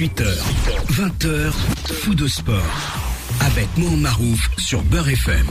[0.00, 0.32] 18h,
[0.92, 1.52] 20h,
[1.92, 2.64] fou de sport.
[3.42, 5.46] Avec Mohamed Marouf sur Beurre FM.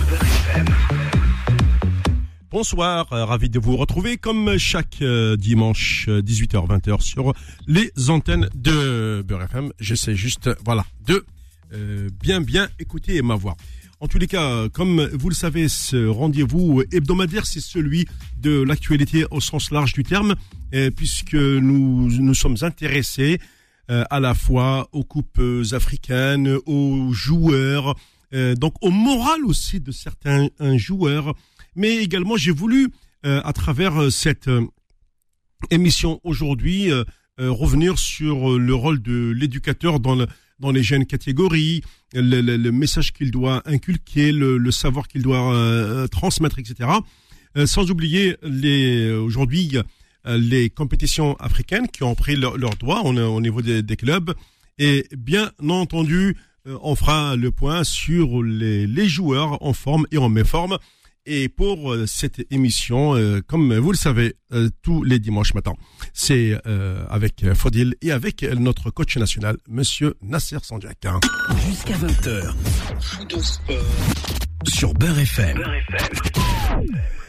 [2.49, 7.33] Bonsoir, euh, ravi de vous retrouver comme chaque euh, dimanche 18h-20h euh, sur
[7.67, 9.71] les antennes de Beurre FM.
[9.79, 11.23] J'essaie juste, voilà, de
[12.19, 13.55] bien bien écouter ma voix.
[13.99, 18.07] En tous les cas, comme vous le savez, ce rendez-vous hebdomadaire, c'est celui
[18.39, 20.33] de l'actualité au sens large du terme,
[20.95, 23.39] puisque nous nous sommes intéressés
[23.89, 25.41] à la fois aux coupes
[25.71, 27.95] africaines, aux joueurs,
[28.31, 31.33] donc au moral aussi de certains joueurs
[31.75, 32.89] mais également j'ai voulu,
[33.25, 34.65] euh, à travers euh, cette euh,
[35.71, 36.89] émission aujourd'hui,
[37.37, 40.27] revenir sur le rôle de l'éducateur dans, le,
[40.59, 41.81] dans les jeunes catégories,
[42.13, 46.89] le, le, message qu'il doit inculquer, le, le savoir qu'il doit transmettre, etc.
[47.65, 49.77] sans oublier les aujourd'hui
[50.37, 54.33] les compétitions africaines qui ont pris leur, leur droit au, au niveau des, clubs.
[54.77, 60.29] Et bien entendu, on fera le point sur les, les joueurs en forme et en
[60.29, 60.77] méforme.
[61.31, 65.75] Et pour euh, cette émission, euh, comme vous le savez, euh, tous les dimanches matins,
[66.11, 66.59] c'est
[67.07, 71.05] avec Fodil et avec notre coach national, Monsieur Nasser Sandiak.
[71.67, 72.55] Jusqu'à 20h,
[74.67, 75.63] sur Beurre FM.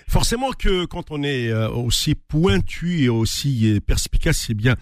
[0.08, 4.76] Forcément que quand on est aussi pointu et aussi perspicace, c'est bien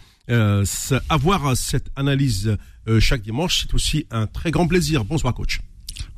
[1.09, 2.57] avoir cette analyse
[3.01, 5.05] chaque dimanche, c'est aussi un très grand plaisir.
[5.05, 5.61] Bonsoir coach.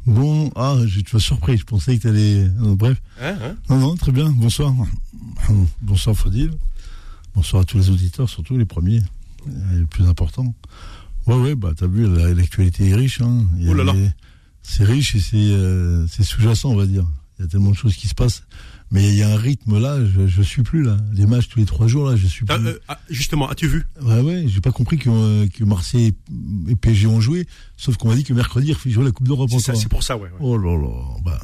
[0.07, 2.49] Bon, ah, tu m'as surpris, je pensais que tu allais.
[2.77, 3.01] bref.
[3.21, 4.75] Hein, hein non, non, très bien, bonsoir.
[5.83, 6.51] Bonsoir Fodil.
[7.35, 9.01] Bonsoir à tous les auditeurs, surtout les premiers,
[9.73, 10.55] les plus importants.
[11.27, 13.21] Ouais, ouais, bah, t'as vu, l'actualité est riche.
[13.21, 13.47] Hein.
[13.69, 13.95] oh là là.
[14.63, 17.07] C'est riche et euh, c'est sous-jacent, on va dire.
[17.39, 18.43] Il y a tellement de choses qui se passent.
[18.92, 20.96] Mais il y a un rythme là, je, je suis plus là.
[21.12, 22.55] Les matchs tous les trois jours là, je suis plus.
[22.66, 23.86] Euh, ah, justement, as-tu vu?
[24.02, 26.12] Ouais, ouais, j'ai pas compris que, euh, que Marseille
[26.69, 27.46] et PSG ont joué,
[27.77, 29.77] sauf qu'on m'a dit que mercredi il jouer la Coupe d'Europe encore.
[29.77, 30.38] C'est pour ça, ouais, ouais.
[30.41, 30.88] Oh là là,
[31.24, 31.41] bah,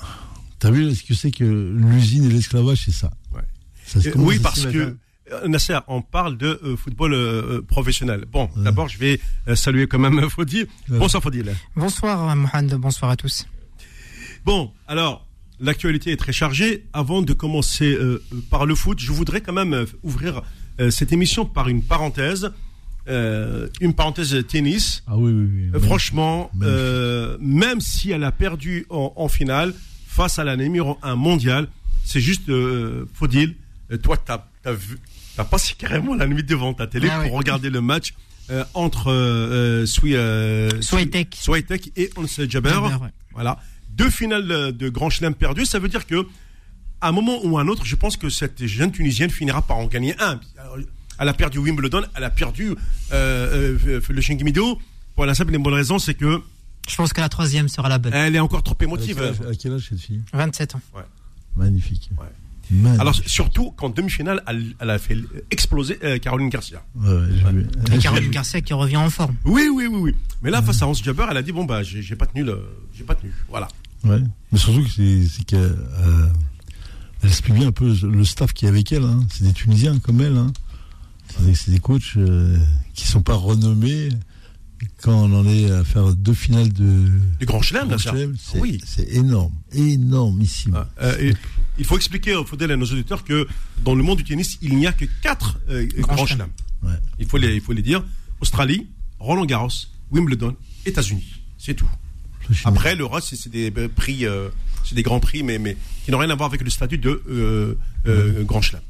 [0.58, 3.12] t'as vu ce que c'est que l'usine et l'esclavage, c'est ça?
[3.32, 3.42] Ouais.
[3.84, 4.96] ça euh, oui, parce que.
[5.44, 8.26] Nasser, on parle de football professionnel.
[8.30, 9.20] Bon, d'abord, je vais
[9.56, 10.68] saluer quand même Fodil.
[10.88, 11.52] Bonsoir Fodil.
[11.74, 13.44] Bonsoir Mohamed, bonsoir à tous.
[14.44, 15.25] Bon, alors,
[15.60, 16.84] l'actualité est très chargée.
[16.92, 20.42] Avant de commencer euh, par le foot, je voudrais quand même euh, ouvrir
[20.80, 22.52] euh, cette émission par une parenthèse.
[23.08, 25.02] une parenthèse tennis.
[25.06, 25.80] Ah oui, oui, oui.
[25.80, 26.50] franchement,
[27.40, 29.74] même si elle a perdu en, finale
[30.06, 31.68] face à la numéro 1 mondiale,
[32.04, 32.50] c'est juste,
[33.14, 33.54] Faudil,
[34.02, 34.98] toi, tu as, vu,
[35.36, 38.14] t'as passé carrément la nuit devant ta télé ah pour regarder le match
[38.74, 39.86] entre euh,
[40.80, 42.80] Swiatek et Ons Jabber.
[43.32, 43.58] Voilà
[43.96, 46.26] deux finales de Grand Chelem perdues, ça veut dire que
[47.00, 49.76] à un moment ou à un autre, je pense que cette jeune Tunisienne finira par
[49.76, 50.40] en gagner un.
[51.18, 52.70] Elle a perdu Wimbledon, elle a perdu
[53.12, 54.78] euh, euh, le Shingimido.
[55.14, 56.42] Pour la simple et bonne raison, c'est que.
[56.88, 58.12] Je pense que la troisième sera la bonne.
[58.12, 59.20] Elle est encore trop émotive.
[59.22, 60.20] À quel âge, cette fille?
[60.32, 60.80] 27 ans.
[60.94, 61.02] Ouais.
[61.56, 62.10] Magnifique.
[62.98, 65.16] Alors surtout qu'en demi-finale, elle, a fait
[65.50, 66.82] exploser euh, Caroline Garcia.
[66.96, 69.36] Ouais, Caroline Garcia qui revient en forme.
[69.44, 70.14] Oui, oui, oui, oui.
[70.42, 72.60] Mais là, face à Hans Jabber, elle a dit bon bah j'ai pas tenu le,
[72.92, 73.32] j'ai pas tenu.
[73.48, 73.68] Voilà.
[74.04, 74.20] Ouais.
[74.52, 76.28] Mais surtout que c'est qu'elle euh,
[77.22, 79.04] elle explique bien un peu le staff qui est avec elle.
[79.04, 79.26] Hein.
[79.32, 80.36] C'est des Tunisiens comme elle.
[80.36, 80.52] Hein.
[81.54, 82.56] C'est des, coachs euh,
[82.94, 84.10] qui sont pas renommés.
[85.02, 88.80] Quand on en est à faire deux finales de du Grand Chelem, c'est oui.
[88.84, 90.76] c'est énorme, énormissime.
[90.76, 91.32] Ah, euh,
[91.78, 93.48] il faut expliquer, Faudel à nos auditeurs que
[93.82, 96.50] dans le monde du tennis, il n'y a que quatre euh, Grands Chelems.
[96.82, 96.92] Ouais.
[97.18, 98.04] Il faut les, il faut les dire.
[98.40, 98.86] Australie,
[99.18, 99.70] Roland Garros,
[100.12, 100.54] Wimbledon,
[100.84, 101.88] États-Unis, c'est tout.
[102.64, 104.48] Après, le reste, c'est des euh, prix, euh,
[104.84, 107.22] c'est des grands prix, mais, mais qui n'ont rien à voir avec le statut de
[107.28, 108.80] euh, grand chelem.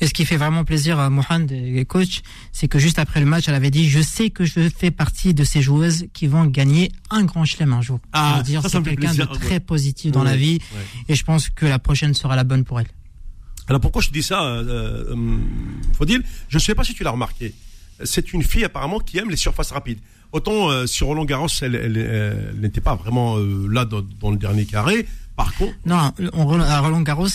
[0.00, 3.26] Et ce qui fait vraiment plaisir à Mohamed, et coach, c'est que juste après le
[3.26, 6.46] match, elle avait dit Je sais que je fais partie de ces joueuses qui vont
[6.46, 8.00] gagner un grand chelem un jour.
[8.12, 10.58] Ah, dire, c'est quelqu'un de très positif dans la vie,
[11.08, 12.88] et je pense que la prochaine sera la bonne pour elle.
[13.68, 15.14] Alors pourquoi je dis ça, euh,
[15.94, 17.52] Faudil Je ne sais pas si tu l'as remarqué.
[18.04, 19.98] C'est une fille apparemment qui aime les surfaces rapides.
[20.32, 25.06] Autant euh, sur Roland Garros, elle, n'était pas vraiment euh, là dans, le dernier carré.
[25.36, 27.26] Par contre, non, à Roland Garros,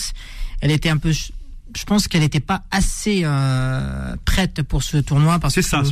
[0.60, 1.12] elle était un peu.
[1.12, 5.82] Je pense qu'elle n'était pas assez euh, prête pour ce tournoi parce c'est ça.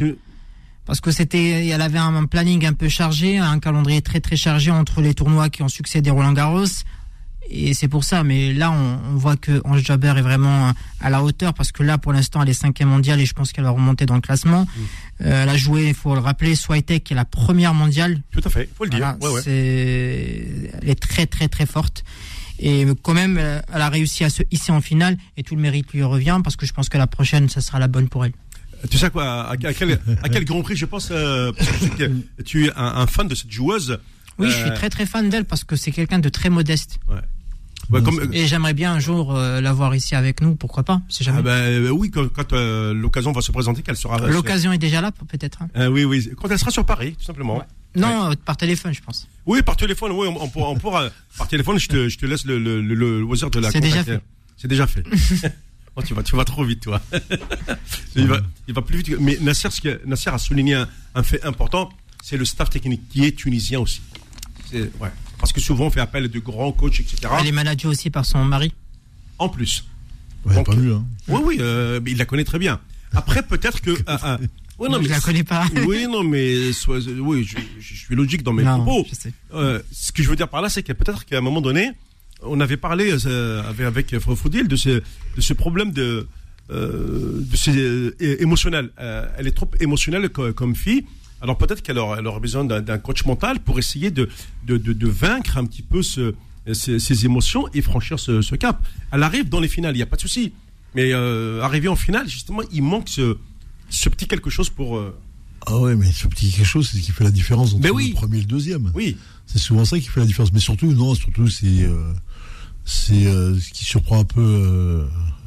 [0.86, 4.70] Parce que c'était, elle avait un planning un peu chargé, un calendrier très très chargé
[4.70, 6.66] entre les tournois qui ont succédé Roland Garros,
[7.50, 8.22] et c'est pour ça.
[8.24, 11.98] Mais là, on, voit que Ange Jabber est vraiment à la hauteur parce que là,
[11.98, 14.62] pour l'instant, elle est cinquième mondiale et je pense qu'elle va remonter dans le classement.
[14.62, 14.80] Mm.
[15.22, 18.22] Euh, elle a joué, il faut le rappeler, Swiatek qui est la première mondiale.
[18.32, 19.16] Tout à fait, il faut le dire.
[19.46, 22.04] Elle est très très très forte.
[22.58, 25.92] Et quand même, elle a réussi à se hisser en finale et tout le mérite
[25.92, 28.32] lui revient parce que je pense que la prochaine, ça sera la bonne pour elle.
[28.90, 31.68] Tu sais quoi à, à quel, à quel Grand Prix je pense euh, parce
[31.98, 33.98] que Tu es un, un fan de cette joueuse.
[34.38, 36.98] Oui, je Euh, suis très très fan d'elle parce que c'est quelqu'un de très modeste.
[37.08, 37.16] Ouais,
[38.02, 41.24] comme, Et j'aimerais bien un jour euh, la voir ici avec nous, pourquoi pas, si
[41.24, 41.38] jamais.
[41.40, 44.18] ah ben, euh, oui, quand, quand, euh, l'occasion va se présenter, qu'elle sera.
[44.28, 45.62] L'occasion est déjà là, peut-être.
[45.62, 45.68] hein.
[45.76, 46.30] Euh, oui, oui.
[46.40, 47.58] Quand elle sera sur Paris, tout simplement.
[47.58, 47.64] Ouais.
[47.96, 49.26] Non, euh, par téléphone, je pense.
[49.46, 52.26] Oui, par téléphone, oui, on, on pourra, on pourra- par téléphone, je te, je te
[52.26, 54.20] laisse le, le, le, le loisir de la C'est déjà fait.
[54.56, 55.02] C'est déjà fait.
[55.96, 57.00] oh, tu vas, tu vas trop vite, toi.
[58.14, 59.08] il, va, il va plus vite.
[59.10, 61.88] que- Mais Nasser, ce que, Nasser a souligné un, un fait important,
[62.22, 64.02] c'est le staff technique qui est tunisien aussi.
[64.70, 65.10] C'est, ouais.
[65.40, 67.16] Parce que souvent, on fait appel à de grands coachs, etc.
[67.40, 68.72] Elle est managée aussi par son mari.
[69.38, 69.84] En plus.
[70.44, 70.94] Ouais, Donc, pas mieux.
[70.94, 71.04] Hein.
[71.28, 72.80] Oui, oui, euh, il la connaît très bien.
[73.12, 73.90] Après, peut-être que.
[74.06, 74.38] ah, ah,
[74.78, 75.66] ouais, non, je mais la connais pas.
[75.86, 79.06] Oui, non, mais soit- oui, je, je suis logique dans mes Non, propos.
[79.10, 79.32] je sais.
[79.54, 81.90] Euh, ce que je veux dire par là, c'est que peut-être qu'à un moment donné,
[82.42, 84.14] on avait parlé euh, avec, avec
[84.68, 86.26] de ce, de ce problème de,
[86.70, 87.56] euh, de
[88.20, 88.90] euh, émotionnel.
[89.00, 91.04] Euh, elle est trop émotionnelle co- comme fille.
[91.42, 94.28] Alors peut-être qu'elle aura, besoin d'un coach mental pour essayer de,
[94.66, 96.34] de, de, de vaincre un petit peu ce,
[96.72, 98.82] ces, ces émotions et franchir ce, ce cap.
[99.12, 100.52] Elle arrive dans les finales, il n'y a pas de souci.
[100.94, 103.36] Mais euh, arriver en finale, justement, il manque ce,
[103.88, 104.96] ce petit quelque chose pour.
[104.98, 105.16] euh,
[105.66, 108.08] Ah ouais, mais ce petit quelque chose, c'est ce qui fait la différence entre oui.
[108.08, 108.90] le premier et le deuxième.
[108.94, 109.16] oui,
[109.46, 110.52] C'est souvent ça qui fait la différence.
[110.52, 112.12] Mais surtout, non, surtout, c'est euh,
[112.84, 115.06] c'est euh, ce qui surprend un peu,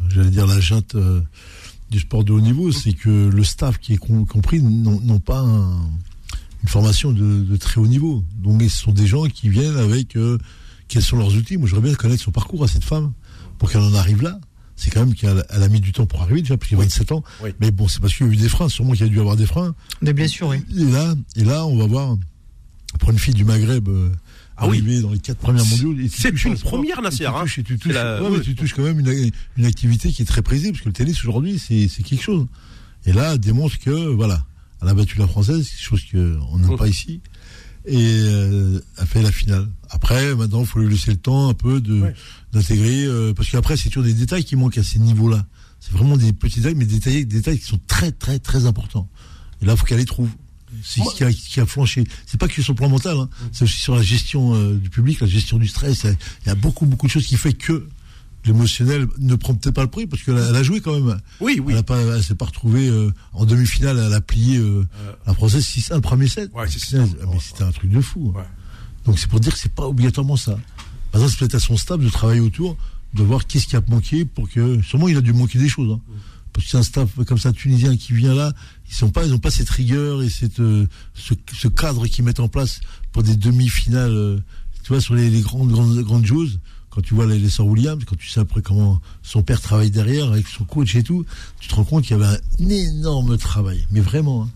[0.10, 0.96] j'allais dire, la junte
[1.94, 5.40] du sport de haut niveau, c'est que le staff qui est com- compris n'ont pas
[5.40, 5.82] un-
[6.64, 8.24] une formation de, de très haut niveau.
[8.42, 10.38] Donc, ce sont des gens qui viennent avec euh,
[10.88, 11.58] quels sont leurs outils.
[11.58, 13.14] Moi, j'aimerais bien connaître son parcours à cette femme
[13.60, 14.40] pour qu'elle en arrive là.
[14.76, 16.82] C'est quand même qu'elle elle a mis du temps pour arriver déjà, parce qu'il a
[16.82, 17.24] 27 ans.
[17.44, 17.52] Oui.
[17.62, 18.70] Mais bon, c'est parce qu'il y a eu des freins.
[18.70, 19.76] Sûrement qu'il y a dû avoir des freins.
[20.02, 20.58] Des blessures, oui.
[20.76, 22.18] Et là, et là, on va voir
[23.00, 24.10] pour une fille du Maghreb euh,
[24.58, 25.02] Ah oui.
[25.02, 25.96] dans les quatre premières mondiaux.
[26.12, 27.44] C'est une sport, première, Nasser, Tu hein.
[27.66, 28.36] tu touches, la- ouais, oui.
[28.38, 30.94] mais tu touches quand même une, une activité qui est très prisée, parce que le
[30.94, 32.46] tennis aujourd'hui, c'est quelque chose.
[33.06, 34.46] Et là, démontre que voilà,
[34.82, 36.78] elle a battu la française, chose qu'on n'aime Mhm.
[36.78, 37.20] pas ici,
[37.86, 39.68] et euh, a fait la finale.
[39.90, 42.14] Après, maintenant, il faut lui laisser le temps un peu Ouais.
[42.54, 45.46] d'intégrer, euh, parce qu'après, c'est toujours des détails qui manquent à ces niveaux-là.
[45.80, 48.66] C'est vraiment des petits détails, mais des détails, des détails qui sont très, très, très
[48.68, 49.10] importants.
[49.62, 50.30] Et là, il faut qu'elle les trouve.
[50.84, 52.04] C'est ce qui a, qui a flanché.
[52.26, 53.30] C'est pas que sur le plan mental, hein.
[53.52, 56.04] c'est aussi sur la gestion euh, du public, la gestion du stress.
[56.06, 57.88] Il y a beaucoup, beaucoup de choses qui fait que
[58.46, 61.20] l'émotionnel ne prend peut-être pas le prix, parce qu'elle a, elle a joué quand même.
[61.40, 61.74] oui, oui.
[61.74, 64.86] Elle a pas, elle s'est pas retrouvée euh, en demi-finale, elle a plié euh,
[65.26, 66.52] la française 6-1 le premier set.
[66.54, 67.08] Ouais, c'est mais
[67.40, 68.34] c'était un truc de fou.
[68.36, 68.40] hein.
[68.40, 68.46] Ouais.
[69.06, 70.58] Donc c'est pour dire que c'est pas obligatoirement ça.
[71.12, 72.76] Par exemple, c'est peut-être à son staff de travailler autour,
[73.14, 74.82] de voir qu'est-ce qui a manqué pour que.
[74.82, 75.92] Sûrement, il a dû manquer des choses.
[75.94, 76.02] Hein.
[76.52, 78.54] Parce que c'est un staff comme ça tunisien qui vient là,
[78.90, 82.40] ils sont pas, ils ont pas cette rigueur et cette, euh, ce, cadre qu'ils mettent
[82.40, 82.82] en place
[83.12, 84.12] pour des demi-finales.
[84.12, 84.38] euh,
[84.84, 86.26] tu vois, sur les, grandes, grandes, grandes.
[86.90, 89.90] Quand tu vois les, les sœurs Williams, quand tu sais après comment son père travaille
[89.90, 91.26] derrière avec son coach et tout,
[91.60, 93.88] tu te rends compte qu'il y avait un énorme travail.
[93.92, 94.44] Mais vraiment.
[94.44, 94.50] hein.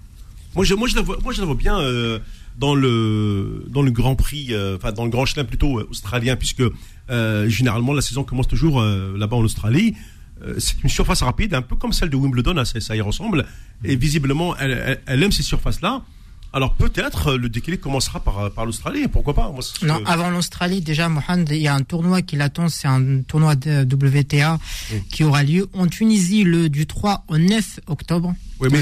[0.54, 2.20] Moi, je, moi, je la vois, bien euh,
[2.60, 6.64] dans le dans le Grand Prix, enfin dans le Grand Chelem plutôt australien, puisque
[7.10, 9.96] généralement la saison commence toujours là-bas en Australie.
[10.44, 13.46] Euh, c'est une surface rapide, un peu comme celle de Wimbledon, hein, ça, y ressemble.
[13.84, 16.04] Et visiblement, elle, elle aime ces surfaces-là.
[16.54, 20.30] Alors peut-être euh, le décalé commencera par, par l'Australie, pourquoi pas moi, Non, que- avant
[20.30, 24.58] l'Australie, déjà, Mohamed, il y a un tournoi qui l'attend, c'est un tournoi de WTA
[25.12, 28.34] qui aura lieu en Tunisie le du 3 au 9 octobre.
[28.60, 28.82] Oui, mais-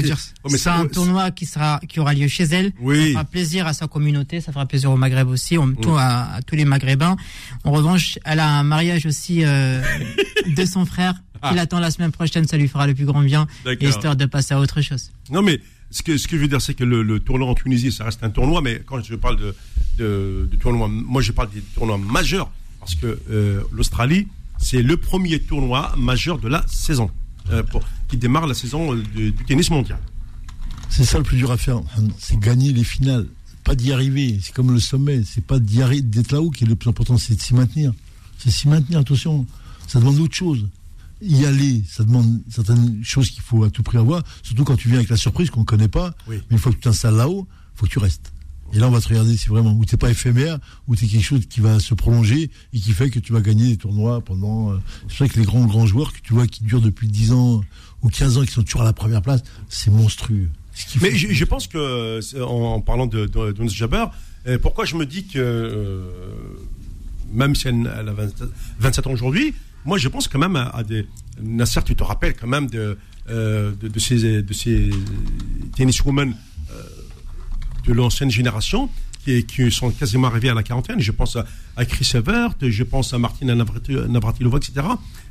[0.50, 2.72] mais c'est un tournoi qui sera qui aura lieu chez elle.
[2.80, 2.98] Oui.
[3.08, 6.36] Ça fera plaisir à sa communauté, ça fera plaisir au Maghreb aussi, on, tout à,
[6.36, 7.16] à tous les Maghrébins.
[7.64, 9.82] En revanche, elle a un mariage aussi euh,
[10.56, 11.52] de son frère qui Ah.
[11.54, 13.46] l'attend la semaine prochaine, ça lui fera le plus grand bien,
[13.82, 15.10] histoire de passer à autre chose.
[15.30, 18.22] Non, mais ce que, je veux dire, c'est que le, tournoi en Tunisie, ça reste
[18.22, 19.38] un tournoi, mais quand je parle
[19.98, 22.50] de, tournoi, moi je parle des tournois majeurs,
[22.80, 24.28] parce que euh, l'Australie,
[24.58, 27.10] c'est le premier tournoi majeur de la saison,
[27.50, 27.62] euh,
[28.08, 29.98] qui démarre la saison euh, du, du tennis mondial.
[30.88, 31.80] C'est ça le plus dur à faire,
[32.18, 33.26] c'est gagner les finales,
[33.66, 34.38] pas d'y arriver.
[34.40, 37.18] C'est comme le sommet, c'est pas d'y arriver, d'être là-haut qui est le plus important,
[37.18, 37.92] c'est de s'y maintenir.
[38.38, 39.44] C'est s'y maintenir, attention.
[39.88, 40.66] Ça demande autre chose.
[41.22, 44.88] Y aller, ça demande certaines choses qu'il faut à tout prix avoir, surtout quand tu
[44.88, 46.14] viens avec la surprise qu'on ne connaît pas.
[46.28, 46.36] Oui.
[46.50, 48.32] Mais une fois que tu t'installes là-haut, faut que tu restes.
[48.72, 50.58] Et là, on va te regarder si vraiment, ou t'es pas éphémère,
[50.88, 53.68] ou t'es quelque chose qui va se prolonger et qui fait que tu vas gagner
[53.68, 54.72] des tournois pendant.
[54.72, 54.76] euh,
[55.08, 57.62] c'est vrai que les grands, grands joueurs que tu vois qui durent depuis 10 ans
[58.02, 60.48] ou 15 ans, qui sont toujours à la première place, c'est monstrueux.
[60.74, 64.12] Ce Mais je, je pense que, euh, en, parlant de, de, Jabbar,
[64.46, 66.10] euh, pourquoi je me dis que, euh,
[67.32, 68.28] même si elle, elle a 20
[68.80, 69.54] 27 ans aujourd'hui,
[69.86, 71.06] moi je pense quand même à, à des.
[71.40, 72.96] Nasser, tu te rappelles quand même de,
[73.28, 74.90] euh, de, de ces, de ces
[75.76, 76.34] tenniswomen
[76.70, 76.82] euh,
[77.86, 78.88] de l'ancienne génération
[79.24, 81.00] qui, qui sont quasiment arrivées à la quarantaine.
[81.00, 81.44] Je pense à,
[81.76, 84.86] à Chris Evert, je pense à Martina Navrati- Navratilova, etc.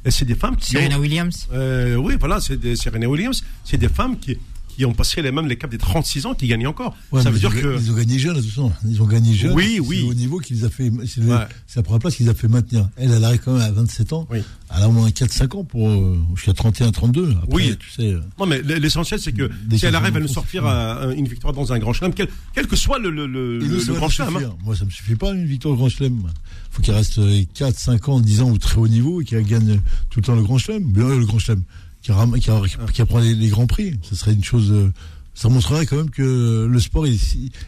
[0.06, 0.72] Et c'est des femmes qui.
[0.72, 1.48] Serena Williams.
[1.54, 4.38] euh, oui, voilà, c'est Serena Williams, c'est des femmes qui,
[4.76, 6.96] qui ont passé les mêmes les caps des 36 ans, qui gagnent encore.
[7.12, 8.72] Ouais, ça veut dire ils, ont- que ils ont gagné jeune, de toute façon.
[8.88, 9.54] Ils ont gagné jeune.
[9.54, 10.06] Oui, oui.
[10.08, 10.92] haut niveau qui les a fait.
[11.08, 11.38] C'est Ouais.
[11.76, 12.90] la première place qu'ils a fait maintenir.
[12.98, 14.28] Elle, elle arrive quand même à 27 ans.
[14.30, 14.40] Oui.
[14.76, 17.32] Elle a au moins 4-5 ans pour euh, jusqu'à 31, 32.
[17.44, 17.78] Après, Oui.
[17.80, 18.12] tu sais.
[18.14, 20.94] euh, non mais l'essentiel c'est que Dès si elle qu'ils arrive à nous sortir à-
[21.04, 24.36] à une victoire dans un grand chelem, quel, quel que soit le, nous, grand chelem.
[24.38, 24.56] hein.
[24.64, 26.24] Moi, ça me suffit pas une victoire au Grand Chelem.
[26.72, 27.20] faut qu'il reste
[27.54, 29.80] 4, 5 ans, 10 ans au très haut niveau et qu'elle gagne
[30.10, 30.84] tout le temps le Grand Chelem.
[30.92, 31.62] Bien, le Grand Chelem.
[32.06, 32.52] Qui, ram- qui,
[32.94, 33.98] qui apprend les, les grands prix.
[34.04, 34.72] Ce serait une chose.
[34.72, 34.94] euh,
[35.34, 37.06] ça montrerait quand même que le sport,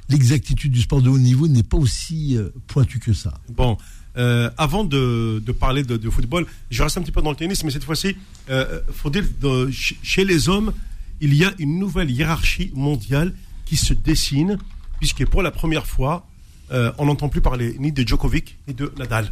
[0.09, 3.33] l'exactitude du sport de haut niveau n'est pas aussi euh, pointue que ça.
[3.49, 3.77] Bon,
[4.17, 7.35] euh, avant de, de parler de, de football, je reste un petit peu dans le
[7.35, 8.15] tennis, mais cette fois-ci,
[8.51, 10.71] euh, faut dire, de- ch- chez les hommes,
[11.19, 13.33] il y a une nouvelle hiérarchie mondiale
[13.65, 14.57] qui se dessine,
[14.99, 16.27] puisque pour la première fois,
[16.71, 19.31] euh, on n'entend plus parler ni de Djokovic ni de Nadal.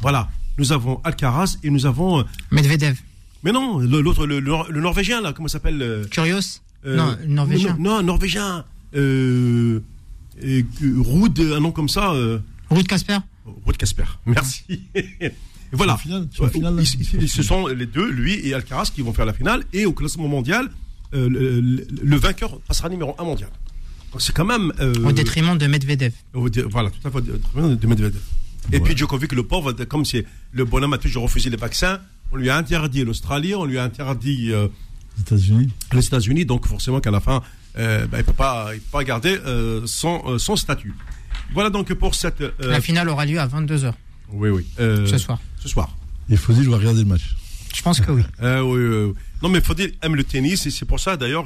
[0.00, 2.20] Voilà, nous avons Alcaraz et nous avons...
[2.20, 2.96] euh, Medvedev.
[3.44, 6.96] Mais non, le- l'autre, le, le- le Norvégien, là, comment ça s'appelle euh, Curios euh,
[6.96, 7.76] Non, Norvégien.
[7.78, 8.64] Non, non, Norvégien.
[8.94, 9.80] Euh,
[10.42, 12.12] et, Ruud, un nom comme ça...
[12.12, 12.38] euh,
[12.70, 13.18] Ruud Casper
[13.66, 14.04] Ruud Casper.
[14.26, 14.82] Merci.
[14.94, 15.04] Et
[15.72, 15.98] voilà.
[16.30, 19.12] Sur la finale, Ouais, ils- ils- ce sont les deux, lui et Alcaraz, qui vont
[19.12, 19.64] faire la finale.
[19.72, 20.70] Et au classement mondial,
[21.14, 21.28] euh,
[22.02, 23.50] le, vainqueur passera numéro 1 mondial.
[24.18, 24.72] C'est quand même.
[24.80, 26.12] euh, au détriment de Medvedev.
[26.34, 27.16] Voilà, tout à fait.
[27.18, 28.20] au détriment de Medvedev.
[28.70, 28.80] Et Ouais.
[28.80, 31.98] puis Djokovic, le pauvre, comme c'est le bonhomme a toujours refusé les vaccins,
[32.32, 34.68] on lui a interdit l'Australie, on lui a interdit euh,
[35.16, 35.68] Les États-Unis.
[35.92, 37.42] les États-Unis, donc forcément qu'à la fin,
[37.78, 40.94] euh, bah, il ne peut, pas- il peut pas garder euh, son, euh, son statut.
[41.54, 42.40] Voilà donc pour cette.
[42.40, 43.92] euh, La finale aura lieu à 22h
[44.32, 44.66] oui, oui.
[44.80, 45.38] euh, ce soir.
[45.58, 45.94] Ce soir.
[46.30, 47.34] Il faut dire, je vais regarder le match.
[47.74, 48.22] Je pense que oui.
[48.42, 49.14] Euh, oui, oui, oui.
[49.42, 51.44] Non, mais Faudil aime le tennis et c'est pour ça d'ailleurs.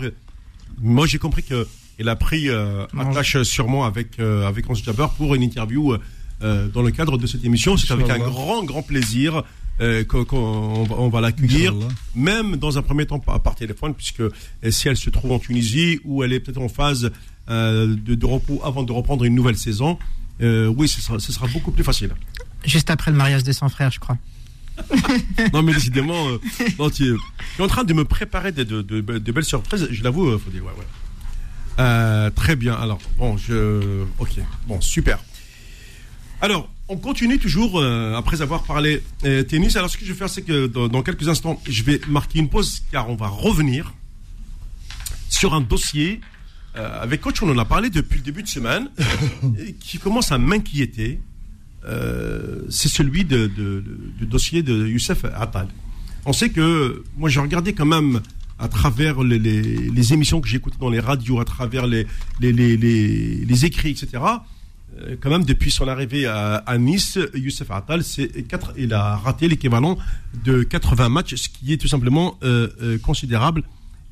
[0.81, 1.66] Moi, j'ai compris que
[1.99, 5.97] il a pris euh, attache sûrement avec euh, avec Hans Jabber pour une interview
[6.40, 7.76] dans le cadre de cette émission.
[7.78, 9.43] C'est avec un grand grand plaisir
[9.80, 11.75] euh, qu'on on va, on va l'accueillir,
[12.14, 14.30] même dans un premier temps par, par téléphone, puisque euh,
[14.71, 17.11] si elle se trouve en Tunisie ou elle est peut-être en phase
[17.49, 19.99] euh, de, de repos avant de reprendre une nouvelle saison.
[20.40, 22.11] euh, oui, ce sera, ce sera beaucoup plus facile.
[22.64, 24.16] Juste après le mariage de son frère, je crois.
[25.54, 26.38] Non, mais décidément, euh,
[26.78, 27.14] non, tu es,
[27.56, 30.28] tu es en train de me préparer de, de- de- de belles surprises, je l'avoue,
[30.28, 30.85] euh, faut dire, ouais, ouais.
[31.78, 34.04] Euh, très bien, alors, bon, je.
[34.18, 34.30] Ok,
[34.66, 35.18] bon, super.
[36.40, 39.75] Alors, on continue toujours, euh, après avoir parlé euh, tennis.
[39.76, 42.38] Alors, ce que je vais faire, c'est que dans, dans quelques instants, je vais marquer
[42.38, 43.93] une pause, car on va revenir
[45.28, 46.21] sur un dossier
[46.76, 48.88] euh, avec coach, on en a parlé depuis le début de semaine,
[49.59, 51.21] et qui commence à m'inquiéter.
[51.87, 55.69] Euh, c'est celui de, de- de- du dossier de Youssef Attal.
[56.25, 58.21] On sait que moi j'ai regardé quand même
[58.59, 62.07] à travers les, les- les émissions que j'écoutais dans les radios, à travers les,
[62.40, 64.23] les, les, les- les écrits, etc.
[65.00, 68.03] euh, Quand même, depuis son arrivée à, Nice, Youssef Attal,
[68.49, 69.99] quatre, il a raté l'équivalent
[70.45, 73.62] de 80 matchs, ce qui est tout simplement euh, euh, considérable.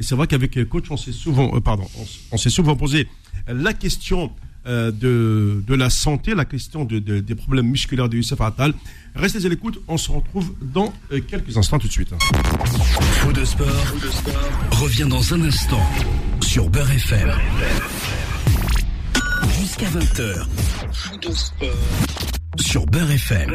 [0.00, 1.86] Et c'est vrai qu'avec coach, on s'est souvent, pardon,
[2.32, 3.06] on, s'est souvent posé
[3.46, 4.32] la question
[4.66, 8.74] de, de la santé, la question de, de- des problèmes musculaires de Youssef Attal.
[9.14, 10.92] Restez à l'écoute, on se retrouve dans
[11.28, 12.12] quelques instants tout de suite.
[13.20, 13.68] Faux de sport,
[14.72, 15.82] revient dans un instant
[16.40, 17.30] sur Beurre FM.
[19.48, 20.46] Jusqu'à 20h.
[20.92, 21.68] Faux de sport
[22.58, 23.54] sur Beurre FM.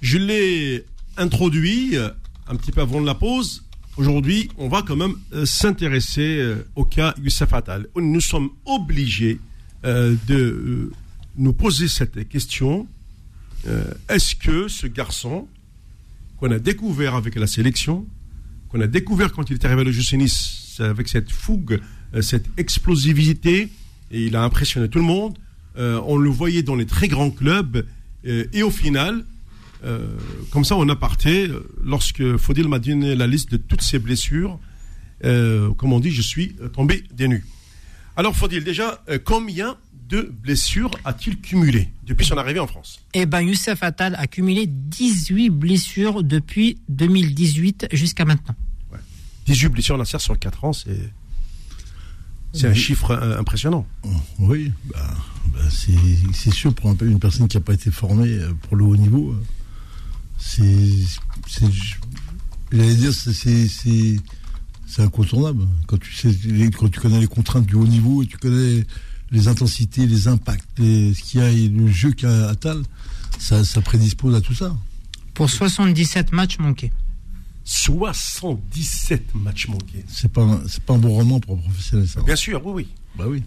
[0.00, 0.84] Je l'ai
[1.16, 2.08] introduit euh,
[2.48, 3.64] un petit peu avant la pause.
[3.96, 7.86] Aujourd'hui, on va quand même euh, s'intéresser euh, au cas Youssef Attal.
[7.96, 9.40] Nous sommes obligés
[9.84, 10.90] euh, de
[11.36, 12.86] nous poser cette question.
[14.08, 15.46] Est-ce que ce garçon
[16.38, 18.04] qu'on a découvert avec la sélection,
[18.68, 21.78] qu'on a découvert quand il est arrivé à l'OGC Nice, avec cette fougue, euh,
[22.20, 23.68] cette explosivité,
[24.10, 25.38] et il a impressionné tout le monde,
[25.78, 27.86] euh, on le voyait dans les très grands clubs,
[28.26, 29.24] euh, et au final,
[29.84, 30.06] euh,
[30.50, 33.98] comme ça, on a parté, euh, lorsque Faudil m'a donné la liste de toutes ses
[33.98, 34.58] blessures,
[35.24, 37.44] euh, comme on dit, je suis euh, tombé des nues.
[38.16, 39.76] Alors, Faudil, déjà, euh, combien
[40.08, 43.00] de blessures a-t-il cumulé depuis son arrivée en France?
[43.14, 48.54] Eh ben, Youssef Attal a cumulé 18 blessures depuis 2018 jusqu'à maintenant.
[49.46, 51.10] 18 blessures Nasser sur 4 ans, c'est
[52.52, 53.86] c'est un chiffre euh, impressionnant.
[54.38, 55.14] Oui, bah,
[55.54, 58.84] bah, c'est sûr pour un une personne qui n'a pas été formée euh, pour le
[58.84, 59.32] haut niveau.
[59.32, 59.42] euh,
[60.38, 60.66] C'est,
[62.72, 64.16] j'allais dire, c'est-
[64.98, 65.66] incontournable.
[65.86, 68.84] Quand tu sais, les- quand tu connais les contraintes du haut niveau et tu connais
[69.30, 72.82] les intensités, les impacts, les- ce qu'il y a et le jeu qu'a Attal,
[73.38, 74.76] ça, ça prédispose à tout ça.
[75.32, 76.92] Pour 77 matchs manqués.
[77.64, 80.04] 77 matchs manqués.
[80.08, 82.08] C'est pas, un- c'est pas un bon rendement pour un professionnel.
[82.08, 82.20] Ça.
[82.22, 82.88] Bien sûr, oui, oui.
[83.16, 83.42] Bah oui.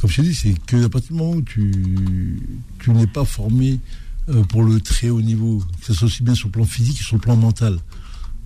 [0.00, 2.40] Comme je t'ai dit, c'est que à partir du moment où tu,
[2.80, 3.78] tu n'es pas formé
[4.28, 6.98] euh, pour le très haut niveau, que ce soit aussi bien sur le plan physique
[6.98, 7.78] que sur le plan mental,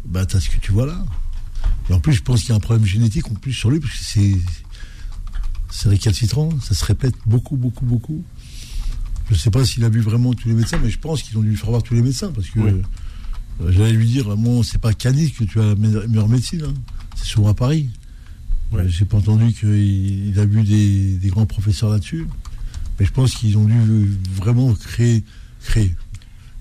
[0.04, 1.04] bah t'as ce que tu vois là.
[1.90, 3.80] Et en plus, je pense qu'il y a un problème génétique en plus sur lui,
[3.80, 4.36] parce que c'est
[5.70, 8.24] c'est récalcitrant, ça se répète beaucoup, beaucoup, beaucoup.
[9.28, 11.36] Je ne sais pas s'il a vu vraiment tous les médecins, mais je pense qu'ils
[11.36, 12.70] ont dû lui faire voir tous les médecins, parce que Oui.
[12.70, 12.82] euh,
[13.68, 16.62] j'allais lui dire, moi, c'est pas à Canis que tu as la me- meilleure médecine,
[16.66, 16.74] hein.
[17.14, 17.88] c'est souvent à Paris.
[18.72, 18.82] Ouais.
[18.82, 22.26] Euh, J'ai pas entendu qu'il il a vu des, des grands professeurs là-dessus,
[22.98, 25.22] mais je pense qu'ils ont dû vraiment créer,
[25.62, 25.94] créer.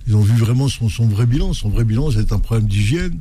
[0.07, 1.53] Ils ont vu vraiment son, son vrai bilan.
[1.53, 3.17] Son vrai bilan, c'est un problème d'hygiène,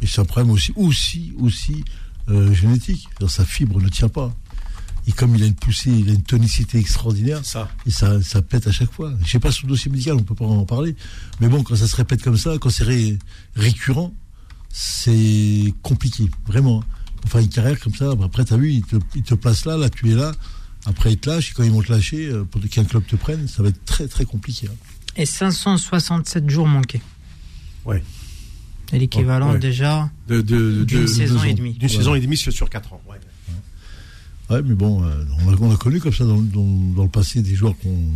[0.00, 1.84] et c'est un problème aussi, aussi, aussi
[2.28, 3.08] euh, génétique.
[3.28, 4.34] Sa fibre ne tient pas.
[5.08, 7.68] Et comme il a une poussée, il a une tonicité extraordinaire, Ça.
[7.86, 9.12] et ça, ça pète à chaque fois.
[9.24, 10.96] Je sais pas sur le dossier médical, on peut pas en parler.
[11.40, 13.18] Mais bon, quand ça se répète comme ça, quand c'est ré-
[13.54, 14.12] récurrent,
[14.72, 16.82] c'est compliqué, vraiment.
[17.24, 19.88] Enfin, une carrière comme ça, après, t'as vu, il te, il te place là, là,
[19.88, 20.32] tu es là.
[20.84, 23.16] Après, il te lâche, et quand ils vont te lâcher, euh, pour qu'un club te
[23.16, 24.68] prenne, ça va être très, très compliqué.
[24.70, 24.74] hein.
[25.16, 27.00] Et 567 jours manqués.
[27.84, 28.04] Ouais.
[28.90, 29.58] C'est l'équivalent Ouais.
[29.58, 31.72] déjà De, de, d'une de- saison et demie.
[31.72, 31.96] D'une Ouais.
[31.96, 33.00] saison et demie sur sur quatre ans.
[33.08, 33.16] Ouais.
[34.50, 37.08] Ouais, mais bon, euh, on, a, on a connu comme ça dans, dans- dans le
[37.08, 38.10] passé des joueurs qu'on-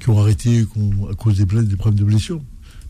[0.00, 0.64] qui ont arrêté
[1.10, 2.40] à cause des, des problèmes de blessures,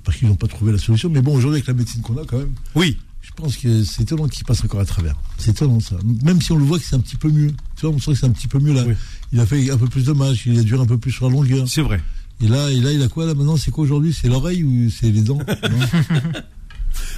[0.05, 1.11] parce qu'ils n'ont pas trouvé la solution.
[1.11, 2.97] Mais bon, aujourd'hui, avec la médecine qu'on a quand même, Oui.
[3.21, 5.15] je pense que c'est étonnant qu'il passe encore à travers.
[5.37, 5.97] C'est étonnant ça.
[6.25, 7.51] Même si on le voit que c'est un petit peu mieux.
[7.77, 8.85] Tu vois, on sent que c'est un petit peu mieux là.
[8.87, 8.95] Oui.
[9.33, 11.29] Il a fait un peu plus de matchs, il a duré un peu plus sur
[11.29, 11.69] la longueur.
[11.69, 12.01] C'est vrai.
[12.41, 13.57] Et là, et là, il a quoi là maintenant?
[13.59, 14.13] C'est quoi aujourd'hui?
[14.19, 15.39] C'est l'oreille ou c'est les dents?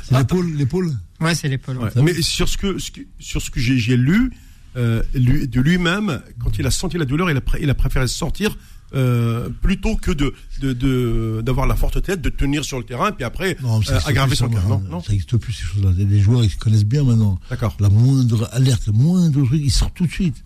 [0.04, 0.92] C'est l'épaule, l'épaule?
[1.20, 1.78] Ouais, c'est l'épaule.
[1.78, 1.90] Ouais.
[2.02, 4.30] Mais sur ce que, ce que- sur ce que j'ai j'ai lu,
[4.76, 8.06] euh, lui- de lui-même, quand il a senti la douleur, il a, il a préféré
[8.08, 8.56] sortir
[8.94, 13.10] euh, plutôt que de de- de- d'avoir la forte tête, de tenir sur le terrain,
[13.12, 14.58] puis après Non, euh, aggraver son cas.
[14.58, 14.68] hein.
[14.68, 15.00] Non, non.
[15.02, 15.90] Ça n'existe plus ces choses-là.
[15.96, 17.40] Les joueurs, ils se connaissent bien maintenant.
[17.50, 17.76] D'accord.
[17.80, 20.36] La moindre alerte, le moindre truc, ils sortent tout de suite.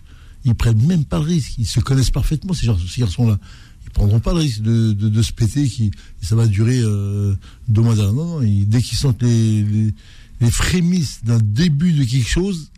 [0.45, 1.59] Ils prennent même pas le risque.
[1.59, 3.39] Ils se connaissent parfaitement, ces, gar- ces garçons-là.
[3.85, 5.91] Ils prendront pas le risque de, de, se péter, qui,
[6.23, 7.35] ça va durer euh,
[7.69, 7.95] deux mois.
[7.97, 9.95] Non, non, ils- dès qu'ils sentent les, les,
[10.41, 12.71] les frémisses d'un début de quelque chose,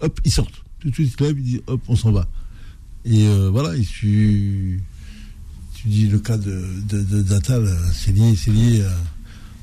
[0.00, 0.62] hop, ils sortent.
[0.86, 2.28] Tout de suite, se lèvent, ils disent, hop, on s'en va.
[3.04, 4.80] Et euh, voilà, et tu,
[5.74, 8.84] tu dis le cas de, de, de- d'Atal, c'est lié, c'est lié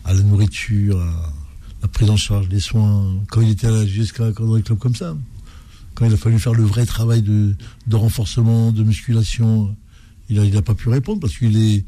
[0.03, 1.33] à, à la nourriture, à
[1.81, 3.23] la prise en charge des soins.
[3.29, 5.15] Quand il était jusqu'à dans les clubs comme ça,
[5.93, 7.55] quand il a fallu faire le vrai travail de,
[7.87, 9.73] de renforcement, de musculation,
[10.29, 11.85] il a, il a pas pu répondre parce qu'il est,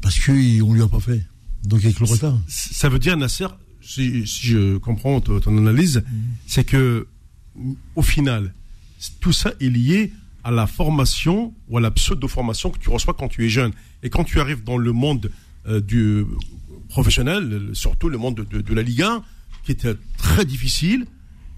[0.00, 1.24] parce qu'on lui a pas fait.
[1.64, 2.38] Donc avec le retard.
[2.46, 3.46] Ça veut dire, Nasser,
[3.80, 6.04] si, si je comprends ton, ton analyse,
[6.46, 7.08] c'est que
[7.96, 8.54] au final,
[9.20, 10.12] tout ça est lié
[10.44, 13.72] à la formation ou à la pseudo-formation que tu reçois quand tu es jeune.
[14.02, 15.30] Et quand tu arrives dans le monde
[15.66, 16.24] euh, du
[16.88, 19.22] professionnel, surtout le monde de, la Ligue 1,
[19.64, 21.06] qui était très difficile,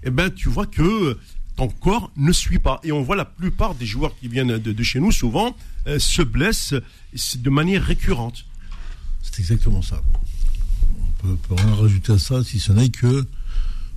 [0.03, 1.17] eh ben, tu vois que
[1.55, 2.79] ton corps ne suit pas.
[2.83, 5.55] Et on voit la plupart des joueurs qui viennent de, chez nous, souvent,
[5.87, 6.75] euh, se blessent
[7.35, 8.45] de manière récurrente.
[9.21, 10.01] C'est exactement ça.
[11.23, 13.25] On peut, rien rajouter à ça si ce n'est que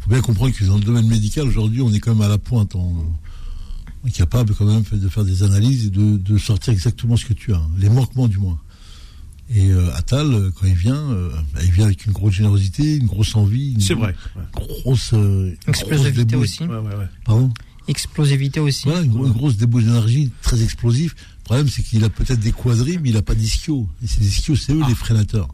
[0.01, 2.37] faut bien comprendre que dans le domaine médical aujourd'hui on est quand même à la
[2.37, 2.75] pointe.
[2.75, 2.95] On
[4.07, 7.33] est capable quand même de faire des analyses et de, de sortir exactement ce que
[7.33, 8.59] tu as, les manquements du moins.
[9.55, 13.07] Et euh, Attal, quand il vient, euh, bah, il vient avec une grosse générosité, une
[13.07, 14.15] grosse envie, une C'est vrai.
[14.37, 14.43] Ouais.
[14.55, 16.63] grosse, euh, grosse Explosivité débauche- aussi.
[16.65, 17.09] Ouais, ouais, ouais.
[17.27, 17.53] Pardon?
[17.87, 18.85] Explosivité aussi.
[18.89, 21.15] voilà, une, gro- une grosse débauche d'énergie, très explosif.
[21.41, 23.87] Le problème, c'est qu'il a peut-être des quadrilles, mais il n'a pas d'ischio.
[24.03, 24.89] Et ces ischios, c'est eux Ah.
[24.89, 25.49] les freinateurs.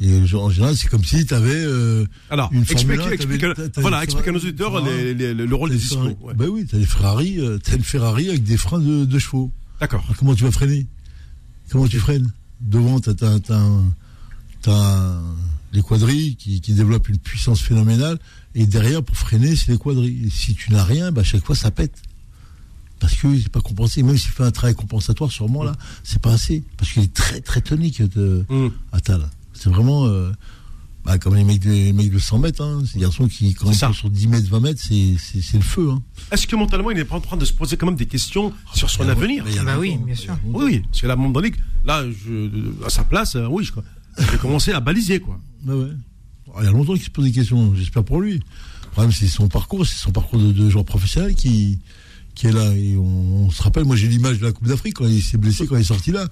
[0.00, 1.54] Et genre, en général, c'est comme si tu avais.
[1.54, 3.44] Euh, Alors, Une explique, Formule 1, explique-
[3.76, 6.34] voilà, explique à nos auditeurs le rôle des ouais.
[6.34, 9.50] Ben oui, t'as des Ferrari, euh, t'as une Ferrari avec des freins de, de chevaux.
[9.80, 10.02] D'accord.
[10.06, 10.86] Alors, comment tu vas freiner?
[11.70, 12.30] Comment tu freines?
[12.60, 13.12] Devant, t'as,
[13.50, 15.22] un-
[15.72, 18.18] les quadrilles qui, qui développent une puissance phénoménale.
[18.54, 20.26] Et derrière, pour freiner, c'est les quadrilles.
[20.26, 22.00] Et si tu n'as rien, bah, à chaque fois, ça pète.
[23.00, 24.02] Parce que c'est pas compensé.
[24.02, 25.72] Même s'il fait un travail compensatoire, sûrement, là,
[26.04, 26.62] c'est pas assez.
[26.76, 28.70] Parce qu'il est très, très tonique, de, Hum.
[28.92, 29.28] Attal.
[29.54, 30.06] C'est vraiment.
[30.06, 30.30] euh,
[31.04, 32.82] bah, comme les mecs de, les mecs de 100 mètres, hein.
[32.90, 35.62] ces garçons qui, quand ils sont sur 10 mètres, 20 mètres, c'est, c'est, c'est le
[35.62, 35.90] feu.
[35.90, 36.02] Hein.
[36.32, 38.54] Est-ce que mentalement, il n'est pas en train de se poser quand même des questions
[38.72, 39.44] sur son avenir?
[39.66, 40.34] Bah oui, bien sûr.
[40.46, 40.78] Oui, oui.
[40.80, 41.52] Parce que là, à un moment donné,
[41.84, 42.50] là, je,
[42.86, 43.72] à sa place, euh, oui, je,
[44.30, 45.38] vais commencer à baliser, quoi.
[45.66, 45.90] Ouais.
[46.54, 48.34] Ah, Il y a longtemps qu'il se pose des questions, j'espère pour lui.
[48.36, 51.80] Le problème, c'est son parcours, c'est son parcours de, de joueur professionnel qui,
[52.34, 52.72] qui est là.
[52.72, 55.36] Et on, on se rappelle, moi j'ai l'image de la Coupe d'Afrique quand il s'est
[55.36, 56.26] blessé, quand il est sorti là.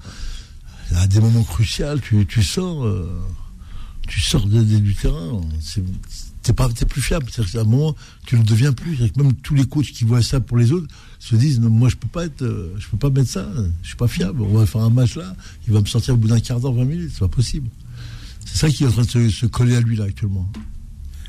[0.94, 3.08] À des moments cruciaux, tu, tu sors, euh,
[4.08, 5.40] tu sors du terrain.
[6.42, 7.26] T'es pas, t'es plus fiable.
[7.30, 7.94] C'est-à-dire qu'à un moment,
[8.26, 8.96] tu ne deviens plus.
[8.96, 11.96] Que même tous les coachs qui voient ça pour les autres se disent, moi je
[11.96, 13.48] peux pas être, euh, je peux pas mettre ça.
[13.82, 14.42] Je suis pas fiable.
[14.42, 15.34] On va faire un match là,
[15.66, 17.10] il va me sortir au bout d'un quart d'heure, 20 minutes.
[17.12, 17.68] C'est pas possible.
[18.44, 20.50] C'est ça qui est en train de se, coller à lui là actuellement.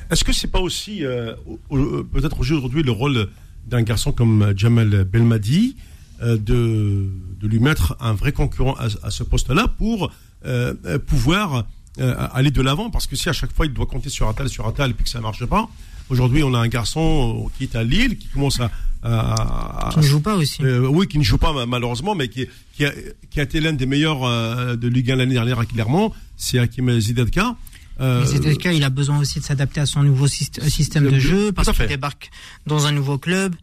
[0.09, 1.33] Est-ce que c'est pas aussi, euh,
[1.69, 3.29] peut-être aujourd'hui, le rôle
[3.67, 5.75] d'un garçon comme Jamal Belmadi
[6.21, 10.11] de, de lui mettre un vrai concurrent à, à ce poste-là pour
[10.45, 11.65] euh, euh, pouvoir
[11.99, 14.49] euh, aller de l'avant parce que si à chaque fois il doit compter sur Atal,
[14.49, 15.69] sur Atal et puis que ça marche pas.
[16.09, 18.69] Aujourd'hui, on a un garçon qui est à Lille qui commence à,
[19.03, 20.61] à, qui ne joue pas aussi.
[20.63, 22.45] Euh, oui, qui ne joue pas malheureusement, mais qui,
[22.75, 22.91] qui, a,
[23.29, 26.11] qui a été l'un des meilleurs euh, de Ligue 1 l'année dernière à Clermont.
[26.35, 27.55] C'est Hakim Zidedka.
[28.01, 31.71] Euh, Zidedka, il a besoin aussi de s'adapter à son nouveau système de jeu parce
[31.71, 32.31] qu'il débarque
[32.67, 33.55] dans un nouveau club.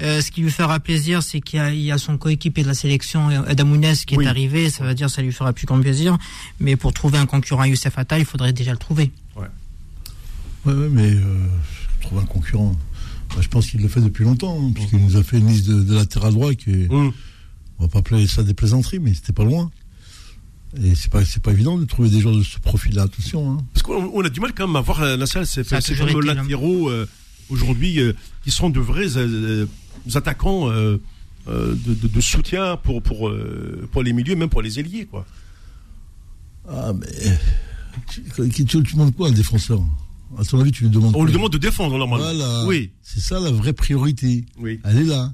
[0.00, 2.74] Euh, ce qui lui fera plaisir, c'est qu'il y, y, a son coéquipier de la
[2.74, 4.70] sélection, Adamounès, qui est arrivé.
[4.70, 6.18] Ça veut dire ça lui fera plus grand plaisir.
[6.60, 9.10] Mais pour trouver un concurrent à Youssef Atta, il faudrait déjà le trouver.
[9.36, 9.46] Ouais,
[10.64, 11.46] ouais, ouais mais euh,
[12.00, 12.74] trouver un concurrent.
[13.30, 15.68] Bah, je pense qu'il le fait depuis longtemps, hein, puisqu'il nous a fait une liste
[15.68, 17.12] de, de latéral droit qui est, mmh.
[17.78, 19.70] on va pas appeler ça des plaisanteries, mais c'était pas loin.
[20.82, 23.52] Et c'est pas, c'est pas évident de trouver des gens de ce profil-là, attention.
[23.52, 23.58] Hein.
[23.74, 26.88] Parce qu'on a du mal quand même à voir la salle, c'est ces fameux latéraux
[26.88, 27.06] euh,
[27.50, 29.66] aujourd'hui euh, qui sont de vrais euh,
[30.14, 31.00] attaquants euh,
[31.48, 35.06] euh, de, de, de, soutien pour, pour, euh, pour les milieux, même pour les ailiers,
[35.06, 35.26] quoi.
[36.68, 37.06] Ah, mais.
[38.08, 39.82] Tu, tu, tu demandes quoi un défenseur?
[40.38, 42.24] À ton avis, tu lui demandes On lui demande de défendre, normalement.
[42.24, 42.64] Voilà.
[42.66, 42.90] Oui.
[43.02, 44.46] C'est ça la vraie priorité.
[44.58, 44.80] Oui.
[44.84, 45.32] Elle est là.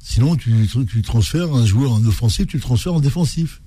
[0.00, 3.60] Sinon, tu, tu transfères un joueur en offensif, tu le transfères en défensif.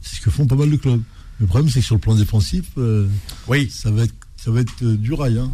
[0.00, 1.02] C'est ce que font pas mal de clubs.
[1.40, 3.08] Le problème, c'est que sur le plan défensif, euh,
[3.48, 3.70] oui.
[3.70, 5.38] ça va être, ça va être euh, du rail.
[5.38, 5.50] Hein.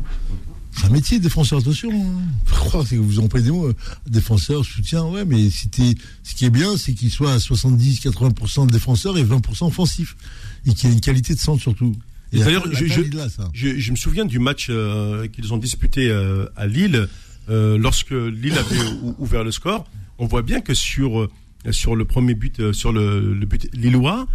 [0.80, 1.90] C'est un métier, défenseur, attention.
[1.92, 2.84] Hein.
[2.88, 3.74] Que vous employez des mots, euh,
[4.06, 5.68] défenseur, soutien, ouais, mais si
[6.22, 10.16] ce qui est bien, c'est qu'il soit à 70-80% de défenseur et 20% offensif.
[10.64, 11.94] Et qu'il ait une qualité de centre surtout.
[12.32, 13.02] Et D'ailleurs, je, je,
[13.52, 17.08] je, je, me souviens du match euh, qu'ils ont disputé euh, à Lille,
[17.50, 19.86] euh, lorsque Lille avait ouvert le score.
[20.18, 21.28] On voit bien que sur
[21.70, 24.26] sur le premier but, sur le, le but lillois,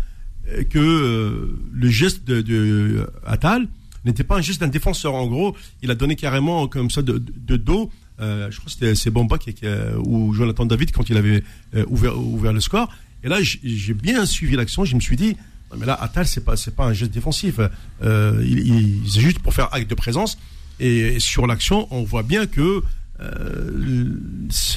[0.70, 3.68] que le geste de, de Attal
[4.06, 5.14] n'était pas un geste d'un défenseur.
[5.14, 7.92] En gros, il a donné carrément comme ça de, dos.
[8.22, 9.66] Euh, je crois que c'était Bomba qui, qui,
[10.04, 11.44] ou Jonathan David quand il avait
[11.76, 12.90] euh, ouvert, le score.
[13.24, 14.86] Et là, j'ai bien suivi l'action.
[14.86, 15.36] Je me suis dit,
[15.78, 17.60] mais là, Attal, c'est pas c'est pas un geste défensif.
[18.04, 20.38] Euh, il, c'est juste pour faire acte de présence.
[20.80, 22.84] Et, sur l'action, on voit bien que
[23.22, 24.18] euh,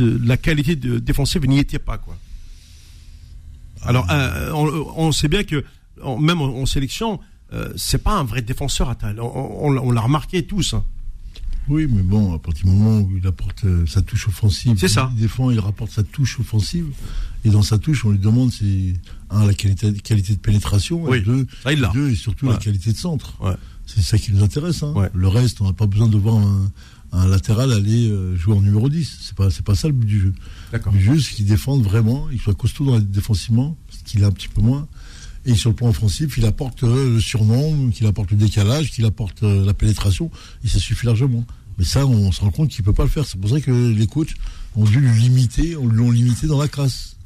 [0.01, 2.17] la qualité de défensive n'y était pas quoi.
[3.83, 5.64] Alors, euh, on, sait bien que
[6.05, 7.21] même en sélection,
[7.53, 9.21] euh, c'est pas un vrai défenseur, Attal.
[9.21, 10.75] On, on, on l'a remarqué tous.
[10.75, 10.85] Hein.
[11.69, 14.89] Oui, mais bon, à partir du moment où il apporte euh, sa touche offensive, c'est
[14.89, 15.11] ça.
[15.15, 16.87] Il défend, il rapporte sa touche offensive,
[17.45, 18.95] et dans sa touche, on lui demande c'est
[19.31, 21.19] un la qualité, qualité de pénétration, oui.
[21.19, 22.53] et deux, ça, il deux et surtout ouais.
[22.53, 23.35] la qualité de centre.
[23.43, 23.55] Ouais.
[23.85, 24.83] C'est ça qui nous intéresse.
[24.83, 24.93] Hein.
[24.95, 25.11] Ouais.
[25.15, 26.71] Le reste, on n'a pas besoin de voir un,
[27.13, 29.19] un latéral aller euh, jouer en numéro 10.
[29.23, 30.33] C'est pas c'est pas ça le but du jeu.
[30.73, 34.29] Le jeu, c'est qu'il défende vraiment, il soit costaud dans les défensivement, ce qu'il a
[34.29, 34.87] un petit peu moins.
[35.49, 39.07] Et sur le plan offensif, il apporte euh, le surnom, qu'il apporte le décalage, qu'il
[39.07, 40.31] apporte euh, la pénétration,
[40.63, 41.47] et ça suffit largement.
[41.79, 43.25] Mais ça, on se rend compte qu'il peut pas le faire.
[43.25, 44.35] C'est pour ça que les coachs
[44.77, 47.17] ont dû le limiter, on l'ont limité dans la classe.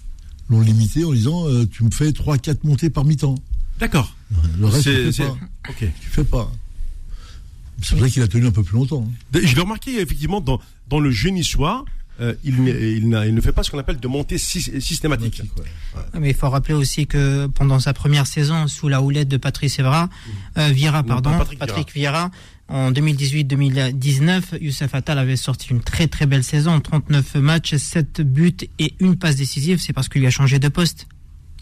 [0.48, 3.34] L'ont limité en disant euh, tu me fais 3-4 montées par mi-temps.
[3.80, 4.14] D'accord.
[4.56, 5.38] Le reste, tu fais pas.
[5.70, 5.90] Okay.
[6.00, 6.52] Tu fais pas.
[7.82, 9.04] C'est pour ça qu'il a tenu un peu plus longtemps.
[9.34, 9.40] Hein.
[9.42, 11.84] Je l'ai remarqué effectivement dans, dans le jeu niçois.
[12.20, 15.42] Euh, il, il, il, ne fait pas ce qu'on appelle de montée systématique.
[15.56, 15.64] Ouais.
[15.96, 16.20] Ouais.
[16.20, 19.78] Mais il faut rappeler aussi que pendant sa première saison sous la houlette de Patrice
[19.78, 20.30] Evra, mmh.
[20.58, 22.30] euh, Vieira, pardon, non, Patrick, Patrick Vieira,
[22.68, 28.56] en 2018-2019, Youssef Attal avait sorti une très très belle saison, 39 matchs, 7 buts
[28.78, 29.80] et une passe décisive.
[29.80, 31.06] C'est parce qu'il lui a changé de poste.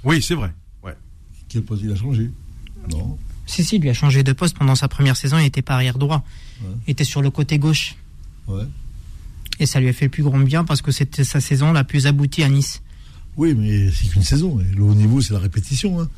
[0.04, 0.52] Oui, c'est vrai.
[0.82, 0.94] Ouais.
[1.48, 2.30] Quel poste il a changé?
[2.90, 3.18] Non.
[3.46, 5.38] Si, si, il lui a changé de poste pendant sa première saison.
[5.38, 6.24] Il n'était pas arrière droit.
[6.62, 6.68] Ouais.
[6.86, 7.96] Il était sur le côté gauche.
[8.46, 8.64] Ouais.
[9.60, 11.84] Et ça lui a fait le plus grand bien parce que c'était sa saison la
[11.84, 12.82] plus aboutie à Nice.
[13.36, 14.58] Oui, mais c'est qu'une saison.
[14.58, 16.00] Et le haut niveau, c'est la répétition.
[16.00, 16.08] Hein.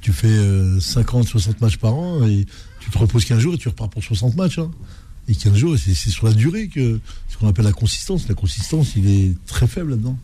[0.00, 2.46] Tu fais euh, 50, 60 matchs par an et
[2.80, 4.58] tu te reposes 15 jours et tu repars pour 60 matchs.
[4.58, 4.70] Hein.
[5.28, 8.28] Et 15 jours, c'est sur la durée que ce qu'on appelle la consistance.
[8.28, 10.18] La consistance, il est très faible là-dedans.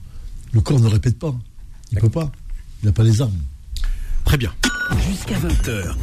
[0.53, 1.35] Le corps ne répète pas.
[1.93, 2.33] Il peut pas.
[2.83, 3.39] Il n'a pas les armes.
[4.25, 4.53] Très bien.
[5.09, 5.95] Jusqu'à 20h.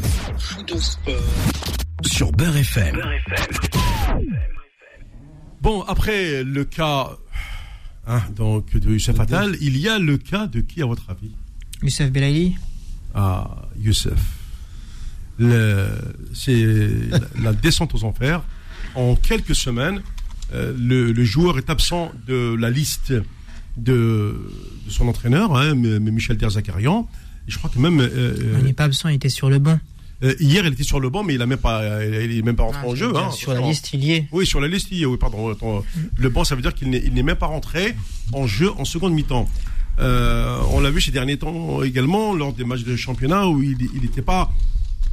[2.06, 2.96] Sur Beurre FM.
[2.96, 4.59] Beurre FM.
[5.62, 7.12] Bon, après le cas
[8.08, 11.32] hein, donc, de Youssef Attal, il y a le cas de qui, à votre avis?
[11.82, 12.56] Youssef Belaïli
[13.14, 14.20] Ah, Youssef.
[16.34, 16.64] C'est
[17.12, 18.42] la, la, descente aux enfers.
[18.96, 20.02] En quelques semaines,
[20.54, 23.14] euh, le, le, joueur est absent de la liste
[23.78, 24.36] de,
[24.86, 27.08] de son entraîneur, hein, Michel Derzakarian.
[27.48, 28.00] Je crois que même.
[28.00, 29.80] Euh, il n'est pas absent, il était sur le banc.
[30.24, 32.56] Euh, hier, il était sur le banc, mais il a même pas, il est même
[32.56, 33.16] pas rentré ah, en jeu.
[33.16, 34.28] Hein, sur la liste, il y est.
[34.32, 35.06] Oui, sur la liste, il y est.
[35.06, 35.50] Oui, pardon.
[35.50, 35.84] Attends,
[36.18, 37.96] le banc, ça veut dire qu'il n'est même pas rentré
[38.34, 39.48] en jeu en seconde mi-temps.
[40.00, 43.78] Euh, on l'a vu ces derniers temps également lors des matchs de championnat où il
[44.02, 44.52] n'était pas.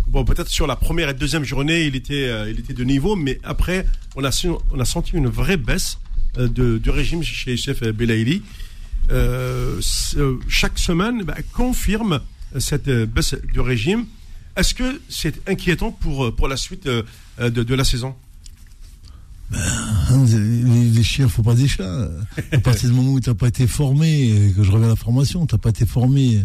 [0.06, 3.16] Bon, peut-être sur la première et deuxième journée, il était, euh, il était de niveau,
[3.16, 5.98] mais après, on a, on a senti une vraie baisse
[6.38, 8.42] euh, de, de régime chez chef Belaïli.
[9.10, 9.80] Euh,
[10.48, 12.20] chaque semaine bah, confirme
[12.58, 14.06] cette baisse de régime.
[14.56, 17.04] Est-ce que c'est inquiétant pour, pour la suite de,
[17.38, 18.14] de la saison?
[19.52, 22.08] Hein, les, les, chiens faut pas des chats.
[22.52, 24.96] À partir du moment où tu n'as pas été formé, que je reviens à la
[24.96, 26.44] formation, tu n'as pas été formé,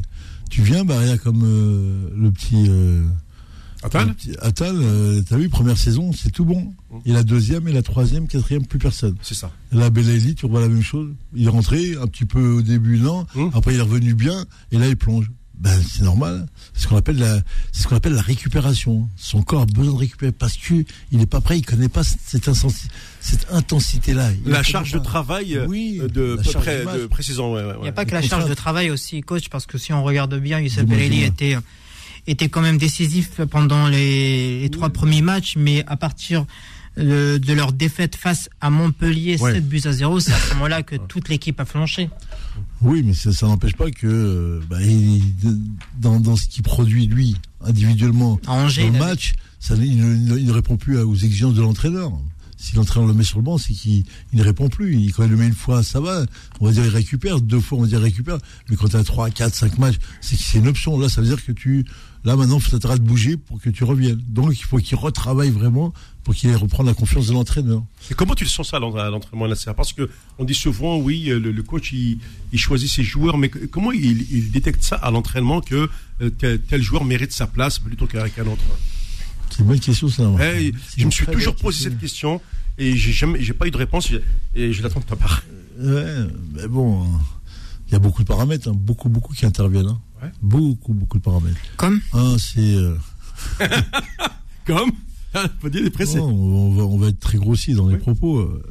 [0.51, 2.67] tu viens, bah rien comme euh, le petit.
[2.69, 3.03] Euh,
[3.95, 6.73] euh, t'as vu, première saison, c'est tout bon.
[6.91, 6.97] Mmh.
[7.05, 9.15] Et la deuxième, et la troisième, quatrième, plus personne.
[9.21, 9.49] C'est ça.
[9.71, 11.09] La Belaïli, tu revois la même chose.
[11.33, 13.25] Il est rentré un petit peu au début, non.
[13.33, 13.47] Mmh.
[13.53, 16.47] Après, il est revenu bien, et là, il plonge ben, c'est normal.
[16.73, 17.39] C'est ce qu'on appelle la,
[17.71, 19.07] c'est ce qu'on appelle la récupération.
[19.15, 22.03] Son corps a besoin de récupérer parce que il n'est pas prêt, il connaît pas
[22.03, 22.49] cette,
[23.19, 24.31] cette intensité-là.
[24.45, 27.53] La charge de travail, euh, oui, de, près, de précisant.
[27.53, 29.77] Ouais, ouais, il n'y a pas que la charge de travail aussi, coach, parce que
[29.77, 31.57] si on regarde bien, Youssef Belali était
[32.27, 36.45] était quand même décisif pendant les, les trois premiers matchs, mais à partir
[36.97, 40.95] de leur défaite face à Montpellier, 7 buts à 0, c'est à ce moment-là que
[40.95, 42.09] toute l'équipe a flanché.
[42.81, 44.77] Oui, mais ça, n'empêche pas que bah,
[45.99, 50.97] dans, dans, ce qu'il produit lui individuellement dans le match, ça, il, ne, répond plus
[50.97, 52.11] aux exigences de l'entraîneur.
[52.57, 54.95] Si l'entraîneur le met sur le banc, c'est qu'il ne répond plus.
[54.95, 56.25] Il, quand il le met une fois, ça va.
[56.59, 57.41] On va dire il récupère.
[57.41, 58.37] Deux fois, on va dire il récupère.
[58.69, 60.99] Mais quand tu as 3, 4, 5 matchs, c'est c'est une option.
[60.99, 61.85] Là, ça veut dire que tu.
[62.23, 64.21] Là, maintenant, il faudra de bouger pour que tu reviennes.
[64.27, 65.91] Donc, il faut qu'il retravaille vraiment
[66.23, 67.83] pour qu'il reprenne la confiance de l'entraîneur.
[68.11, 70.07] Et comment tu le sens ça à l'entraînement Parce que
[70.37, 72.19] on dit souvent, oui, le, coach il,
[72.59, 75.89] choisit ses joueurs, mais comment il, détecte ça à l'entraînement que
[76.21, 78.63] euh, tel, joueur mérite sa place plutôt qu'un autre?
[79.49, 80.31] C'est une bonne question ça.
[80.55, 82.39] Eh, je me suis toujours posé cette question
[82.77, 84.11] et j'ai pas eu de réponse
[84.55, 85.43] et je l'attends de ta part.
[85.79, 87.07] Ouais, mais bon,
[87.87, 88.73] il y a beaucoup de paramètres, hein.
[88.75, 89.87] beaucoup, beaucoup qui interviennent.
[89.87, 90.01] Hein.
[90.41, 91.59] Beaucoup, beaucoup de paramètres.
[91.77, 92.75] Comme Un, c'est.
[92.75, 92.95] Euh,
[94.65, 94.91] Comme
[95.33, 98.39] on, va, être très grossier dans les propos.
[98.39, 98.63] Euh,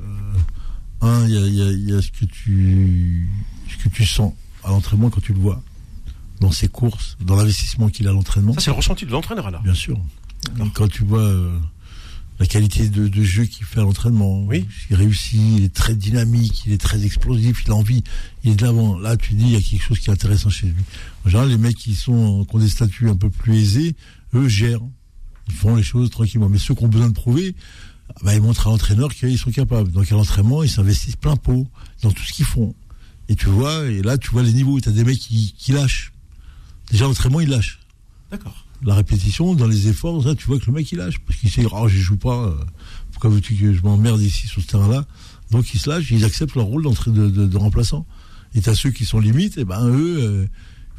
[1.00, 3.28] un, il y a, ce que tu
[3.68, 5.62] ce que tu sens à l'entraînement quand tu le vois
[6.40, 8.52] dans ses courses, dans l'investissement qu'il a à l'entraînement.
[8.54, 9.60] Ça c'est le ressenti de l'entraîneur là.
[9.64, 9.98] Bien sûr.
[10.74, 11.58] Quand tu vois euh,
[12.40, 14.66] la qualité de, jeu qu'il fait à l'entraînement, oui.
[14.90, 18.02] il réussit, il est très dynamique, il est très explosif, il a envie,
[18.42, 18.98] il est de l'avant.
[18.98, 20.82] Là, tu dis, il y a quelque chose qui est intéressant chez lui.
[21.24, 23.94] En général, les mecs qui sont qui ont des statuts un peu plus aisés,
[24.34, 24.80] eux gèrent
[25.50, 26.48] ils font les choses tranquillement.
[26.48, 27.54] Mais ceux qui ont besoin de prouver,
[28.22, 29.90] bah, ils montrent à l'entraîneur qu'ils sont capables.
[29.90, 31.66] Donc à l'entraînement, ils s'investissent plein pot
[32.02, 32.74] dans tout ce qu'ils font.
[33.28, 34.80] Et tu vois, et là, tu vois les niveaux.
[34.80, 36.12] Tu as des mecs qui, lâchent.
[36.90, 37.80] Déjà, l'entraînement, ils lâchent.
[38.30, 38.66] D'accord.
[38.82, 41.18] La répétition, dans les efforts, ça, tu vois que le mec, il lâche.
[41.20, 42.46] Parce qu'il sait, oh, je joue pas.
[42.46, 42.54] Euh,
[43.12, 45.04] pourquoi veux-tu que je m'emmerde ici sur ce terrain-là?
[45.50, 48.06] Donc, ils se lâchent, ils acceptent leur rôle d'entrée de, de, remplaçant.
[48.54, 50.46] Et tu as ceux qui sont limites, et ben eux, euh,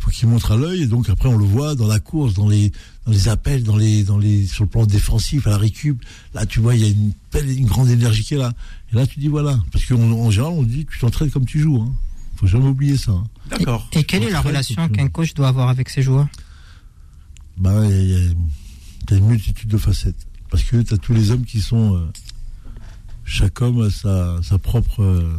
[0.02, 2.50] faut qu'ils montrent à l'œil et donc après on le voit dans la course, dans
[2.50, 2.72] les
[3.06, 6.02] dans les appels, dans les dans les sur le plan défensif à la récup.
[6.34, 7.13] Là tu vois il y a une
[7.48, 8.52] une grande énergie qui est là.
[8.91, 11.82] Et là tu dis voilà parce qu'en général on dit tu t'entraînes comme tu joues.
[11.82, 11.94] Hein.
[12.36, 13.12] Faut jamais oublier ça.
[13.12, 13.24] Hein.
[13.52, 13.88] D'accord.
[13.94, 16.28] Et, quelle est la relation qu'un coach doit avoir avec ses joueurs?
[17.58, 21.46] Bah il y, a une multitude de facettes parce que tu as tous les hommes
[21.46, 22.08] qui sont euh,
[23.26, 25.34] chaque homme a sa sa propre euh,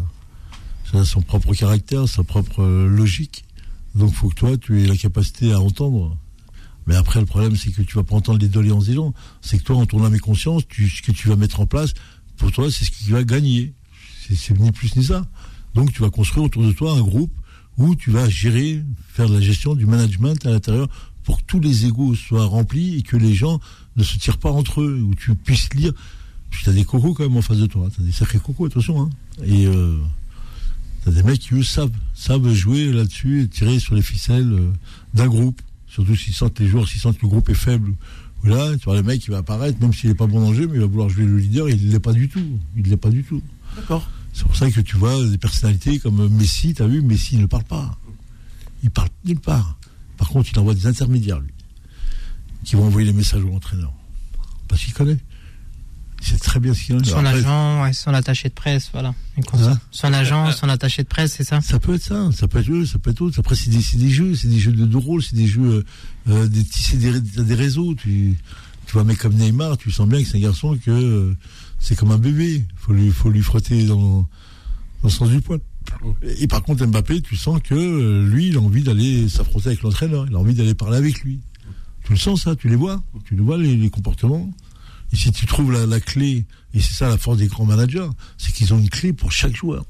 [1.05, 3.44] son propre caractère, sa propre euh, logique.
[3.94, 6.16] Donc faut que toi, tu aies la capacité à entendre.
[6.87, 9.14] Mais après, le problème, c'est que tu vas pas entendre les doléances des gens.
[9.40, 11.66] C'est que toi, en ton âme et conscience, tu, ce que tu vas mettre en
[11.66, 11.94] place,
[12.37, 13.72] pour toi, c'est ce qui va gagner.
[14.29, 15.27] C'est ni plus ni ça.
[15.75, 17.33] Donc tu vas construire autour de toi un groupe
[17.79, 20.88] où tu vas gérer, faire de la gestion, du management à l'intérieur
[21.24, 23.61] pour que tous les égaux soient remplis et que les gens
[23.96, 25.92] ne se tirent pas entre eux, où tu puisses lire.
[26.50, 27.88] Tu as des cocos quand même en face de toi.
[27.94, 29.02] Tu as des sacrés cocos, attention.
[29.02, 29.11] Hein.
[29.44, 29.96] Et euh,
[31.04, 34.70] T'as des mecs qui, eux, savent, savent jouer là-dessus et tirer sur les ficelles euh,
[35.14, 35.61] d'un groupe.
[35.88, 37.92] Surtout s'ils sentent les joueurs, s'ils sentent que le groupe est faible.
[38.44, 40.66] Là, tu vois, le mec, qui va apparaître, même s'il n'est pas bon le jeu,
[40.66, 42.58] mais il va vouloir jouer le leader, il ne l'est pas du tout.
[42.76, 43.42] Il ne l'est pas du tout.
[43.76, 44.08] D'accord.
[44.32, 47.46] C'est pour ça que tu vois des personnalités comme Messi, tu as vu, Messi ne
[47.46, 47.98] parle pas.
[48.82, 49.76] Il parle nulle part.
[50.22, 51.50] Par contre, il envoie des intermédiaires, lui,
[52.62, 53.92] qui vont envoyer les messages au entraîneur.
[54.68, 55.18] Parce qu'il connaît.
[56.20, 57.02] C'est très bien ce qu'il a.
[57.02, 59.16] Son agent, ouais, son attaché de presse, voilà.
[59.54, 62.61] Hein son agent, son attaché de presse, c'est ça Ça peut être ça, ça peut
[62.61, 63.40] être eux, ça peut être autre.
[63.40, 65.85] Après, c'est des, des, jeux, c'est des jeux de, rôle, c'est des jeux,
[66.28, 67.96] euh, euh des, c'est des, des, réseaux.
[67.96, 68.38] Tu,
[68.87, 71.37] tu vois mec comme Neymar, tu sens bien que c'est un garçon que euh,
[71.80, 72.64] c'est comme un bébé.
[72.76, 74.28] Faut lui, faut lui frotter dans, dans
[75.02, 75.58] le sens du poil.
[76.23, 79.83] Et, par contre, Mbappé, tu sens que euh, lui, il a envie d'aller s'affronter avec
[79.83, 80.27] l'entraîneur.
[80.29, 81.40] Il a envie d'aller parler avec lui.
[82.05, 84.51] Tu le sens ça, tu les vois, tu le vois les, les comportements.
[85.12, 88.53] Et si tu trouves la, clé, et c'est ça la force des grands managers, c'est
[88.53, 89.85] qu'ils ont une clé pour chaque joueur.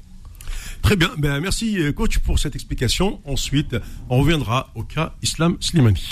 [0.81, 3.21] Très bien, ben, merci euh, coach pour cette explication.
[3.25, 3.77] Ensuite,
[4.09, 6.09] on reviendra au cas Islam Slimani.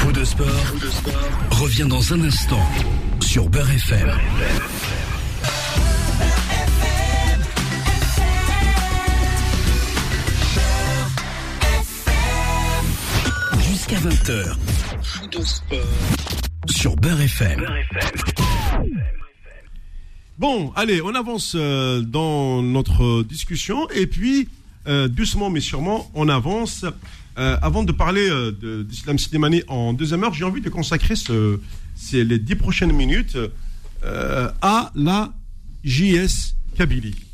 [0.00, 0.46] Faux de sport,
[1.50, 2.62] revient dans un instant
[3.20, 4.10] sur Beurre FM.
[13.92, 15.28] Jusqu'à 20h.
[15.30, 15.78] de sport.
[16.70, 17.66] Sur Beurre FM.
[20.38, 24.48] Bon, allez, on avance euh, dans notre discussion et puis
[24.86, 26.86] euh, doucement mais sûrement on avance.
[27.38, 28.30] Euh, avant de parler
[28.84, 31.60] d'Islam Slimani en deuxième heure, j'ai envie de consacrer ce,
[31.94, 33.36] c'est les dix prochaines minutes
[34.02, 35.32] à la
[35.84, 37.31] JS Kabylie.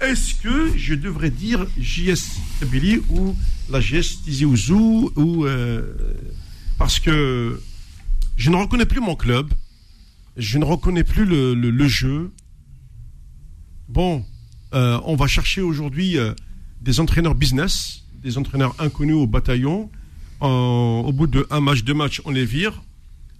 [0.00, 3.36] Est-ce que je devrais dire JS Kabylie ou
[3.70, 5.92] la JS Tizi Ouzou ou euh,
[6.78, 7.60] parce que
[8.36, 9.52] je ne reconnais plus mon club,
[10.38, 12.30] je ne reconnais plus le, le- jeu.
[13.88, 14.24] Bon,
[14.72, 16.32] euh, on va chercher aujourd'hui euh,
[16.80, 19.90] des entraîneurs business, des entraîneurs inconnus au bataillon.
[20.40, 22.82] Au bout de un match, deux matchs, on les vire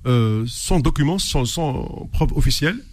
[0.05, 2.85] sans documents, sans, sans preuve officielle.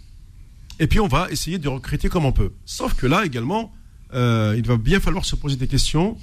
[0.80, 2.52] Et puis on va essayer de recruter comme on peut.
[2.64, 3.72] Sauf que là également,
[4.14, 6.16] euh, il va bien falloir se poser des questions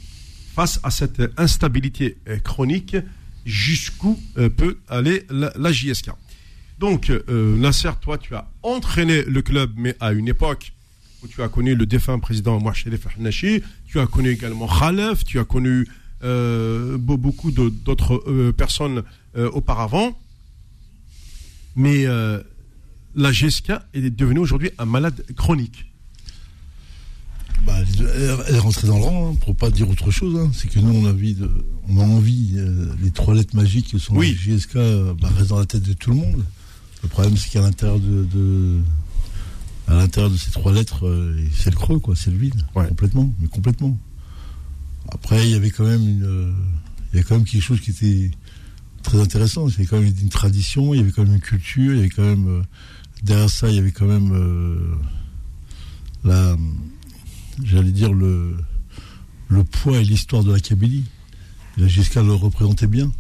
[0.55, 2.95] face à cette instabilité euh, chronique.
[3.45, 6.09] Jusqu'où euh, peut aller la, JSK
[6.79, 10.73] Donc, euh, Nasser, toi, tu as entraîné le club, mais à une époque
[11.21, 15.37] où tu as connu le défunt président Mouachelef Hanachi, tu as connu également Khalef, tu
[15.39, 15.87] as connu
[16.23, 19.03] be- beaucoup d'autres personnes
[19.35, 20.17] auparavant.
[21.75, 22.05] Mais
[23.15, 25.91] la GSK est devenue aujourd'hui un malade chronique.
[27.65, 30.38] Bah, elle, est rentrée dans le rang, hein, pour pas dire autre chose.
[30.38, 30.51] hein.
[30.54, 31.49] C'est que nous, on a envie, de,
[31.88, 34.36] on a envie euh, les trois lettres magiques que sont Oui.
[34.39, 36.43] JSK euh, bah, restent dans la tête de tout le monde.
[37.01, 38.80] Le problème, c'est qu'à l'intérieur de, de-
[39.88, 42.88] à l'intérieur de ces trois lettres, euh, c'est le creux, quoi, c'est le vide, Ouais.
[42.88, 43.97] complètement, mais complètement.
[45.12, 46.51] Après, il y avait quand même une, euh,
[47.13, 48.32] il y avait quand même quelque chose qui était
[49.04, 49.67] très intéressant.
[49.67, 52.10] Avait quand même une tradition, il y avait quand même une culture, il y avait
[52.10, 52.63] quand même
[53.23, 54.95] derrière ça, il y avait quand même euh,
[56.23, 56.56] la
[57.63, 58.56] j'allais dire, le,
[59.49, 61.06] le poids et l'histoire de la Kabylie.
[61.78, 63.12] La GSK le représentait bien.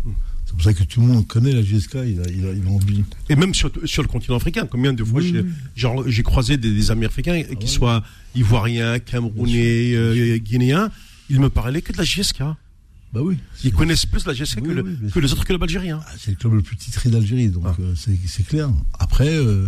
[0.45, 2.65] C'est pour ça que tout le monde connaît la GSK, il a, il a, il
[2.65, 3.03] a envie.
[3.29, 5.35] Et même sur, sur le continent africain, combien de fois Oui,
[5.75, 7.67] j'ai croisé des, des Américains qui ouais.
[7.67, 8.03] soient
[8.35, 10.91] ivoiriens, camerounais, euh, guinéens,
[11.29, 12.43] ils me parlaient que de la GSK.
[13.13, 13.37] Bah oui.
[13.63, 16.01] Ils connaissent plus la GSK Oui, que, oui, que les autres clubs algériens.
[16.05, 17.75] Ah, C'est le club le plus titré d'Algérie, donc Ah.
[17.79, 18.69] euh, c'est clair.
[18.99, 19.67] Après, euh,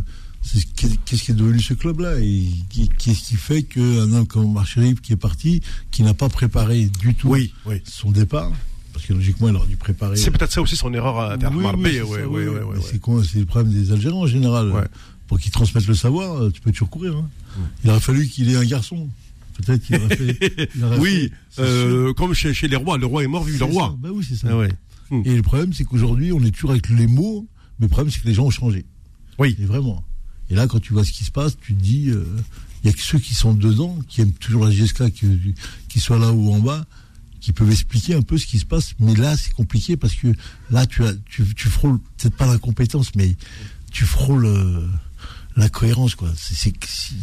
[0.76, 2.20] qu'est-ce qui est devenu ce club-là?
[2.20, 6.90] Et qu'est-ce qui fait qu'un homme comme Marcherif qui est parti, qui n'a pas préparé
[7.00, 7.54] du tout Oui,
[7.86, 8.52] son départ,
[8.94, 10.18] parce que logiquement, il aurait dû préparer.
[10.18, 11.66] C'est peut-être ça aussi son erreur à Oui,
[12.30, 12.50] oui,
[13.26, 14.72] c'est le problème des Algériens en général.
[14.72, 14.84] Ouais.
[15.28, 17.16] Pour qu'ils transmettent le savoir, euh, tu peux toujours courir.
[17.18, 17.30] hein.
[17.84, 19.10] Il aurait fallu qu'il ait un garçon.
[19.66, 20.70] Peut-être qu'il aurait fait.
[20.76, 23.60] il aurait Oui, fait- euh, comme chez, chez les rois, le roi est mort, vive
[23.60, 23.90] le roi.
[23.90, 23.96] ça.
[24.00, 24.48] Bah oui, c'est ça.
[24.52, 24.70] Ah ouais.
[25.26, 27.48] Et le problème, c'est qu'aujourd'hui, on est toujours avec les mots,
[27.80, 28.86] mais le problème, c'est que les gens ont changé.
[29.40, 29.56] Oui.
[29.60, 30.04] Et vraiment.
[30.50, 32.26] Et là, quand tu vois ce qui se passe, tu te dis, euh,
[32.84, 35.28] il y a que ceux qui sont dedans, qui aiment toujours la GSK, qui,
[35.90, 36.86] qui soient là ou en bas,
[37.40, 38.94] qui peuvent expliquer un peu ce qui se passe.
[39.00, 40.28] Mais là, c'est compliqué parce que
[40.72, 43.36] là, tu, as, tu, tu frôles peut-être pas la compétence, mais
[43.92, 44.86] tu frôles euh,
[45.58, 46.30] la cohérence, quoi.
[46.38, 46.74] C'est,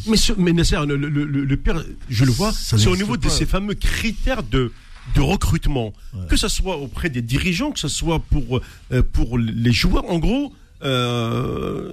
[0.07, 3.29] Mais, ce- mais Nasser, le, le, le, pire, je le vois, c'est au niveau de
[3.29, 4.73] ces fameux critères de,
[5.15, 5.93] de recrutement.
[6.13, 6.27] Ouais.
[6.29, 8.61] Que ce soit auprès des dirigeants, que ce soit pour,
[8.93, 10.05] euh, pour les joueurs.
[10.11, 11.93] En gros, euh,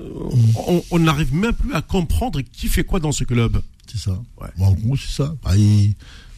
[0.68, 3.62] on- on n'arrive même plus à comprendre qui fait quoi dans ce club.
[3.92, 4.22] c'est ça.
[4.40, 4.48] Ouais.
[4.58, 5.36] Bon, en gros, c'est ça.
[5.44, 5.52] Bah,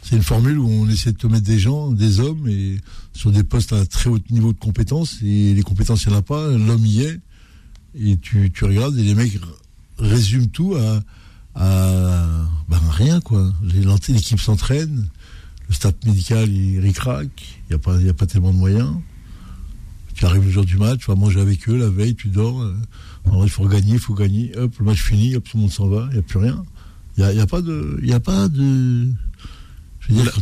[0.02, 2.78] c'est une formule où on essaie de te mettre des gens, des hommes, et
[3.14, 5.20] sur des postes à très haut niveau de compétences.
[5.24, 6.48] Et les compétences, il n'y en a pas.
[6.50, 7.20] L'homme y est.
[7.98, 9.40] Et tu, tu regardes, et les mecs
[10.00, 11.02] r- résument tout à,
[11.56, 12.26] à
[12.70, 13.52] ben, rien, quoi.
[14.10, 15.08] L'équipe s'entraîne,
[15.70, 18.92] le staff médical, il ric-rac, il n'y a, pas- y a pas tellement de moyens.
[20.16, 22.62] Tu arrives le jour du match, tu vas manger avec eux la veille, tu dors.
[22.62, 22.76] euh,
[23.44, 24.56] il faut gagner, il faut gagner.
[24.58, 26.64] Hop, le match fini, hop, tout le monde s'en va, il n'y a plus rien.
[27.18, 28.00] Il n'y a, y a pas de.
[28.04, 29.08] Il y a pas de.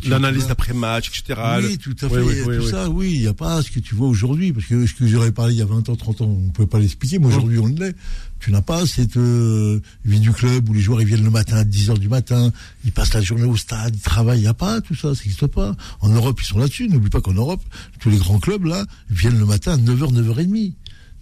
[0.08, 1.40] L'analyse d'après-match, etc.
[1.64, 2.18] oui, tout à fait.
[2.20, 2.70] Oui, oui, tout oui.
[2.72, 4.52] ça, oui, il n'y a pas ce que tu vois aujourd'hui.
[4.54, 6.50] Parce que ce que j'aurais parlé il y a 20 ans, 30 ans, on ne
[6.50, 7.20] pouvait pas l'expliquer.
[7.20, 7.96] Mais aujourd'hui, on l'est.
[8.41, 11.58] Tu n'as pas cette euh, vie du club où les joueurs ils viennent le matin
[11.58, 12.51] à 10 heures du matin,
[12.84, 14.39] ils passent la journée au stade, ils travaillent.
[14.39, 15.75] Il n'y a pas tout ça, ça n'existe pas.
[15.99, 16.89] En Europe, ils sont là-dessus.
[16.89, 17.62] N'oublie pas qu'en Europe,
[17.99, 20.73] tous les grands clubs, là, viennent le matin à 9h, 9h30.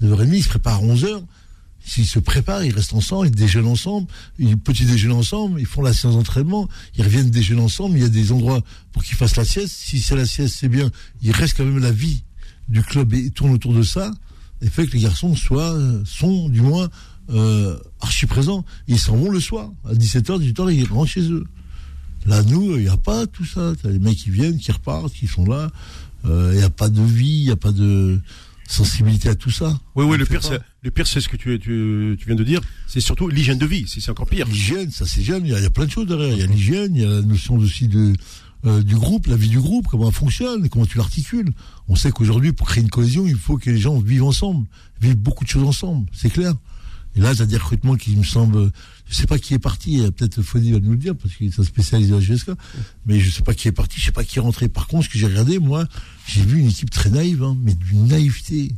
[0.01, 1.21] 9h30, ils se préparent à 11h.
[1.83, 5.81] S'ils se préparent, ils restent ensemble, ils déjeunent ensemble, ils petit déjeunent ensemble, ils font
[5.81, 8.61] la séance d'entraînement, ils reviennent déjeuner ensemble, il y a des endroits
[8.93, 9.75] pour qu'ils fassent la sieste.
[9.75, 10.89] Si c'est la sieste, c'est bien.
[11.21, 12.23] Il reste quand même la vie
[12.69, 14.11] du club et tourne autour de ça,
[14.61, 16.89] et fait que les garçons soient, euh, sont du moins
[17.31, 18.65] euh, archi présents.
[18.87, 21.45] Ils s'en vont le soir, à 17h, 18h, ils rentrent chez eux.
[22.25, 23.73] Là, nous, il n'y a pas tout ça.
[23.81, 25.69] T'as les mecs qui viennent, qui repartent, qui sont là.
[26.25, 28.19] Euh, Il n'y a pas de vie, il n'y a pas de
[28.67, 29.79] sensibilité à tout ça.
[29.95, 32.43] Oui, oui, le pire, c'est, le pire, c'est ce que tu, tu, tu viens de
[32.43, 32.61] dire.
[32.87, 33.85] C'est surtout l'hygiène de vie.
[33.87, 34.47] C'est, c'est encore pire.
[34.47, 35.45] L'hygiène, ça c'est jeune.
[35.45, 36.33] Il y, a, il y a plein de choses derrière.
[36.33, 38.13] Il y a l'hygiène, il y a la notion aussi de,
[38.65, 41.49] euh, du groupe, la vie du groupe, comment elle fonctionne, comment tu l'articules.
[41.87, 44.67] On sait qu'aujourd'hui, pour créer une cohésion, il faut que les gens vivent ensemble,
[45.01, 46.53] vivent beaucoup de choses ensemble, c'est clair.
[47.19, 48.71] Et là, t'as des recrutements qui me semblent,
[49.09, 51.47] je sais pas qui est parti, euh, peut-être Fodi va nous le dire, parce qu'il
[51.47, 52.51] est spécialisé à la GSK,
[53.05, 54.69] mais je sais pas qui est parti, je sais pas qui est rentré.
[54.69, 55.85] Par contre, ce que j'ai regardé, moi,
[56.27, 58.71] j'ai vu une équipe très naïve, hein, mais d'une naïveté.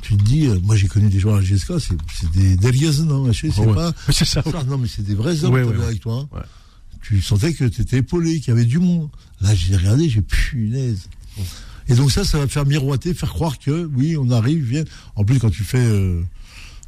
[0.00, 2.94] Tu te dis, euh, moi j'ai connu des joueurs à la GSK, c'est des derrières,
[3.04, 3.74] non, je sais, Ouais.
[3.74, 4.42] pas, C'est ça.
[4.42, 6.26] ça, non, mais c'est des vrais hommes Ouais, avec toi.
[6.32, 6.38] hein.
[7.02, 9.10] Tu sentais que tu étais épaulé, qu'il y avait du monde.
[9.42, 11.08] Là, j'ai regardé, j'ai punaise.
[11.88, 14.84] Et donc ça, ça va te faire miroiter, faire croire que oui, on arrive, viens.
[15.14, 16.22] En plus, quand tu fais, euh,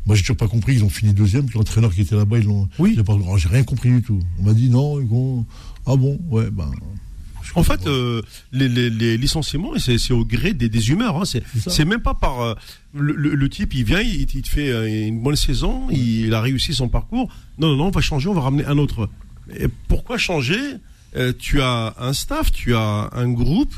[0.06, 2.44] moi j'ai toujours pas compris, ils ont fini deuxième, que l'entraîneur qui était là-bas, ils
[2.44, 2.68] l'ont.
[2.78, 2.94] Oui.
[2.96, 3.16] j'ai pas-
[3.50, 4.20] rien compris du tout.
[4.38, 5.44] On m'a dit non, ils.
[5.86, 6.70] Ah bon, ouais, ben.
[7.54, 8.20] En fait, euh,
[8.52, 11.16] les, les- les licenciements, c'est au gré des, des humeurs.
[11.16, 11.24] Hein.
[11.66, 12.54] C'est même pas par euh,
[12.94, 16.26] le, le- le type, il vient, il, il te fait euh, une bonne saison, il,
[16.26, 17.30] il a réussi son parcours.
[17.58, 19.08] Non, non, non, on va changer, on va ramener un autre.
[19.58, 20.60] Et pourquoi changer?
[21.16, 23.74] Euh, Tu as un staff, tu as un groupe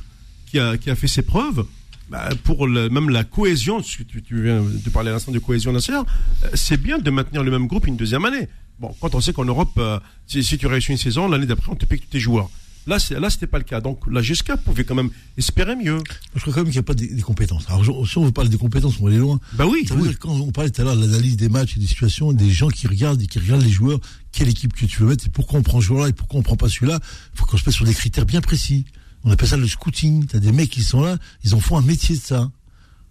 [0.47, 1.65] qui a, qui a fait ses preuves.
[2.11, 5.39] Bah, pour le- même la cohésion, tu, tu- tu viens de parler à l'instant de
[5.39, 8.49] cohésion Nasser, euh, c'est bien de maintenir le même groupe une deuxième année.
[8.81, 11.71] Bon, quand on sait qu'en Europe, euh, si, si tu réussis une saison, l'année d'après,
[11.71, 12.51] on te paye tous tes joueurs.
[12.87, 13.81] Là, là, c'était pas le cas.
[13.83, 15.99] Donc, la GSK pouvait quand même espérer mieux.
[16.35, 17.65] Je crois quand même qu'il n'y a pas des, des compétences.
[17.69, 19.39] Alors, si on veut parler des compétences, on va aller loin.
[19.53, 20.09] Bah oui, Ça veut oui.
[20.09, 22.51] dire, quand on parlait tout à l'heure de l'analyse des matchs et des situations, des
[22.51, 24.01] gens qui regardent et qui regardent les joueurs,
[24.33, 26.43] quelle équipe que tu veux mettre et pourquoi on prend ce joueur-là et pourquoi on
[26.43, 26.99] prend pas celui-là,
[27.35, 28.87] il faut qu'on se mette sur des critères bien précis.
[29.25, 30.27] On appelle ça le scouting.
[30.27, 32.51] T'as des mecs qui sont là, ils en font un métier de ça.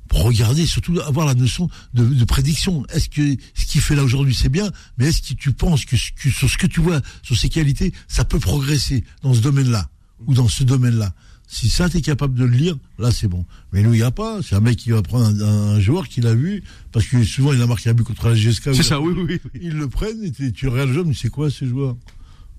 [0.07, 2.83] Pour regarder, surtout avoir la notion de, de prédiction.
[2.87, 5.95] Est-ce que ce qu'il fait là aujourd'hui c'est bien, mais est-ce que tu penses que,
[5.97, 9.87] sur ce que tu vois, sur ses qualités, ça peut progresser dans ce domaine-là
[10.25, 11.13] ou dans ce domaine-là?
[11.51, 13.43] Si ça, t'es capable de le lire, là, c'est bon.
[13.71, 14.39] Mais nous, il n'y a pas.
[14.43, 17.53] C'est un mec qui va prendre un, un joueur qu'il a vu, parce que souvent,
[17.53, 18.75] il a marqué un but contre la GSK.
[18.75, 19.59] C'est ça, oui, oui, oui.
[19.61, 21.97] Ils le prennent, et tu, regardes le joueur, mais c'est quoi ce joueur?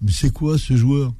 [0.02, 1.14] Mais c'est quoi ce joueur?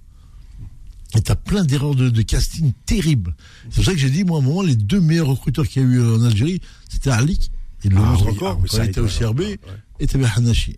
[1.17, 3.35] Et t'as plein d'erreurs de, de casting terribles.
[3.71, 5.83] C'est pour ça que j'ai dit, moi, à un moment, les deux meilleurs recruteurs qu'il
[5.83, 7.51] y a eu en Algérie, c'était Alik,
[7.83, 9.25] et il le Ah montre oui, encore, ah oui, quand ça il a était été,
[9.25, 9.59] au CRB, ouais, ouais.
[9.99, 10.77] et t'avais Hanashi.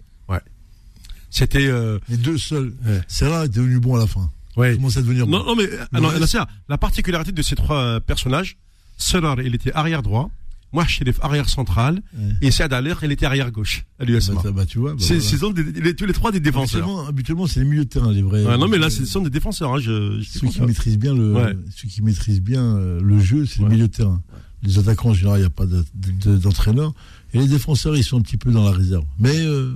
[1.35, 2.75] C'était, euh, Les deux seuls.
[2.85, 3.01] Ouais.
[3.09, 4.31] C'est là, est devenu bon à la fin.
[4.57, 4.75] ouais.
[4.75, 5.43] Commence à devenir bon.
[5.43, 8.59] non, mais, ah, non, reste- Nasser, la particularité de ces trois euh, personnages,
[8.99, 10.31] Solar, il était arrière droit,
[10.73, 12.33] moi, Sherif, arrière central, Ouais.
[12.41, 14.41] et Saad Aller, il était arrière gauche, à l'USMA.
[14.43, 14.93] Bah, bah, tu vois.
[14.95, 15.55] bah, C'est, voilà.
[15.63, 16.81] des- les- tous les trois des défenseurs.
[16.83, 18.45] Habituellement, habituellement, c'est les milieux de terrain, les vrais.
[18.45, 19.75] Ouais, non, mais là, ce sont des défenseurs.
[19.75, 21.57] Hein, je, je te ceux qui maîtrisent bien le, Ouais.
[21.77, 23.65] ceux qui maîtrisent bien le jeu, c'est Ouais.
[23.69, 24.23] le milieu de terrain.
[24.63, 26.95] Les attaquants, en général, il n'y a pas de- de- d'entraîneur.
[27.35, 29.05] Et les défenseurs, ils sont un petit peu dans la réserve.
[29.19, 29.75] Mais euh,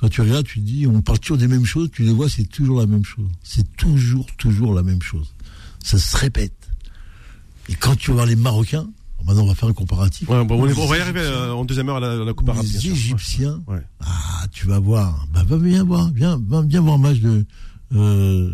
[0.00, 2.28] quand tu regardes, tu te dis, on parle toujours des mêmes choses, tu les vois,
[2.28, 3.28] c'est toujours la même chose.
[3.42, 5.34] C'est toujours, toujours la même chose.
[5.82, 6.54] Ça se répète.
[7.68, 8.86] Et quand tu voir les Marocains,
[9.26, 10.28] maintenant on va faire un comparatif.
[10.28, 12.16] Ouais, bon, on, est- on va y arriver euh, en deuxième heure à la, à
[12.16, 12.92] la bien les.
[12.92, 13.82] Égyptiens, Ouais.
[14.00, 15.26] ah, tu vas voir.
[15.32, 17.44] Bah, va bien voir, viens, va bien voir un match de,
[17.94, 18.50] euh,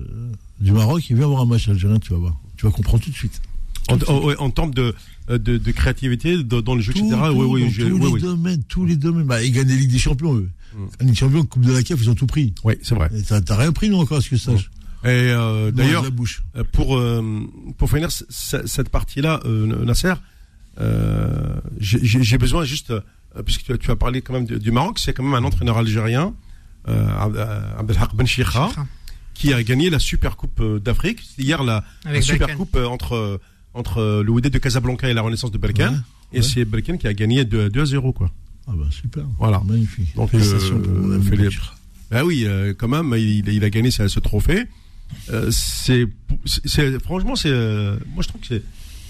[0.60, 2.36] du Maroc et viens voir un match algérien, tu vas voir.
[2.56, 3.40] Tu vas comprendre tout de suite.
[3.88, 3.96] En,
[4.38, 4.94] en- termes de,
[5.30, 7.16] euh, de, de créativité dans le jeu, Tout, etc.
[7.30, 8.20] tout, oui, oui, je- tous oui, les oui.
[8.20, 9.26] domaines, tous les domaines.
[9.26, 10.48] Bah, ils gagnent la Ligue des Champions, eux.
[10.74, 10.78] Mm.
[11.00, 12.54] La Ligue des Champions, Coupe de la CAF, ils ont tout pris.
[12.62, 13.10] Oui, c'est vrai.
[13.44, 14.70] T'as rien pris, non, encore, à ce que je sache.
[15.02, 16.04] Et euh, d'ailleurs,
[16.72, 17.22] pour euh,
[17.78, 20.12] pour finir cette partie-là, euh, Nasser,
[21.78, 23.00] j'ai- j'ai besoin juste, euh,
[23.44, 25.44] puisque tu as, tu as parlé quand même de- du Maroc, c'est quand même un
[25.46, 26.34] entraîneur algérien,
[26.88, 28.26] euh, Ab- euh, Abdelhak Ben
[29.34, 31.22] qui a gagné la Super Coupe euh, d'Afrique.
[31.38, 32.56] Hier, la, la Super Balkan.
[32.58, 33.38] Coupe euh, entre euh,
[33.72, 35.92] entre euh, le Wydad de Casablanca et la Renaissance de Balkan.
[35.92, 35.98] Ouais,
[36.32, 36.42] et ouais.
[36.42, 38.30] c'est Balkan qui a gagné 2, 2 à 0, quoi.
[38.66, 39.24] Ah, bah, super.
[39.38, 39.60] Voilà.
[39.64, 40.14] Magnifique.
[40.14, 41.44] Donc, Félicitations euh, pour mon ami Philippe.
[41.44, 41.76] Bachir.
[42.10, 44.64] Ben oui, euh, quand même, il, il a gagné ce, ce trophée.
[45.30, 46.06] Euh, c'est,
[46.44, 48.60] c'est- c'est- franchement, c'est, euh, moi je trouve que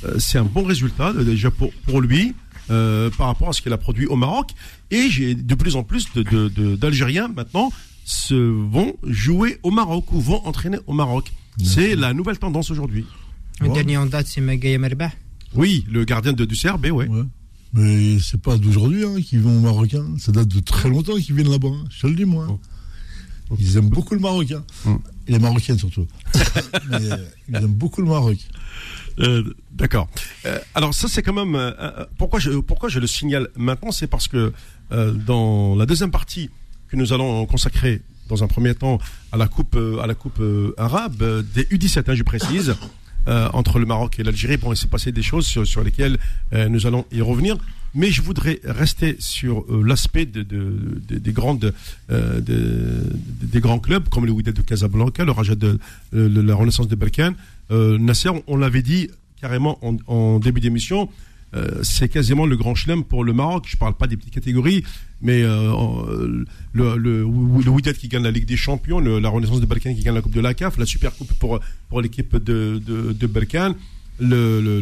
[0.00, 2.34] c'est, euh, c'est un bon résultat euh, déjà pour pour lui
[2.70, 4.50] euh, par rapport à ce qu'il a produit au Maroc.
[4.90, 7.70] Et j'ai de plus en plus de, de- de- d'Algériens maintenant
[8.04, 11.32] se vont jouer au Maroc ou vont entraîner au Maroc.
[11.62, 13.04] C'est la nouvelle tendance aujourd'hui.
[13.60, 15.10] Le dernier en date, c'est Magaye Merbah.
[15.54, 17.06] Oui, le gardien de, du CRB, ouais.
[17.08, 17.22] Ouais.
[17.74, 20.04] Mais c'est pas d'aujourd'hui hein, qu'ils vont au Marocain.
[20.18, 21.68] Ça date de très longtemps qu'ils viennent là-bas.
[21.68, 21.84] hein.
[21.90, 22.58] Je te le dis, moi.
[23.58, 24.64] Ils aiment beaucoup le Marocain.
[24.84, 24.94] Mm.
[25.28, 26.06] Et les Marocaines surtout.
[26.90, 26.98] Mais,
[27.48, 28.38] ils aiment beaucoup le Maroc.
[29.20, 30.08] Euh, D'accord.
[30.46, 34.52] Euh, alors ça c'est quand même euh, pourquoi je le signale maintenant, c'est parce que
[34.90, 36.50] dans la deuxième partie
[36.88, 38.98] que nous allons consacrer dans un premier temps
[39.32, 40.42] à la coupe à la coupe
[40.76, 42.74] arabe des U17, hein, je précise.
[43.52, 46.18] entre le Maroc et l'Algérie, bon, il s'est passé des choses sur, lesquelles
[46.52, 47.58] nous allons y revenir.
[47.94, 51.72] Mais je voudrais rester sur l'aspect de, de- de- des grandes,
[52.08, 53.12] de-
[53.42, 55.78] des grands clubs comme le Wydad de Casablanca, le Raja de,
[56.12, 57.34] la Renaissance de Balkan.
[57.70, 59.08] Euh, Nasser, on, l'avait dit
[59.40, 61.08] carrément en, début d'émission,
[61.54, 63.64] euh, c'est quasiment le grand chelem pour le Maroc.
[63.68, 64.84] Je parle pas des petites catégories,
[65.22, 70.02] mais euh, le, le, qui gagne la Ligue des Champions, la Renaissance de Balkan qui
[70.02, 73.74] gagne la Coupe de la CAF, la Super Coupe pour, pour l'équipe de, de, Balkan,
[74.20, 74.80] le,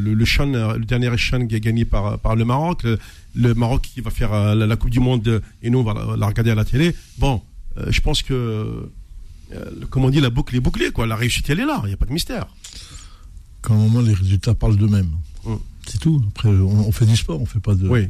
[0.84, 2.84] dernier Chan qui est gagné par, par le Maroc,
[3.34, 6.50] le, Maroc qui va faire la, Coupe du Monde et nous on va la, regarder
[6.50, 6.94] à la télé.
[7.18, 7.40] Bon,
[7.88, 8.90] je pense que,
[9.52, 11.06] euh, comme on dit, la boucle est bouclée, quoi.
[11.06, 12.46] La réussite, elle est là, il n'y a pas de mystère.
[13.62, 15.12] Qu'à un moment, les résultats parlent d'eux-mêmes.
[15.44, 15.58] Hum.
[15.86, 16.22] C'est tout.
[16.28, 18.08] Après, on, on, fait du sport, on fait pas de, oui.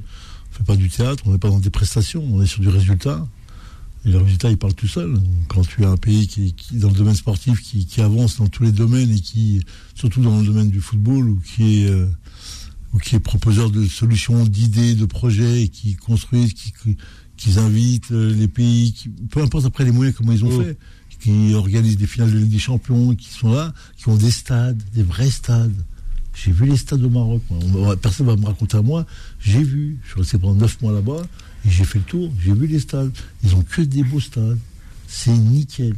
[0.50, 2.68] on fait pas du théâtre, on n'est pas dans des prestations, on est sur du
[2.68, 3.26] résultat.
[4.04, 5.20] Et le résultat, il parle tout seul.
[5.48, 8.46] Quand tu as un pays qui, qui dans le domaine sportif, qui, qui, avance dans
[8.46, 9.62] tous les domaines et qui,
[9.94, 12.06] surtout dans le domaine du football, ou qui est, euh,
[12.94, 16.72] ou qui est proposeur de solutions, d'idées, de projets, et qui construisent, qui,
[17.36, 18.94] qui invitent les pays,
[19.30, 20.64] peu importe après les moyens, comment ils ont mmh.
[20.64, 20.78] fait,
[21.20, 24.82] qui organisent des finales de Ligue des Champions, qui sont là, qui ont des stades,
[24.94, 25.84] des vrais stades.
[26.34, 27.42] J'ai vu les stades au Maroc.
[27.50, 27.96] Moi.
[27.96, 29.04] Personne ne va me raconter à moi.
[29.40, 29.98] J'ai vu.
[30.04, 31.22] Je suis resté pendant neuf mois là-bas
[31.66, 32.32] et j'ai fait le tour.
[32.40, 33.12] J'ai vu les stades.
[33.42, 34.58] Ils ont que des beaux stades.
[35.08, 35.94] C'est nickel.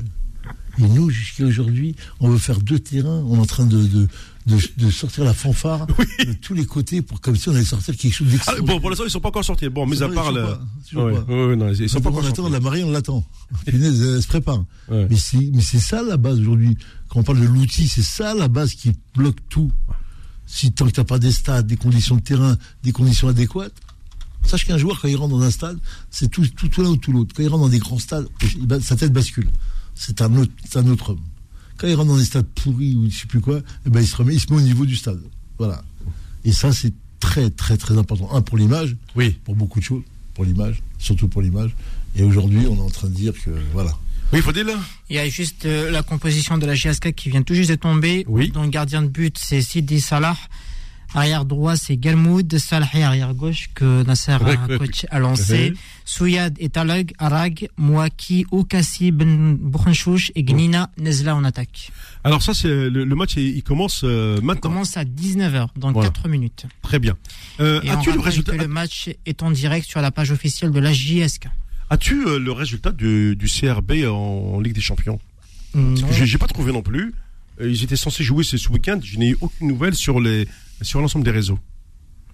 [0.78, 3.24] Et nous, jusqu'à aujourd'hui, on veut faire deux terrains.
[3.28, 4.08] On est en train de, de,
[4.46, 6.26] de, de sortir la fanfare oui.
[6.26, 8.70] de tous les côtés pour comme si on allait sortir quelque chose d'extraordinaire.
[8.70, 9.68] Ah, bon, pour l'instant, ils sont pas encore sortis.
[9.68, 10.32] Bon, mais à part.
[10.32, 13.24] Ouais, ouais, non, ils sont pas encore on attend, la marée, on l'attend.
[13.66, 14.64] elle se prépare.
[14.88, 15.06] Ouais.
[15.10, 16.76] Mais c'est, mais c'est ça la base aujourd'hui.
[17.08, 19.72] Quand on parle de l'outil, c'est ça la base qui bloque tout.
[20.46, 23.74] Si tant que t'as pas des stades, des conditions de terrain, des conditions adéquates,
[24.44, 25.78] sache qu'un joueur quand il rentre dans un stade,
[26.10, 27.34] c'est tout, tout, tout l'un ou tout l'autre.
[27.36, 28.26] Quand il rentre dans des grands stades,
[28.82, 29.48] sa tête bascule.
[30.00, 31.20] C'est un autre, c'est un autre homme.
[31.76, 34.06] Quand il rentre dans des stades pourris ou je sais plus quoi, eh ben il
[34.06, 35.20] se remet, il se met au niveau du stade.
[35.58, 35.84] Voilà.
[36.42, 38.34] Et ça, c'est très, très, très important.
[38.34, 38.96] Un, pour l'image.
[39.14, 39.36] Oui.
[39.44, 40.02] Pour beaucoup de choses.
[40.32, 40.82] Pour l'image.
[40.98, 41.76] Surtout pour l'image.
[42.16, 43.94] Et aujourd'hui, on est en train de dire que, voilà.
[44.32, 44.78] Oui, faut dire là.
[45.10, 47.74] Il y a juste euh, la composition de la GSK qui vient tout juste de
[47.74, 48.24] tomber.
[48.26, 48.50] Oui.
[48.52, 50.38] Dont le gardien de but, c'est Sidi Salah.
[51.14, 52.56] Arrière droit, c'est Galmoud.
[52.58, 54.38] Salahi, arrière gauche, que Nasser a,
[54.78, 55.74] coach, a lancé.
[56.04, 59.58] Souyad et Talag, Arag, Mouaki, Oukassi, Ben
[60.34, 61.90] et Gnina Nezla en attaque.
[62.22, 64.70] Alors ça, c'est le, le, match, il commence euh, maintenant.
[64.70, 66.10] Il commence à 19h, dans Voilà.
[66.10, 66.66] 4 minutes.
[66.82, 67.16] Très bien.
[67.60, 70.80] Euh, as-tu le résultat que le match est en direct sur la page officielle de
[70.80, 71.48] la JSK.
[71.90, 75.18] As-tu euh, le résultat du, du CRB en, en Ligue des Champions?
[76.22, 77.14] J'ai pas trouvé non plus.
[77.60, 78.98] Euh, Ils étaient censés jouer ce, week-end.
[79.02, 80.46] Je n'ai eu aucune nouvelle sur les
[80.82, 81.58] sur l'ensemble des réseaux.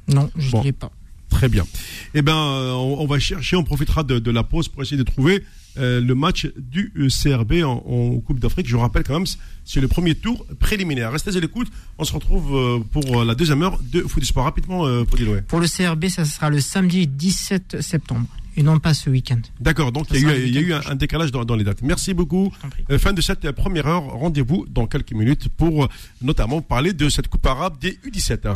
[0.08, 0.62] Non, je ne Bon.
[0.62, 0.90] l'ai pas.
[1.30, 1.66] Très bien.
[2.14, 4.96] Eh ben, euh, on, on va chercher, on profitera de, de la pause pour essayer
[4.96, 5.42] de trouver
[5.78, 8.68] euh, le match du CRB en, en Coupe d'Afrique.
[8.68, 9.26] Je vous rappelle quand même,
[9.64, 11.10] c'est le premier tour préliminaire.
[11.10, 11.68] Restez à l'écoute.
[11.98, 14.44] On se retrouve euh, pour la deuxième heure de Foot du Sport.
[14.44, 15.18] Rapidement, euh, pour.
[15.48, 19.40] Pour le CRB, ça sera le samedi 17 septembre et non pas ce week-end.
[19.60, 19.92] D'accord.
[19.92, 21.82] Donc, il y a eu, y a un, un décalage dans, dans les dates.
[21.82, 22.52] Merci beaucoup.
[22.90, 24.02] Euh, fin de cette euh, première heure.
[24.04, 25.88] Rendez-vous dans quelques minutes pour euh,
[26.22, 28.48] notamment parler de cette Coupe arabe des U17.
[28.48, 28.54] hein.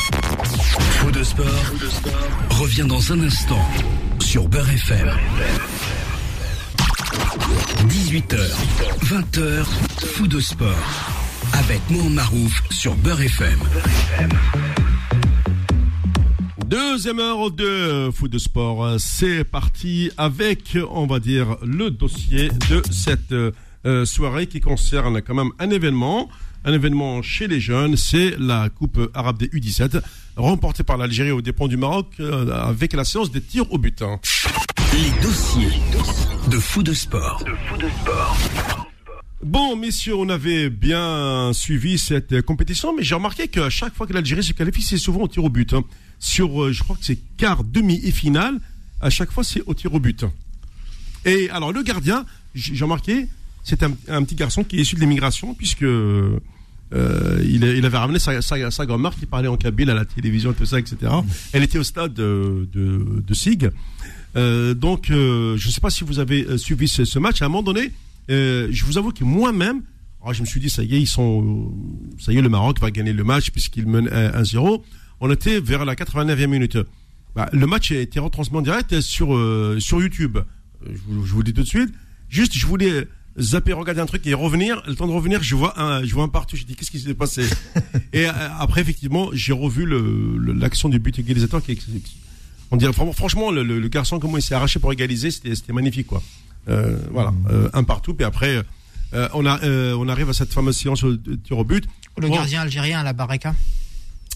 [1.00, 1.46] Faux de sport,
[2.50, 3.60] revient dans un instant
[4.20, 5.10] sur Beurre FM.
[7.88, 8.38] 18h,
[9.04, 9.64] 20h,
[10.14, 10.68] Fou de sport.
[11.54, 13.58] Avec Mohamed Marouf sur Beurre FM.
[16.70, 21.90] Deuxième heure de euh, foot de sport, Euh, c'est parti avec, on va dire, le
[21.90, 26.28] dossier de cette euh, soirée qui concerne quand même un événement,
[26.64, 30.00] un événement chez les jeunes, c'est la Coupe arabe des U17,
[30.36, 34.00] remportée par l'Algérie aux dépens du Maroc euh, avec la séance des tirs au but.
[34.02, 34.20] hein.
[34.92, 35.72] Les dossiers
[36.52, 37.42] de de sport.
[39.42, 44.12] Bon, messieurs, on avait bien suivi cette compétition, mais j'ai remarqué qu'à chaque fois que
[44.12, 45.74] l'Algérie se qualifie, c'est souvent au tir au but.
[46.20, 48.60] Sur, euh, je crois que c'est quart, demi et finale,
[49.00, 50.26] à chaque fois, c'est au tir au but.
[51.24, 53.26] Et alors, le gardien, j'ai remarqué,
[53.64, 56.38] c'est un, petit garçon qui est issu de l'immigration, puisque euh,
[57.42, 60.78] il, avait ramené sa, sa, grand-mère qui parlait en kabyle à la télévision, tout ça,
[60.78, 61.10] etc.
[61.54, 63.70] Elle était au stade de, Sig.
[64.36, 67.40] Euh, donc, je ne sais pas si vous avez suivi ce, match.
[67.40, 67.92] À un moment donné,
[68.28, 69.82] je vous avoue que moi-même,
[70.20, 71.72] alors je me suis dit, ça y est, ils sont,
[72.18, 74.82] ça y est, le Maroc va gagner le match puisqu'il mène 1-0.
[75.20, 76.78] On était vers la 89e minute.
[77.36, 80.38] Bah, le match a été retransmis en direct sur, euh, sur YouTube.
[80.38, 80.42] Euh,
[80.92, 81.92] Je vous, je vous le dis tout de suite.
[82.28, 83.06] Juste, je voulais
[83.38, 84.82] zapper, regarder un truc et revenir.
[84.86, 86.56] Le temps de revenir, je vois un, je vois un partout.
[86.56, 87.44] J'ai dit, qu'est-ce qui s'est passé?
[88.12, 91.78] Et euh, après, effectivement, j'ai revu le- le- l'action du but égalisateur qui
[92.72, 95.72] on dirait franchement, franchement le, le- le garçon comment il s'est arraché pour égaliser, c'était
[95.72, 96.22] magnifique quoi.
[96.68, 98.14] Euh, voilà, euh, un partout.
[98.14, 98.62] Puis après,
[99.14, 101.84] euh, on a, euh, on arrive à cette fameuse séance de tir au but.
[102.18, 102.34] Le Bon.
[102.34, 103.54] gardien algérien à la Baraka.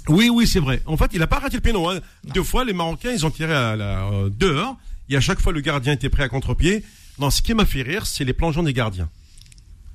[0.09, 0.83] Oui, oui, c'est vrai.
[0.87, 1.89] En fait, il n'a pas raté le péno.
[1.89, 2.01] Hein.
[2.35, 4.77] Deux fois, les Marocains, ils ont tiré à la euh, dehors.
[5.09, 6.85] Et à chaque fois, le gardien était prêt à contre-pied.
[7.19, 9.09] Non, ce qui m'a fait rire, c'est les plongeons des gardiens.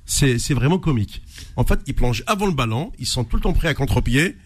[0.06, 1.22] C'est vraiment comique.
[1.54, 2.92] En fait, ils plongent avant le ballon.
[2.98, 4.36] Ils sont tout le temps prêts à contre-pied.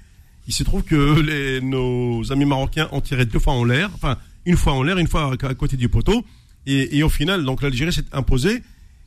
[0.46, 4.18] Il se trouve que les, nos amis marocains ont tiré deux fois en l'air, enfin
[4.44, 6.22] une fois en l'air, une fois à, côté du poteau,
[6.66, 8.62] et, et au final, donc l'Algérie s'est imposée.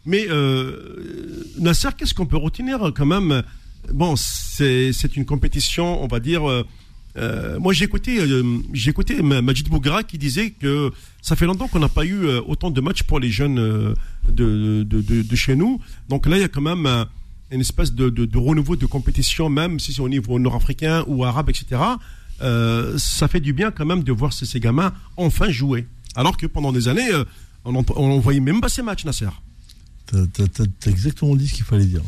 [0.08, 3.44] Mais euh, Nasser, qu'est-ce qu'on peut retenir quand même
[3.94, 6.48] Bon, c'est une compétition, on va dire.
[6.50, 6.66] Euh,
[7.18, 11.90] euh, moi, j'ai écouté, euh, Majid Bougra qui disait que ça fait longtemps qu'on n'a
[11.90, 13.56] pas eu autant de matchs pour les jeunes
[14.30, 15.82] de, de, de, chez nous.
[16.10, 17.06] Donc là, il y a quand même
[17.50, 21.50] une espèce de, de, renouveau de compétition, même si c'est au niveau nord-africain ou arabe,
[21.50, 21.82] etc.
[22.40, 25.88] Ça fait du bien quand même de voir ces, ces gamins enfin jouer.
[26.16, 27.10] Alors que pendant des années,
[27.66, 29.30] on ne voyait même pas ces matchs, Nasser.
[30.06, 32.02] T'as as, exactement dit ce qu'il fallait dire.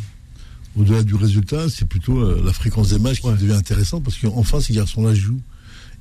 [0.78, 4.74] Au-delà du résultat, c'est plutôt la fréquence des matchs qui devient intéressante parce qu'enfin, ces
[4.74, 5.42] garçons-là jouent.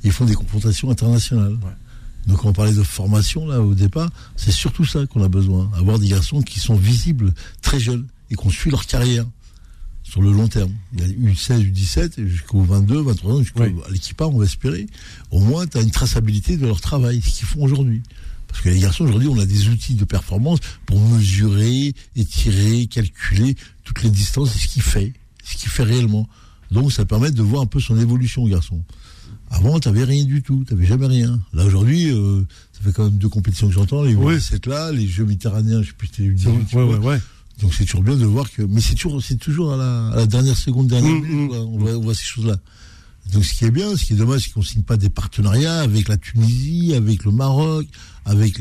[0.04, 1.54] Ils font des confrontations internationales.
[1.54, 1.72] Ouais.
[2.28, 5.98] Donc on parlait de formation là au départ, c'est surtout ça qu'on a besoin, avoir
[5.98, 9.24] des garçons qui sont visibles très jeunes et qu'on suit leur carrière
[10.02, 10.72] sur le long terme.
[10.92, 13.74] Il y a eu 16, eu 17 jusqu'au 22, 23 ans, jusqu'à oui.
[13.90, 14.86] l'équipage, on va espérer.
[15.30, 18.02] Au moins, tu as une traçabilité de leur travail, ce qu'ils font aujourd'hui.
[18.48, 23.54] Parce que les garçons, aujourd'hui, on a des outils de performance pour mesurer, étirer, calculer
[23.84, 25.12] toutes les distances et ce qu'il fait,
[25.44, 26.28] ce qu'il fait réellement.
[26.70, 28.82] Donc, ça permet de voir un peu son évolution, garçon.
[29.50, 31.40] Avant, tu n'avais rien du tout, tu n'avais jamais rien.
[31.54, 32.42] Là, aujourd'hui, euh,
[32.72, 34.38] ça fait quand même deux compétitions que j'entends, les oui.
[34.40, 37.18] c'est là, les Jeux méditerranéens, je sais plus, c'était une 18, ouais, ouais, ouais.
[37.62, 40.16] Donc c'est toujours bien de voir que, mais c'est toujours, c'est toujours à la, à
[40.16, 42.56] la, dernière seconde, dernière Mm, minute, on, voit, on voit ces choses-là.
[43.32, 45.80] Donc ce qui est bien, ce qui est dommage, c'est qu'on signe pas des partenariats
[45.80, 47.86] avec la Tunisie, avec le Maroc,
[48.24, 48.58] avec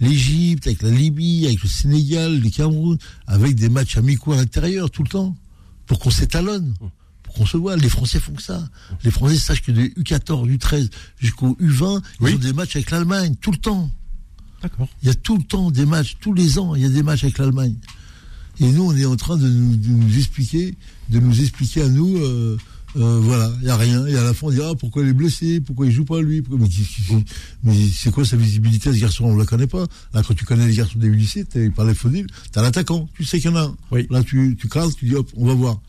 [0.00, 4.90] l'Égypte, avec la Libye, avec le Sénégal, le Cameroun, avec des matchs amicaux à l'intérieur
[4.90, 5.36] tout le temps,
[5.86, 6.74] pour qu'on s'étalonne
[7.36, 7.76] qu'on se voit.
[7.76, 8.66] Les Français font que ça.
[9.04, 10.88] Les Français sachent que des U14, U13
[11.20, 12.30] jusqu'au U20, Oui.
[12.30, 13.90] ils ont des matchs avec l'Allemagne tout le temps.
[14.62, 14.88] D'accord.
[15.02, 17.02] Il y a tout le temps des matchs, tous les ans, il y a des
[17.02, 17.74] matchs avec l'Allemagne.
[18.58, 20.74] Et nous, on est en train de nous, de nous expliquer,
[21.10, 22.56] de nous expliquer à nous, euh,
[22.96, 24.06] euh, voilà, il n'y a rien.
[24.06, 25.60] Et à la fin, on dit, ah, pourquoi il est blessé?
[25.60, 26.42] Pourquoi il joue pas lui?
[26.42, 26.66] Pourquoi...
[27.62, 29.24] Mais, c'est quoi sa visibilité, ce garçon?
[29.24, 29.86] On ne la connaît pas.
[30.14, 32.26] Là, quand tu connais les garçons des lycées, tu par les tu
[32.56, 33.76] as l'attaquant, tu sais qu'il y en a un.
[33.90, 34.06] Oui.
[34.10, 35.80] Là, tu, tu crases, tu dis, hop, on va voir.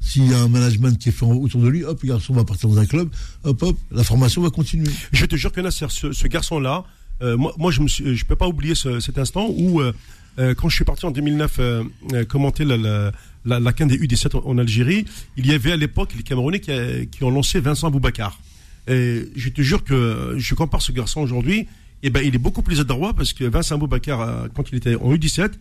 [0.00, 2.44] S'il y a un management qui est fait autour de lui, hop, le garçon va
[2.44, 3.08] partir dans un club,
[3.44, 4.90] hop, hop, la formation va continuer.
[5.12, 6.84] Je te jure que Nasser, ce, ce garçon-là,
[7.22, 9.92] euh, moi, moi, je ne peux pas oublier ce, cet instant où, euh,
[10.38, 11.84] euh, quand je suis parti en 2009 euh,
[12.28, 15.04] commenter la, la, la, des U17 en, Algérie,
[15.36, 18.40] il y avait à l'époque les Camerounais qui, ont lancé Vincent Boubacar.
[18.86, 21.66] Et je te jure que je compare ce garçon aujourd'hui,
[22.02, 25.14] et ben, il est beaucoup plus adroit parce que Vincent Boubacar, quand il était en
[25.14, 25.52] U17,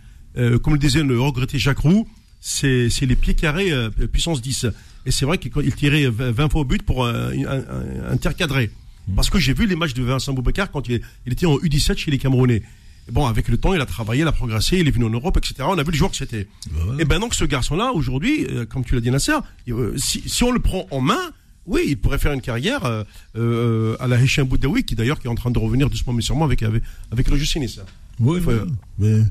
[0.61, 2.07] comme le disait le regretté Jacques Roux,
[2.43, 4.67] c'est les pieds carrés euh, puissance 10.
[5.05, 8.69] Et c'est vrai qu'il tirait 20 fois au but pour euh, un, un, intercadrer.
[9.15, 12.11] Parce que j'ai vu les matchs de Vincent Boubacar quand il, était en U17 chez
[12.11, 12.61] les Camerounais.
[13.11, 15.37] Bon, avec le temps, il a travaillé, il a progressé, il est venu en Europe,
[15.37, 15.55] etc.
[15.67, 16.47] On a vu le joueur que c'était.
[16.71, 17.01] Voilà.
[17.01, 19.33] Et ben donc ce garçon-là, aujourd'hui, euh, comme tu l'as dit Nasser,
[19.69, 21.31] euh, si, si, on le prend en main,
[21.65, 23.03] oui, il pourrait faire une carrière
[23.35, 26.21] euh, à la Hichem Boudaoui, qui d'ailleurs qui est en train de revenir doucement mais
[26.21, 27.79] sûrement avec, avec, avec le Justice.
[28.19, 28.55] Oui, ouais,
[28.99, 29.23] mais,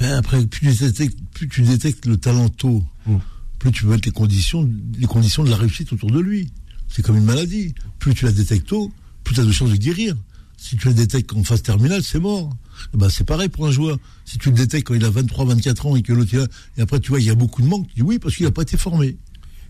[0.00, 3.16] mais, après, plus tu, détectes, plus tu détectes le talent tôt, mm.
[3.58, 4.68] plus tu peux mettre les conditions,
[4.98, 6.50] les conditions de la réussite autour de lui.
[6.88, 7.74] C'est comme une maladie.
[7.98, 8.92] Plus tu la détectes tôt,
[9.24, 10.14] plus tu as de chances de guérir.
[10.56, 12.50] Si tu la détectes en phase terminale, c'est mort.
[12.92, 13.98] Ben, c'est pareil pour un joueur.
[14.24, 16.82] Si tu le détectes quand il a 23, 24 ans et que l'autre est et
[16.82, 18.52] après tu vois, il y a beaucoup de manque, tu dis oui, parce qu'il n'a
[18.52, 19.16] pas été formé.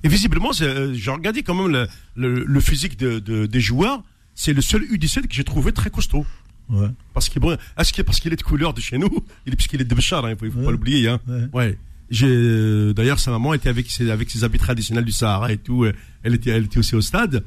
[0.03, 4.03] Et visiblement, euh, j'ai regardé quand même le, le, le physique de, de, des joueurs.
[4.35, 6.27] C'est le seul U17 que j'ai trouvé très costaud.
[6.69, 6.89] Ouais.
[7.13, 7.43] Parce qu'il
[7.79, 9.11] est-ce que parce qu'il est de couleur de chez nous,
[9.47, 10.65] il est puisqu'il est de Béchar, hein, il faut, il faut ouais.
[10.65, 11.09] pas l'oublier.
[11.09, 11.21] Hein.
[11.29, 11.49] Ouais.
[11.53, 11.79] ouais.
[12.11, 15.57] J'ai euh, d'ailleurs sa maman était avec ses avec ses habits traditionnels du Sahara et
[15.57, 15.87] tout.
[16.23, 17.45] Elle était elle était aussi au stade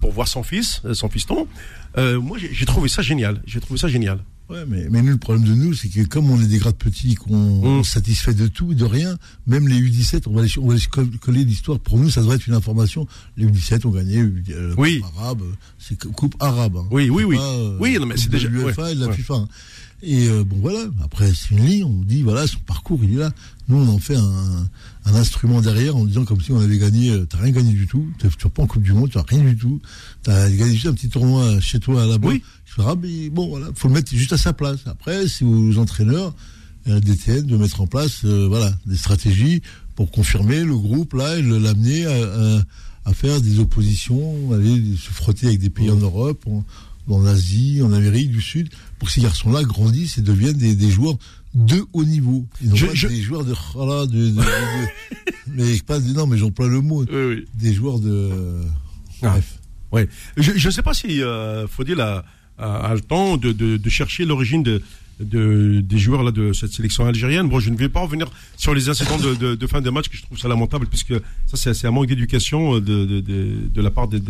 [0.00, 1.48] pour voir son fils, son fiston.
[1.98, 3.42] Euh, moi, j'ai trouvé ça génial.
[3.46, 4.20] J'ai trouvé ça génial.
[4.50, 6.74] Ouais, mais, mais nous, le problème de nous, c'est que comme on est des grades
[6.74, 7.84] petits, qu'on mmh.
[7.84, 11.44] satisfait de tout, de rien, même les U17, on va les, on va les coller
[11.44, 11.78] l'histoire.
[11.78, 13.06] Pour nous, ça devrait être une information.
[13.36, 15.00] Les U17 ont gagné euh, oui.
[15.00, 15.42] coupe arabe,
[15.78, 16.78] c'est coupe arabe.
[16.78, 16.86] Hein.
[16.90, 17.36] Oui, oui, oui.
[17.36, 19.14] Pas, euh, oui, non, mais c'est déjà de l'UEFA ouais, et de la ouais.
[19.14, 19.34] FIFA.
[19.34, 19.48] Hein.
[20.02, 20.86] Et euh, bon, voilà.
[21.04, 21.84] Après, c'est une ligne.
[21.84, 23.30] On dit, voilà, son parcours, il est là.
[23.68, 24.68] Nous, on en fait un,
[25.04, 27.10] un instrument derrière en disant comme si on avait gagné.
[27.10, 28.06] Euh, t'as rien gagné du tout.
[28.18, 29.10] Tu n'es pas en Coupe du Monde.
[29.10, 29.80] Tu n'as rien du tout.
[30.22, 32.42] T'as gagné juste un petit tournoi chez toi à la bas Oui.
[32.78, 34.80] Mais bon, voilà, faut le mettre juste à sa place.
[34.86, 36.34] Après, c'est aux entraîneurs,
[36.86, 39.62] la DTN, de mettre en place, euh, voilà, des stratégies
[39.96, 42.60] pour confirmer le groupe là et l'amener à, à,
[43.10, 45.92] à, faire des oppositions, aller se frotter avec des pays mmh.
[45.92, 46.64] en Europe, en,
[47.08, 50.90] en Asie, en Amérique du Sud, pour que ces garçons-là grandissent et deviennent des, des
[50.90, 51.18] joueurs
[51.54, 52.46] de haut niveau.
[52.62, 53.08] Non je, pas je...
[53.08, 54.42] des joueurs de, voilà, de, de, de, de
[55.48, 57.04] mais pas non, mais j'emploie le mot.
[57.04, 57.44] Oui, oui.
[57.54, 58.62] Des joueurs de,
[59.22, 59.30] ah.
[59.30, 59.58] bref.
[59.92, 60.08] Ouais.
[60.36, 62.24] Je, je sais pas si, euh, faut dire la,
[62.60, 64.82] a, a le temps de, de, de chercher l'origine de,
[65.20, 67.48] de, des joueurs là de cette sélection algérienne.
[67.48, 70.08] Bon, je ne vais pas revenir sur les incidents de, de, de fin de match
[70.08, 71.14] que je trouve ça lamentable puisque
[71.46, 74.20] ça c'est un manque d'éducation de, de, de, la part des,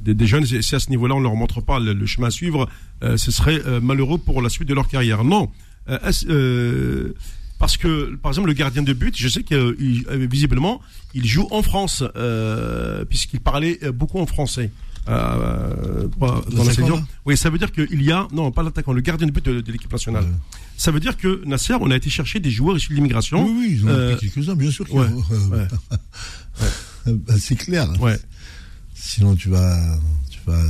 [0.00, 0.44] des, des jeunes.
[0.52, 2.68] Et si à ce niveau-là on leur montre pas le, chemin à suivre,
[3.02, 5.24] euh, ce serait euh, malheureux pour la suite de leur carrière.
[5.24, 5.50] Non.
[5.88, 7.14] Euh, euh,
[7.60, 9.76] parce que, par exemple, le gardien de but, je sais que euh,
[10.10, 10.80] euh, visiblement,
[11.14, 14.70] il joue en France, euh, puisqu'il parlait beaucoup en français.
[15.08, 19.26] Euh, dans la Oui, ça veut dire qu'il y a, non, pas l'attaquant, le gardien
[19.26, 20.24] de but de, de l'équipe nationale.
[20.24, 20.30] Ouais.
[20.76, 23.44] Ça veut dire que Nasser, on a été chercher des joueurs issus de l'immigration.
[23.44, 24.92] Oui, oui, ils en ont Euh, quelques-uns, bien sûr.
[24.94, 25.66] ouais, ouais.
[27.06, 27.88] Bah, c'est clair.
[28.00, 28.18] Ouais.
[28.94, 29.98] Sinon, tu vas.
[30.30, 30.62] Tu vas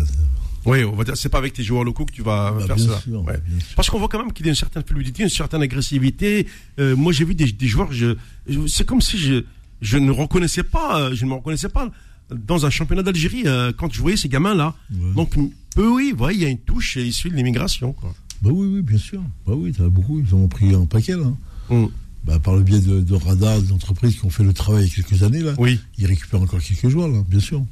[0.66, 2.76] Oui, on va dire, c'est pas avec tes joueurs locaux que tu vas bah, faire
[2.76, 3.00] bien ça.
[3.00, 3.38] sûr, Ouais.
[3.48, 3.74] bien sûr.
[3.76, 6.46] Parce qu'on voit quand même qu'il y a une certaine fluidité, une certaine agressivité.
[6.78, 8.14] Euh, moi, j'ai vu des, des joueurs, je,
[8.48, 9.44] je- c'est comme si je,
[9.80, 11.90] je ne reconnaissais pas, euh, je ne me reconnaissais pas
[12.30, 14.74] dans un championnat d'Algérie euh, quand je voyais ces gamins-là.
[14.92, 15.14] Ouais.
[15.14, 15.36] Donc,
[15.78, 17.92] eux, oui, ouais, il y a une touche issue de l'immigration.
[17.92, 18.14] quoi.
[18.42, 19.20] Bah oui, oui, bien sûr.
[19.46, 20.20] Bah oui, t'as beaucoup.
[20.20, 21.30] Ils ont pris un paquet, là.
[21.70, 21.86] Mm.
[22.24, 24.88] Bah, par le biais de, de radars, des entreprises qui ont fait le travail il
[24.88, 25.54] y a quelques années, là.
[25.58, 25.80] Oui.
[25.98, 27.64] Ils récupèrent encore quelques joueurs, là, bien sûr.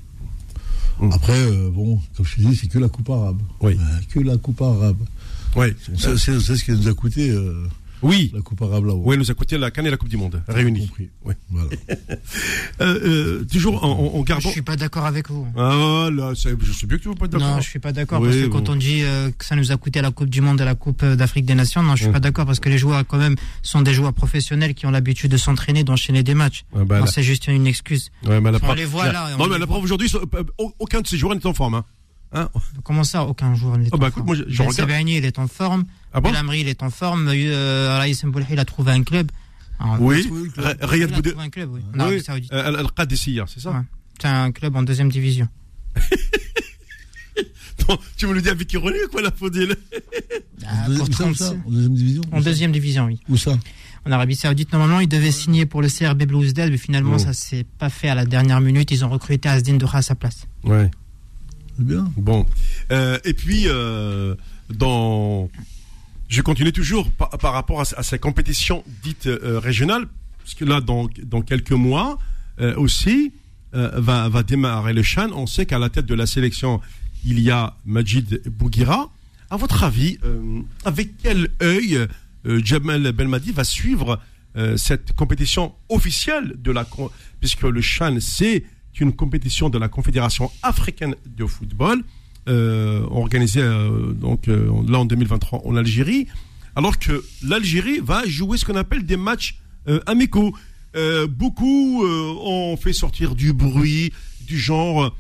[1.01, 1.11] Mm.
[1.13, 3.41] Après, euh, bon, comme je te dis, c'est que la coupe arabe.
[3.61, 3.75] Oui.
[3.79, 4.99] Euh, que la coupe arabe.
[5.97, 7.67] C'est- c'est ce qui nous a coûté euh,
[8.03, 8.31] Oui.
[8.35, 9.03] la coupe arabe là-haut.
[9.05, 10.87] Oui, elle nous a coûté la Cannes et la Coupe du Monde, réunies.
[10.89, 11.11] compris.
[11.25, 11.35] Oui.
[11.51, 11.71] Voilà.
[12.81, 14.51] Euh, euh, toujours en, en, en Je gardant.
[14.51, 15.47] suis pas d'accord avec vous.
[15.57, 16.41] Ah là, je
[16.73, 17.49] sais bien que tu ne veux pas être d'accord.
[17.57, 18.59] Non, je suis pas d'accord Oui, parce que bon.
[18.59, 20.77] quand on dit euh, que ça nous a coûté la Coupe du Monde et la
[20.77, 22.13] Coupe d'Afrique des Nations, non, je suis Mm.
[22.13, 25.31] pas d'accord parce que les joueurs quand même sont des joueurs professionnels qui ont l'habitude
[25.33, 26.65] de s'entraîner, d'enchaîner des matchs.
[26.77, 28.11] Ah, bah, c'est juste une excuse.
[28.25, 30.09] Ouais, mais la On les voit là, on Non, mais la preuve aujourd'hui,
[30.79, 31.75] aucun de ces joueurs n'est en forme.
[31.75, 31.85] Hein.
[32.33, 32.49] Hein
[32.85, 35.09] Comment ça, aucun joueur n'est en bah, écoute, forme moi, je- je Ben regarde.
[35.09, 35.85] Il est en forme.
[36.13, 37.29] Ah bon Amri, il est en forme.
[37.29, 39.31] Euh, Raïs Mboulhi, il a trouvé un club.
[39.79, 40.29] Ah, Oui.
[40.81, 41.31] Riyad a Boudé.
[41.31, 41.81] trouvé un club, oui.
[41.95, 42.01] En Oui.
[42.01, 42.53] Arabie Saoudite.
[42.53, 43.81] Euh, Al- Al-Qadisiyah, c'est ça Ouais.
[44.21, 45.49] C'est un club en deuxième division.
[47.89, 49.75] Non, Tu me le dis avec ironie ou quoi, la Faudil
[50.67, 51.45] Ah, En, deuxième- pour où ça, où ça?
[51.55, 53.21] 36 En deuxième division En deuxième division, oui.
[53.31, 53.57] Où ça?
[54.05, 57.19] En Arabie Saoudite, normalement, il devait signer pour le CRB Bluesdale, mais finalement, Oh.
[57.19, 58.91] ça s'est pas fait à la dernière minute.
[58.91, 60.47] Ils ont recruté Asdin Doha à sa place.
[60.65, 60.91] Ouais.
[61.79, 62.13] C'est bien.
[62.17, 62.45] Bon.
[62.93, 64.35] Euh, et puis, euh,
[64.69, 65.49] dans.
[66.29, 70.07] Je continue toujours par, rapport à, à ces compétitions dites euh, régionales,
[70.39, 71.09] parce là, dans,
[71.43, 72.19] quelques mois
[72.61, 73.33] euh, aussi,
[73.75, 75.31] euh, va, démarrer le Chan.
[75.35, 76.81] On sait qu'à la tête de la sélection,
[77.25, 79.11] il y a Majid Bouguira.
[79.51, 82.07] À votre avis, euh, avec quel œil
[82.47, 84.21] euh, Jamal Belmadi va suivre
[84.57, 86.87] euh, cette compétition officielle de la
[87.41, 88.65] puisque le Chan c'est
[89.01, 92.03] une compétition de la Confédération africaine de football
[92.49, 96.27] euh, organisée euh, donc euh, là en 2023 en Algérie
[96.77, 100.55] alors que l'Algérie va jouer ce qu'on appelle des matchs euh, amicaux
[101.29, 104.13] beaucoup ont fait sortir du bruit
[104.49, 105.15] du genre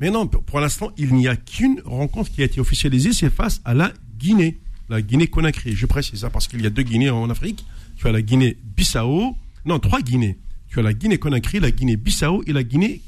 [0.00, 3.30] mais non, pour pour l'instant, il n'y a qu'une rencontre qui a été officialisée, c'est
[3.30, 4.58] face à la Guinée,
[4.88, 5.76] la Guinée-Conakry.
[5.76, 7.64] Je précise ça parce qu'il y a deux Guinées en Afrique.
[7.98, 10.38] Tu as la Guinée-Bissau, non, trois Guinées.
[10.68, 13.00] Tu as la Guinée-Conakry, la Guinée-Bissau et la Guinée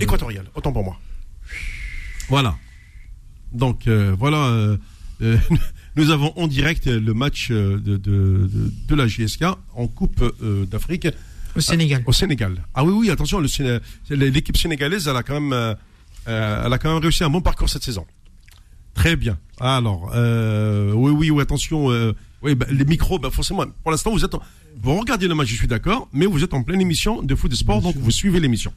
[0.00, 0.46] équatoriale.
[0.54, 0.98] Autant pour moi.
[2.28, 2.56] Voilà.
[3.52, 4.76] Donc euh, voilà, euh,
[5.22, 5.38] euh,
[5.96, 10.66] nous avons en direct le match de, de, de, de la GSK en Coupe euh,
[10.66, 11.08] d'Afrique
[11.56, 12.02] Au Sénégal.
[12.06, 12.62] au Sénégal.
[12.74, 13.40] Ah oui, oui, attention,
[14.10, 15.76] l'équipe sénégalaise, elle a quand même,
[16.26, 18.06] elle a quand même réussi un bon parcours cette saison.
[18.94, 19.38] Très bien.
[19.60, 21.90] Alors, euh, oui, oui, oui, attention.
[21.90, 22.12] euh,
[22.42, 23.64] oui, bah, les micros, bah, forcément.
[23.82, 24.42] Pour l'instant, vous êtes, en-
[24.82, 27.52] vous regardez le match, je suis d'accord, mais vous êtes en pleine émission de foot
[27.52, 28.02] et sport, Bien donc sûr.
[28.04, 28.72] vous suivez l'émission.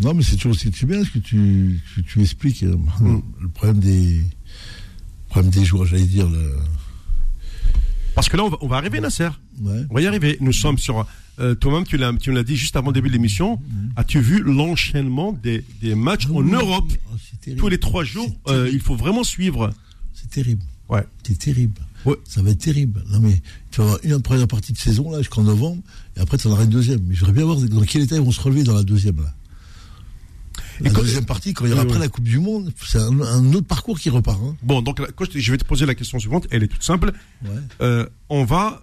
[0.00, 2.62] Non, mais c'est toujours c'est bien ce que tu, que tu expliques.
[2.62, 3.22] euh, Mm.
[3.40, 4.24] Le problème des, le
[5.28, 6.28] problème des joueurs, j'allais dire.
[6.28, 6.56] Le,
[8.14, 9.28] Parce que là, on va, on va arriver, Nasser.
[9.62, 9.84] ouais.
[9.90, 10.36] On va y arriver.
[10.40, 11.06] Nous sommes sur.
[11.38, 13.58] Euh, Toi-même, tu l'as, tu l'as dit juste avant le début de l'émission.
[13.96, 16.92] As-tu vu l'enchaînement des, des matchs Ah en oui, Europe?
[17.40, 17.60] Terrible.
[17.60, 18.68] tous les trois jours euh.
[18.70, 19.70] Il faut vraiment suivre.
[20.12, 20.62] C'est terrible.
[20.90, 21.04] Ouais.
[21.22, 21.80] C'est terrible.
[22.04, 22.16] Ouais.
[22.26, 23.02] Ça va être terrible.
[23.10, 23.40] Non, mais
[23.70, 25.82] tu vas avoir une première partie de saison, là, jusqu'en novembre,
[26.16, 27.00] et après, tu en auras une deuxième.
[27.06, 29.32] Mais j'aimerais bien voir dans quel état ils vont se relever dans la deuxième, là.
[30.80, 32.04] La Et quand- deuxième partie, quand il y aura Oui, après oui.
[32.04, 34.40] la Coupe du Monde, c'est un, un autre parcours qui repart.
[34.42, 34.56] Hein.
[34.62, 35.00] Bon, donc
[35.34, 36.46] je, vais te poser la question suivante.
[36.50, 37.12] Elle est toute simple.
[37.44, 37.50] Ouais.
[37.82, 38.82] Euh, on va.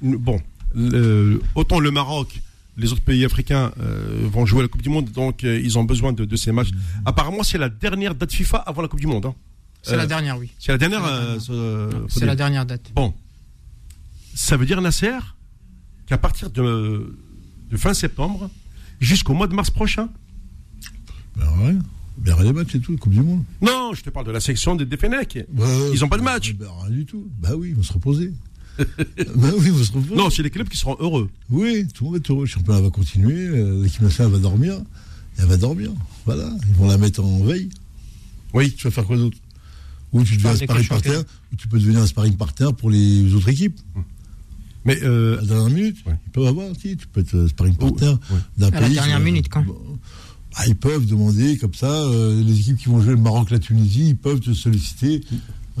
[0.00, 0.40] Bon,
[0.74, 2.40] le- autant le Maroc,
[2.76, 5.78] les autres pays africains euh, vont jouer à la Coupe du Monde, donc euh, ils
[5.78, 6.70] ont besoin de, de ces matchs.
[7.04, 9.26] Apparemment, c'est la dernière date FIFA avant la Coupe du Monde.
[9.26, 9.34] hein.
[9.82, 10.50] C'est Euh, la dernière, oui.
[10.60, 11.02] C'est la dernière.
[11.40, 12.92] C'est la la dernière date.
[12.94, 13.12] Bon,
[14.34, 15.18] ça veut dire Nasser
[16.06, 17.16] qu'à partir de,
[17.70, 18.48] de fin septembre
[19.00, 20.08] jusqu'au mois de mars prochain.
[21.36, 21.74] Ben ouais.
[22.18, 23.42] Ben rien les matchs et tout, Coupe du Monde.
[23.60, 25.38] Non, je te parle de la section des Defenec.
[25.56, 26.52] Ouais, Ils ont pas de match.
[26.54, 27.26] Ben rien du tout.
[27.40, 28.32] Bah oui, ils vont se reposer.
[28.78, 28.84] ben
[29.58, 30.14] oui, ils vont se reposer.
[30.14, 31.30] Non, c'est les clubs qui seront heureux.
[31.50, 32.42] Oui, tout le monde est heureux.
[32.42, 34.74] Le championnat va continuer, euh, l'équipe nationale va dormir.
[35.38, 35.90] Elle va dormir.
[36.26, 37.70] Voilà, ils vont la mettre en veille.
[38.54, 38.72] Oui.
[38.76, 39.38] Tu vas faire quoi d'autre?
[40.12, 41.20] Ou tu deviens un sparring partenaire,
[41.52, 43.80] ou tu peux devenir un sparring partenaire pour les autres équipes.
[44.84, 46.12] Mais euh, À la dernière minute, Ouais.
[46.26, 48.36] ils peuvent avoir, si, tu peux être euh, sparring partenaire ouais.
[48.58, 48.94] d'un À la pays.
[48.94, 49.78] dernière sur- minute, quand Bon,
[50.54, 53.58] ah, ils peuvent demander comme ça, euh, les équipes qui vont jouer le Maroc, la
[53.58, 55.22] Tunisie, ils peuvent te solliciter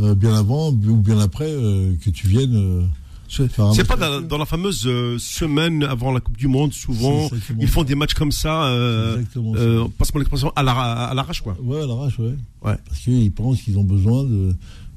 [0.00, 2.88] euh, bien avant ou bien après euh, que tu viennes.
[3.28, 4.22] faire un c'est pas dans, eux.
[4.22, 8.14] dans la fameuse euh, semaine avant la Coupe du Monde, souvent, ils font des matchs
[8.14, 11.56] comme ça, euh, euh, passe-moi l'expression, à la- à l'arrache, quoi.
[11.62, 12.34] Ouais, à l'arrache, ouais.
[12.64, 12.76] Ouais.
[12.86, 14.54] Parce qu'ils pensent qu'ils ont besoin de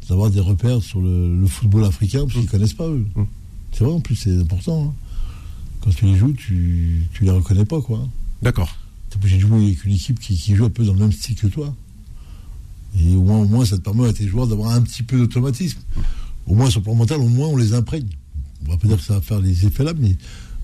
[0.08, 3.06] d'avoir des repères sur le, le football africain parce qu'ils connaissent pas eux.
[3.16, 3.24] Mm.
[3.72, 4.86] C'est vrai, en plus, c'est important.
[4.86, 4.94] hein.
[5.82, 8.08] Quand tu les joues, tu, tu les reconnais pas, quoi.
[8.44, 8.70] D'accord.
[9.16, 11.12] T'es obligé de jouer avec une équipe qui, qui joue un peu dans le même
[11.14, 11.74] style que toi.
[13.00, 15.18] Et au moins, au moins ça te permet à tes joueurs d'avoir un petit peu
[15.18, 15.80] d'automatisme.
[16.46, 18.08] Au moins, sur le plan mental, au moins, on les imprègne.
[18.68, 20.16] On va pas dire que ça va faire les effets là, mais,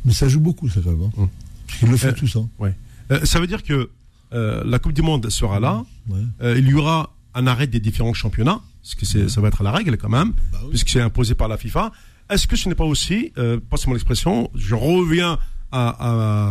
[0.05, 1.01] mais ça joue beaucoup, ça, quand même.
[1.03, 1.11] hein.
[1.23, 1.27] Mm.
[1.67, 2.49] Parce qu'ils le font Euh, tous, hein.
[2.59, 2.75] Ouais.
[3.11, 3.89] Euh, ça veut dire que
[4.33, 5.83] euh, la Coupe du Monde sera là.
[6.09, 6.19] Ouais.
[6.41, 9.63] Euh, il y aura un arrêt des différents championnats, parce que c'est, ça va être
[9.63, 10.69] la règle quand même, Bah oui.
[10.71, 11.91] puisque c'est imposé par la FIFA.
[12.29, 13.31] Est-ce que ce n'est pas aussi,
[13.69, 15.37] passe-moi l'expression, je reviens
[15.71, 15.95] à,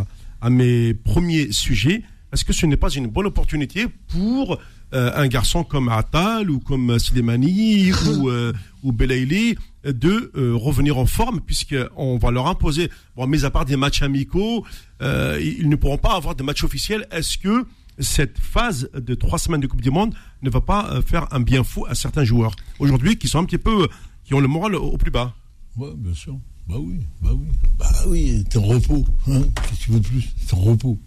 [0.01, 0.07] à,
[0.41, 4.59] à mes premiers sujets, est-ce que ce n'est pas une bonne opportunité pour
[4.95, 10.99] euh, un garçon comme Attal ou comme Silemani ou, euh, ou Belaïli de euh, revenir
[10.99, 14.65] en forme puisqu'on va leur imposer, bon, mis à part des matchs amicaux,
[15.03, 17.07] euh, ils ne pourront pas avoir de matchs officiels.
[17.11, 17.67] Est-ce que
[17.99, 21.41] cette phase de trois semaines de Coupe du Monde ne va pas euh, faire un
[21.41, 23.89] bien fou à certains joueurs aujourd'hui qui sont un petit peu,
[24.25, 25.35] qui ont le moral au, au plus bas?
[25.77, 26.39] Ouais, bien sûr.
[26.71, 27.47] Bah oui, bah oui.
[27.79, 29.05] Bah oui, t'es en repos.
[29.29, 30.29] Hein Qu'est-ce que tu veux de plus?
[30.47, 30.99] T'es en repos.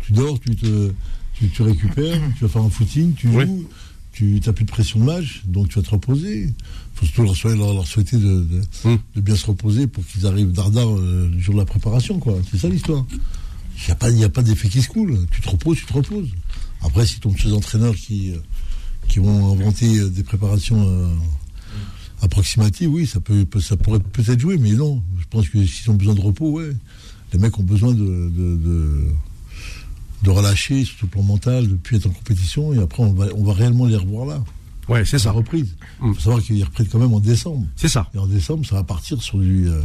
[0.00, 0.92] Tu dors, tu te,
[1.34, 3.44] tu, tu récupères, tu vas faire un footing, tu Oui.
[3.44, 3.68] joues,
[4.12, 6.44] tu n'as plus de pression de match, donc tu vas te reposer.
[6.44, 6.54] Il
[6.94, 8.98] faut surtout leur souhaiter, leur, leur souhaiter de, de, Hum.
[9.14, 12.34] de bien se reposer pour qu'ils arrivent dardard euh, le jour de la préparation, quoi.
[12.50, 13.04] C'est ça l'histoire.
[13.76, 15.26] Il n'y a pas, il y a pas d'effet qui se coule.
[15.30, 16.28] Tu te reposes, tu te reposes.
[16.82, 18.38] Après, si tombes sur des entraîneurs qui, euh,
[19.08, 21.14] qui vont inventer euh, des préparations euh,
[22.22, 25.02] approximatives, oui, ça, peut, ça pourrait peut-être jouer, mais non.
[25.18, 26.70] Je pense que s'ils ont besoin de repos, ouais.
[27.32, 29.06] Les mecs ont besoin de, de, de,
[30.22, 33.26] de relâcher sur le plan mental, de plus être en compétition, et après, on va,
[33.36, 34.42] on va réellement les revoir là.
[34.88, 35.30] Ouais, c'est ça.
[35.30, 35.76] reprise.
[36.02, 36.14] Il Mm.
[36.14, 37.64] faut savoir qu'ils reprennent quand même en décembre.
[37.76, 38.10] C'est ça.
[38.14, 39.68] Et en décembre, ça va partir sur du.
[39.68, 39.80] euh,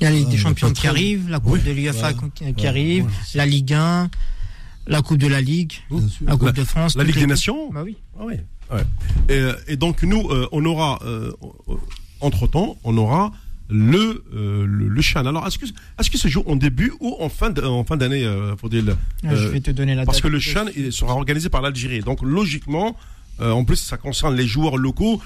[0.00, 0.88] Il y a la Ligue Ah, des Champions qui trop.
[0.90, 2.28] arrive, la Coupe de l'UEFA voilà.
[2.34, 3.10] qui Ouais, arrive, ouais.
[3.34, 4.10] la Ligue 1,
[4.86, 5.72] la Coupe de la Ligue,
[6.24, 6.94] la Coupe La- de France.
[6.96, 7.26] La Ligue les des.
[7.26, 7.96] Nations Bah oui.
[8.16, 8.34] Ah oui.
[8.70, 8.82] Ouais.
[9.28, 11.32] Et, euh, et donc nous, euh, on aura, euh,
[12.20, 13.32] entre temps, on aura
[13.70, 15.24] le euh, le, le Chan.
[15.26, 15.66] Alors est-ce que
[15.98, 18.96] est-ce que se joue en début ou en fin de- en fin d'année, euh, Faudil
[19.24, 20.22] Ah, je Euh, vais te donner la Parce date.
[20.24, 22.00] que le Chan il sera organisé par l'Algérie.
[22.00, 22.96] Donc logiquement,
[23.40, 25.20] euh, en plus ça concerne les joueurs locaux.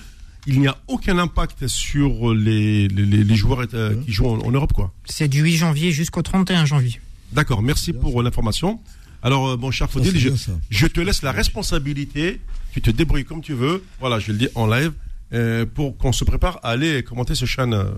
[0.49, 4.41] Il n'y a aucun impact sur les, les, les- les joueurs euh, qui jouent en,
[4.41, 4.93] en Europe, quoi.
[5.05, 7.01] C'est du 8 janvier jusqu'au 31 janvier.
[7.33, 8.81] D'accord, merci pour euh, l'information.
[9.23, 10.31] Alors, euh, mon cher Faudil, je,
[10.71, 12.41] je te laisse la responsabilité.
[12.73, 13.85] Tu te débrouilles comme tu veux.
[14.01, 14.93] Voilà, je le dis en live
[15.33, 17.71] euh, pour qu'on se prépare à aller commenter ce chan.
[17.73, 17.93] euh.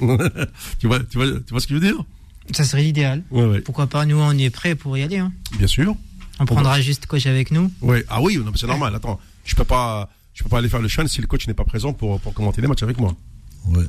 [0.78, 2.04] tu vois, tu vois, tu vois ce que je veux dire?
[2.52, 3.22] Ça serait l'idéal.
[3.30, 5.18] Ouais, ouais, Pourquoi pas, nous on est prêts pour y aller.
[5.18, 5.32] hein.
[5.58, 5.94] bien sûr.
[6.40, 7.70] On prendra juste coach avec nous.
[7.82, 8.04] Ouais.
[8.08, 8.94] Ah oui, c'est normal.
[8.96, 11.54] Attends, je peux pas, je peux pas aller faire le chan si le coach n'est
[11.54, 13.14] pas présent pour pour commenter les matchs avec moi.
[13.66, 13.84] Ouais.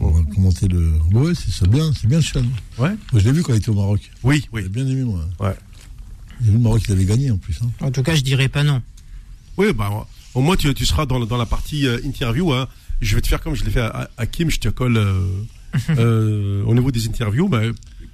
[0.00, 0.92] On va commenter le.
[1.12, 2.42] Ouais, c'est c'est bien, c'est bien le Chan.
[2.78, 2.90] Ouais.
[3.12, 4.00] Moi, je l'ai vu quand il était au Maroc.
[4.24, 5.24] Oui, oui, J'ai bien aimé, moi.
[5.38, 5.54] ouais.
[6.42, 7.58] Le Maroc, il avait gagné en plus.
[7.62, 7.70] Hein.
[7.80, 8.80] En tout cas, je dirais pas non.
[9.56, 12.52] Oui, bah, au moins tu, tu seras dans, dans la partie euh, interview.
[12.52, 12.68] Hein.
[13.00, 15.26] Je vais te faire comme je l'ai fait à, à Kim, je te colle euh,
[15.90, 17.48] euh, au niveau des interviews.
[17.48, 17.60] Bah,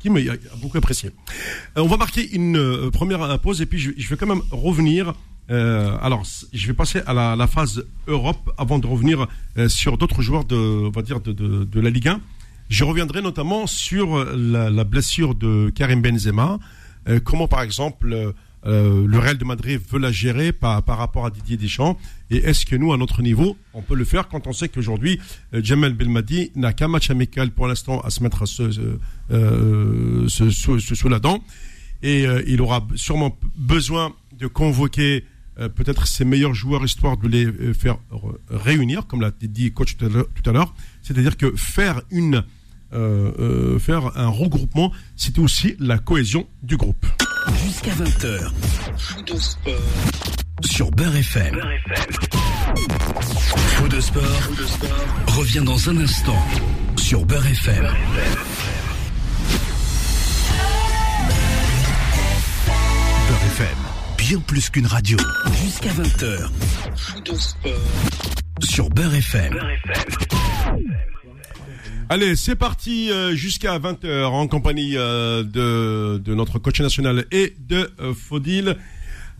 [0.00, 1.10] Kim a, a beaucoup apprécié.
[1.76, 4.42] Euh, on va marquer une euh, première pause et puis je, je vais quand même
[4.50, 5.14] revenir.
[5.50, 9.26] euh, alors, je vais passer à la, la phase Europe avant de revenir
[9.58, 12.20] euh, sur d'autres joueurs de, on va dire de, de, de la Ligue 1.
[12.70, 16.58] Je reviendrai notamment sur la, la blessure de Karim Benzema.
[17.08, 18.12] Euh, comment, par exemple,
[18.66, 21.98] euh, le Real de Madrid veut la gérer par, par rapport à Didier Deschamps
[22.30, 25.18] Et est-ce que nous, à notre niveau, on peut le faire quand on sait qu'aujourd'hui,
[25.54, 28.44] euh, Jamel Belmadi n'a qu'un match amical pour l'instant à se mettre
[30.18, 31.42] sous la dent
[32.02, 35.24] Et il aura sûrement besoin de convoquer
[35.74, 40.06] peut-être ses meilleurs joueurs histoire de les faire re- réunir, comme l'a dit coach tout
[40.06, 40.74] à l'heure.
[41.02, 42.44] C'est-à-dire que faire une
[42.92, 47.06] euh, euh, faire un regroupement, c'est aussi la cohésion du groupe.
[47.64, 48.50] Jusqu'à 20h.
[50.70, 51.60] Sur Beurre FM.
[53.76, 54.22] Faux de sport.
[55.28, 56.36] Revient dans un instant.
[56.96, 57.84] Sur Beurre FM.
[63.28, 63.78] Beurre FM.
[64.18, 65.16] Bien plus qu'une radio.
[65.62, 66.50] Jusqu'à 20h.
[68.62, 69.58] Sur Beurre FM.
[72.12, 77.54] Allez, c'est parti euh, jusqu'à 20h en compagnie euh, de, de notre coach national et
[77.68, 78.76] de euh, Faudil.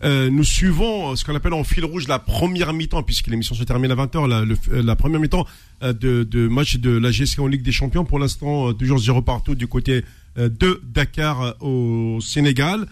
[0.05, 3.63] Euh, nous suivons ce qu'on appelle en fil rouge la première mi-temps, puisque l'émission se
[3.65, 5.45] termine à 20h, la, la première mi-temps
[5.81, 8.05] de, de match de la GSK en Ligue des Champions.
[8.05, 10.05] Pour l'instant, toujours 0 partout du côté
[10.37, 12.87] de Dakar au Sénégal.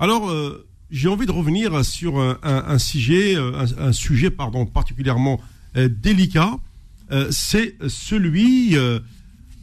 [0.00, 5.40] Alors, euh, j'ai envie de revenir sur un, un- un sujet, un, sujet pardon, particulièrement
[5.76, 6.56] délicat.
[7.12, 8.98] Euh, C'est celui euh,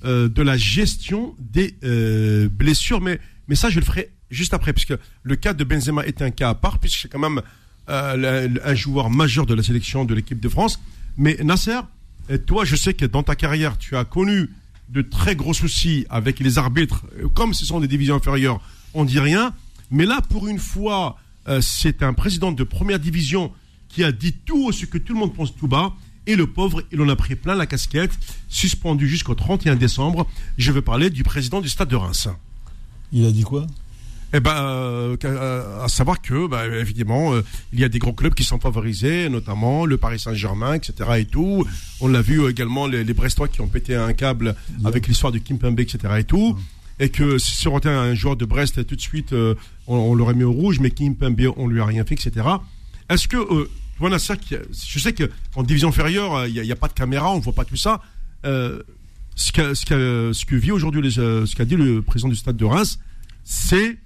[0.06, 1.76] euh, de la gestion des
[2.52, 3.02] blessures.
[3.02, 4.94] Mais, mais ça, je le ferai juste après, puisque
[5.24, 7.42] le cas de Benzema est un cas à part, puisque c'est quand même
[7.88, 10.80] un joueur majeur de la sélection de l'équipe de France.
[11.18, 11.80] Mais Nasser,
[12.46, 14.52] toi, je sais que dans ta carrière, tu as connu
[14.90, 17.08] de très gros soucis avec les arbitres.
[17.34, 18.62] Comme ce sont des divisions inférieures,
[18.94, 19.56] on dit rien.
[19.90, 21.18] Mais là, pour une fois,
[21.62, 23.52] c'est un président de première division
[23.88, 25.96] qui a dit tout ce que tout le monde pense tout bas.
[26.28, 28.12] Et le pauvre, il en a pris plein la casquette,
[28.50, 30.28] suspendu jusqu'au 31 décembre.
[30.58, 32.28] Je veux parler du président du stade de Reims.
[33.12, 33.66] Il a dit quoi?
[34.32, 37.44] Eh ben, euh, euh, à savoir que, bah, évidemment, euh,
[37.74, 40.94] il y a des gros clubs qui sont favorisés, notamment le Paris Saint-Germain, etc.
[41.18, 41.66] et tout.
[42.00, 44.56] On l'a vu euh, également les, les Brestois qui ont pété un câble
[44.86, 46.14] avec l'histoire de Kimpembe, etc.
[46.20, 46.56] et tout.
[47.00, 49.56] Et que si sur un joueur de Brest, tout de suite, euh,
[49.88, 52.46] on, on l'aurait mis au rouge, mais Kimpembe, on lui a rien fait, etc.
[53.10, 53.38] Est-ce que,
[54.00, 54.56] voilà ça, qui-
[54.88, 57.32] je sais qu'en division inférieure, euh, il n'y a, il y a pas de caméra,
[57.32, 58.02] on voit pas tout ça.
[58.46, 58.82] Euh,
[59.36, 63.00] ce, ce que vit aujourd'hui, euh, ce qu'a dit le président du stade de Reims,
[63.44, 63.98] c'est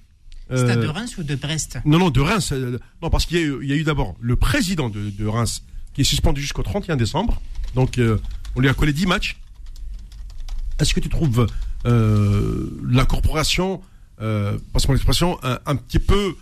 [0.51, 1.79] euh, Stade de Reims ou de Brest?
[1.85, 2.51] Non, non, de Reims.
[2.51, 5.09] euh, non, parce qu'il y a eu, il y a eu d'abord le président de,
[5.09, 5.63] de Reims
[5.93, 7.41] qui est suspendu jusqu'au 31 décembre.
[7.75, 7.99] Donc,
[8.55, 9.37] on lui a collé 10 matchs.
[10.79, 11.47] Est-ce que tu trouves
[11.85, 13.81] la corporation,
[14.21, 16.35] euh, passe mon expression, un, un petit peu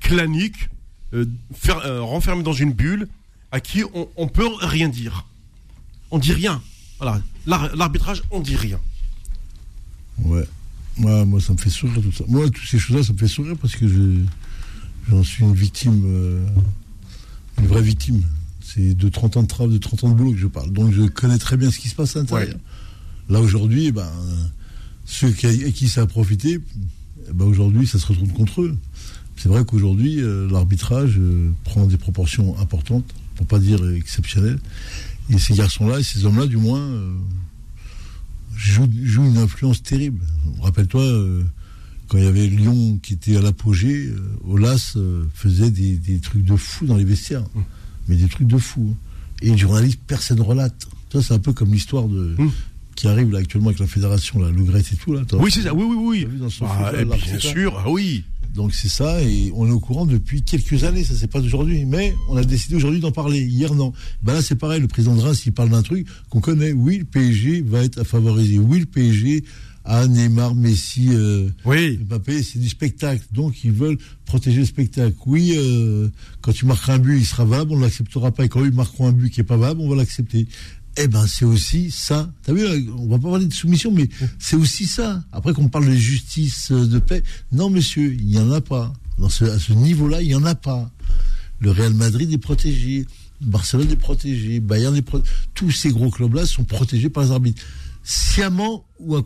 [0.00, 0.68] clanique,
[1.14, 1.24] euh,
[1.68, 3.08] euh, renfermé dans une bulle,
[3.52, 5.26] à qui on, on peut rien dire
[6.10, 6.60] On dit rien.
[6.98, 7.20] Voilà.
[7.46, 8.80] L'ar- L'arbitrage, on dit rien.
[10.22, 10.44] Ouais.
[10.98, 12.24] Moi, moi, ça me fait sourire tout ça.
[12.26, 14.20] Moi, toutes ces choses-là, ça me fait sourire parce que je,
[15.10, 16.46] j'en suis une victime, euh,
[17.58, 18.22] une vraie victime.
[18.62, 20.70] C'est de 30 ans de travail, de 30 ans de boulot que je parle.
[20.72, 22.48] Donc, je connais très bien ce qui se passe à l'intérieur.
[22.54, 22.60] Ouais.
[23.28, 24.08] Là, aujourd'hui, eh ben,
[25.04, 26.58] ceux qui, à qui ça a profité,
[27.28, 28.76] eh ben, aujourd'hui, ça se retourne contre eux.
[29.36, 33.04] C'est vrai qu'aujourd'hui, euh, l'arbitrage euh, prend des proportions importantes,
[33.36, 34.58] pour pas dire exceptionnelles.
[35.30, 37.12] Et ces garçons-là, et ces hommes-là, du moins, euh,
[38.56, 40.20] jouent, jouent une influence terrible.
[40.62, 41.02] Rappelle-toi,
[42.08, 44.10] quand il y avait Lyon qui était à l'apogée,
[44.48, 44.96] Olas
[45.34, 47.44] faisait des, des trucs de fou dans les vestiaires.
[48.08, 48.94] Mais des trucs de fou.
[49.42, 50.86] Et les journalistes, personne relate.
[51.12, 52.50] Ça, c'est un peu comme l'histoire de Mm.
[52.94, 55.12] qui arrive là actuellement avec la fédération, là, le Gret et tout.
[55.12, 55.74] Là, Oui, c'est ça.
[55.74, 56.26] Oui, oui, oui.
[56.62, 58.24] Ah, bien sûr, ah oui.
[58.56, 61.84] Donc c'est ça, et on est au courant depuis quelques années, ça c'est pas d'aujourd'hui,
[61.84, 63.40] mais on a décidé aujourd'hui d'en parler.
[63.40, 63.92] Hier non.
[64.22, 66.72] Ben là c'est pareil, le président de Reims il parle d'un truc qu'on connaît.
[66.72, 68.58] Oui, le PSG va être favorisé.
[68.58, 69.44] Oui, le PSG
[69.86, 71.98] a Neymar, Messi, euh, Oui.
[71.98, 73.22] Mbappé, c'est du spectacle.
[73.32, 75.14] Donc ils veulent protéger le spectacle.
[75.26, 76.08] Oui, euh,
[76.40, 78.44] quand tu marques un but, il sera valable, on ne l'acceptera pas.
[78.44, 80.48] Et quand ils marqueront un but qui est pas valable, on va l'accepter.
[80.98, 82.30] Eh ben c'est aussi ça.
[82.42, 82.64] T'as vu,
[82.96, 85.22] on va pas parler de soumission, mais c'est aussi ça.
[85.32, 87.22] Après qu'on parle de justice, euh, de paix,
[87.52, 88.92] non monsieur, il n'y en a pas.
[89.18, 90.90] Dans ce, à ce niveau-là, il n'y en a pas.
[91.60, 93.06] Le Real Madrid est protégé,
[93.40, 95.32] Barcelone est protégé, Bayern est protégé.
[95.54, 97.62] Tous ces gros clubs-là sont protégés par les arbitres.
[98.02, 99.16] Sciemment ou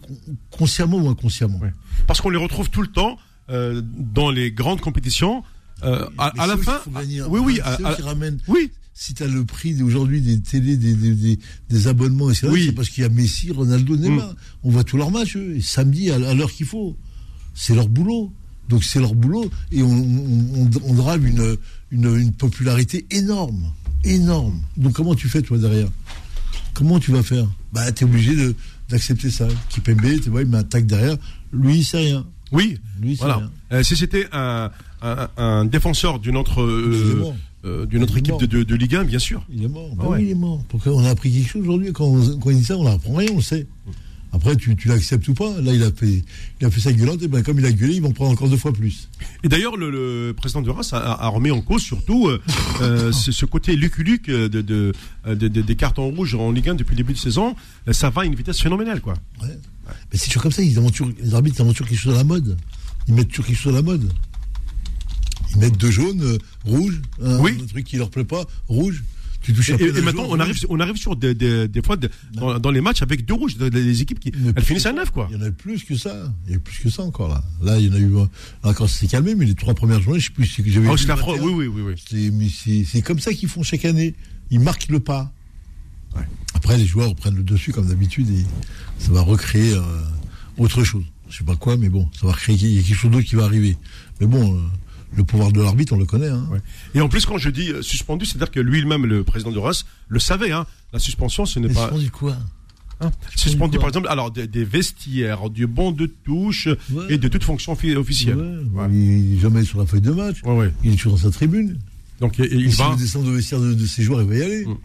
[0.50, 1.58] consciemment ou inconsciemment.
[1.58, 1.72] Ouais.
[2.06, 3.18] Parce qu'on les retrouve tout le temps
[3.50, 5.42] euh, dans les grandes compétitions.
[5.82, 8.38] euh, à, à la fin, gagner oui, oui, à- eux à- qui ramènent.
[8.48, 11.38] oui, Si tu as le prix aujourd'hui des télés, des, des, des,
[11.70, 12.64] des abonnements, etc., Oui.
[12.66, 14.34] c'est parce qu'il y a Messi, Ronaldo, Neymar.
[14.62, 16.96] On voit tous leurs matchs, eux, et samedi à, à l'heure qu'il faut.
[17.54, 18.32] C'est leur boulot.
[18.68, 21.56] Donc c'est leur boulot, et on, on, on- on drave une,
[21.90, 23.72] une, une popularité énorme.
[24.04, 24.60] Énorme.
[24.76, 25.88] Donc comment tu fais, toi, derrière?
[26.74, 27.46] Comment tu vas faire?
[27.72, 28.54] Bah, tu es obligé de-
[28.88, 29.48] d'accepter ça.
[29.70, 31.16] Kipembe, tu vois, il tac derrière.
[31.52, 32.26] Lui, il sait rien.
[32.52, 32.78] oui.
[33.00, 33.36] Lui, il sait Voilà.
[33.38, 33.50] rien.
[33.72, 34.70] Euh, si c'était un,
[35.02, 37.32] un, un défenseur d'une autre, euh.
[37.64, 39.44] Euh, d'une autre équipe de, de, de Ligue 1, bien sûr.
[39.52, 39.90] Il est mort.
[40.00, 40.18] Ah ouais.
[40.18, 40.62] oui, il est mort.
[40.68, 43.14] Pourquoi on a appris quelque chose aujourd'hui quand, on- quand il dit ça, on n'apprend
[43.14, 43.66] rien, on le sait.
[44.32, 45.60] Après, tu, tu l'acceptes ou pas.
[45.60, 46.22] Là, il a fait,
[46.60, 48.48] il a fait sa gueulante, et ben comme il a gueulé, ils vont prendre encore
[48.48, 49.08] deux fois plus.
[49.42, 52.40] Et d'ailleurs, le, le président de Reims a, a remis en cause surtout euh,
[52.80, 54.92] euh, ce, ce côté luculuc de, de, de-
[55.48, 57.56] de- des cartons rouges en Ligue 1 depuis le début de saison.
[57.90, 59.14] Ça va à une vitesse phénoménale, quoi.
[59.42, 59.48] Ouais.
[60.12, 62.24] Mais c'est toujours comme ça, ils les arbitres ils inventent toujours quelque chose à la
[62.24, 62.56] mode.
[63.08, 64.12] Ils mettent toujours quelque chose à la mode.
[65.50, 67.58] Ils mettent deux jaunes, euh, rouge, un, Oui.
[67.62, 69.02] un truc qui leur plaît pas, rouge.
[69.42, 71.80] Tu touches Et, et un maintenant, jaune, on arrive, on arrive sur des, des, des
[71.82, 74.92] fois de- dans, dans les matchs avec deux rouges, des, équipes qui elles finissent à
[74.92, 75.28] neuf, quoi.
[75.30, 76.30] Il y en a plus que ça.
[76.46, 77.42] Il y a plus que ça encore là.
[77.62, 78.10] Là, il y en a eu.
[78.64, 80.86] Là, quand c'est calmé, mais les trois premières journées, je sais plus si j'avais.
[80.86, 81.16] 21.
[81.40, 81.94] Oui, oui, oui, oui.
[82.06, 84.14] C'est, mais c'est, c'est comme ça qu'ils font chaque année.
[84.50, 85.32] Ils marquent le pas.
[86.14, 86.22] Ouais.
[86.52, 88.44] Après, les joueurs prennent le dessus comme d'habitude et
[88.98, 89.80] ça va recréer euh,
[90.58, 91.04] autre chose.
[91.30, 92.56] Je sais pas quoi, mais bon, ça va recréer.
[92.60, 93.78] Il y a quelque chose d'autre qui va arriver.
[94.20, 94.60] Mais bon, euh,
[95.16, 96.28] le pouvoir de l'arbitre, on le connaît.
[96.28, 96.46] Hein.
[96.50, 96.60] Ouais.
[96.94, 99.84] Et en plus, quand je dis euh, suspendu, c'est-à-dire que lui-même, le président de Reims,
[100.08, 100.52] le savait.
[100.52, 100.66] Hein.
[100.92, 102.36] La suspension, ce n'est pas suspendu quoi?
[103.02, 103.10] Hein?
[103.30, 103.80] suspendu, suspendu quoi?
[103.80, 107.04] par exemple, alors des, des vestiaires, du bon de touche Ouais.
[107.08, 108.36] et de toute fonction offi- officielle.
[108.72, 108.86] Ouais.
[108.92, 110.36] Il est jamais sur la feuille de match.
[110.84, 111.78] Il est toujours dans sa tribune.
[112.20, 112.90] Donc et- et Et il va.
[112.90, 114.66] veut descendre au vestiaire de, de ses joueurs, il va y aller.
[114.66, 114.76] Mm.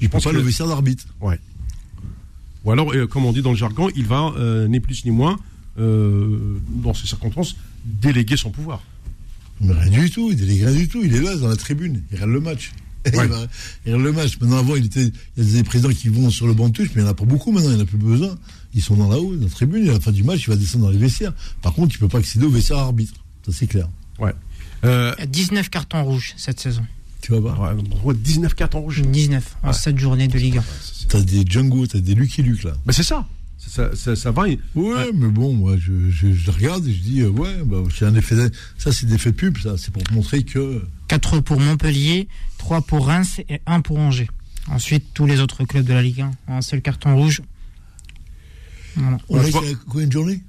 [0.00, 1.06] Je pense pense pas que- le vestiaire d'arbitre.
[1.20, 1.40] Ouais.
[2.64, 5.10] Ou alors, euh, comme on dit dans le jargon, il va euh, ni plus ni
[5.10, 5.38] moins,
[5.78, 8.82] euh, dans ces circonstances, déléguer son pouvoir.
[9.60, 11.02] Mais rien du tout, il délègue rien du tout.
[11.04, 12.02] Il est là, dans la tribune.
[12.10, 12.72] Il regarde le match.
[13.14, 13.24] Ouais.
[13.24, 13.46] il, va-
[13.86, 14.38] il regarde le match.
[14.40, 16.74] Maintenant, avant, il, était, il y a des présidents qui vont sur le banc de
[16.74, 18.36] touche, mais il n'y en a pas beaucoup maintenant, il n'y en a plus besoin.
[18.74, 20.50] Ils sont dans la haut, dans la tribune, et à la fin du match, il
[20.50, 21.32] va descendre dans les vestiaires.
[21.62, 23.14] Par contre, il ne peut pas accéder au vestiaire arbitre.
[23.46, 23.88] Ça, c'est clair.
[24.18, 24.32] Ouais.
[24.84, 26.82] Euh, Il y a 19 cartons rouges cette saison.
[27.22, 27.60] Tu vas voir.
[27.60, 29.00] ouais, ouais, 19 cartons rouges.
[29.02, 29.72] 19 en Ouais.
[29.72, 30.64] 7 journées de Ligue 1.
[31.08, 32.72] T'as des Django, t'as des Lucky Luke, là.
[32.84, 33.26] Mais c'est ça.
[33.68, 34.42] Ça, ça, ça va.
[34.44, 35.10] Ouais, Ouais.
[35.14, 38.14] mais bon, moi, je, je, je regarde et je dis, euh, ouais, bah, c'est un
[38.14, 38.34] effet.
[38.78, 39.76] Ça, c'est des effets pub, ça.
[39.76, 40.82] C'est pour montrer que.
[41.08, 44.28] 4 pour Montpellier, 3 pour Reims et 1 pour Angers.
[44.70, 47.42] Ensuite, tous les autres clubs de la Ligue 1 ont un seul carton rouge.
[48.96, 49.18] Voilà.
[49.28, 50.40] On été à combien de journées?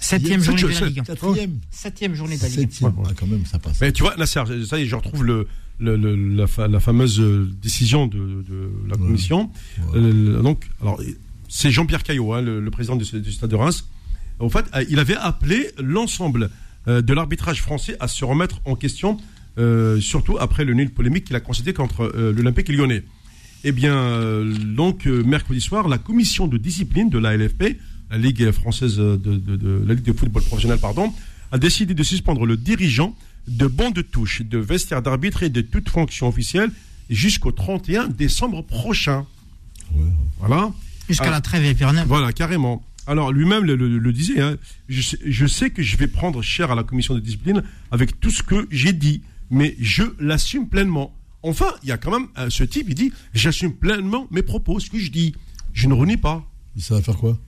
[0.00, 1.04] Septième Sept- journée de la Ligue 1.
[1.04, 1.58] Quatrième.
[1.70, 2.62] Septième journée de la Ligue 1.
[2.62, 2.90] Septième.
[2.92, 3.06] Ouais, ouais.
[3.10, 3.80] Ah, quand même, ça passe.
[3.80, 5.46] Mais tu vois, Nasser, ça y est, je retrouve le,
[5.80, 8.18] le, le- la, fa- la fameuse euh, décision de,
[8.48, 9.06] de la Ouais.
[9.06, 9.50] commission.
[9.92, 9.98] Ouais.
[9.98, 11.00] Euh, donc, alors,
[11.48, 13.88] c'est Jean-Pierre Caillot, hein, le, le président du, du Stade de Reims.
[14.38, 16.50] En fait, euh, il avait appelé l'ensemble
[16.86, 19.16] euh, de l'arbitrage français à se remettre en question,
[19.58, 23.02] euh, surtout après le nul polémique qu'il a concédé contre euh, l'Olympique lyonnais.
[23.64, 27.78] Eh bien, euh, donc, mercredi soir, la commission de discipline de la LFP,
[28.10, 31.12] la Ligue française de, de- de- la Ligue de football professionnel, pardon,
[31.50, 33.16] a décidé de suspendre le dirigeant
[33.48, 36.70] de bancs de touche, de vestiaire d'arbitre et de toute fonction officielle
[37.10, 39.26] jusqu'au 31 décembre prochain.
[39.94, 40.04] Ouais.
[40.38, 40.70] Voilà.
[41.08, 41.30] Jusqu'à Ah.
[41.30, 42.06] la trêve hivernale.
[42.06, 42.84] Voilà, carrément.
[43.06, 44.56] Alors lui-même le, le- le disait, hein,
[44.88, 48.20] je, sais, je sais que je vais prendre cher à la commission de discipline avec
[48.20, 51.14] tout ce que j'ai dit, mais je l'assume pleinement.
[51.42, 54.78] Enfin, il y a quand même euh, ce type, il dit, j'assume pleinement mes propos,
[54.80, 55.34] ce que je dis.
[55.72, 56.44] Je ne renie pas.
[56.76, 57.38] Et ça va faire quoi?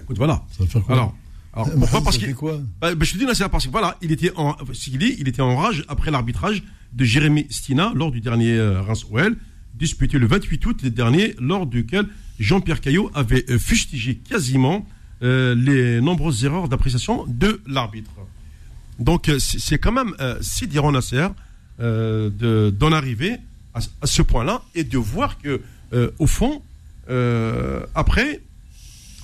[0.00, 0.42] Écoute, voilà.
[0.56, 0.94] Ça va faire quoi?
[0.96, 1.14] Alors,
[1.54, 2.60] alors Bah, pourquoi ça Parce quoi?
[2.80, 4.98] Bah, bah, je te dis, là, c'est parce que voilà, il était en, ce qu'il
[4.98, 9.36] dit, il était en rage après l'arbitrage de Jérémy Stina lors du dernier euh, Reims-OL,
[9.82, 12.06] disputé le 28 août dernier, lors duquel
[12.38, 14.86] Jean-Pierre Caillot avait euh, fustigé quasiment
[15.22, 18.12] euh, les nombreuses erreurs d'appréciation de l'arbitre.
[19.00, 21.26] Donc, euh, c'est quand même euh, Sidi Nasser
[21.80, 23.32] euh, de- d'en arriver
[23.74, 25.60] à, ce point-là et de voir que,
[26.18, 26.62] au fond,
[27.94, 28.40] après,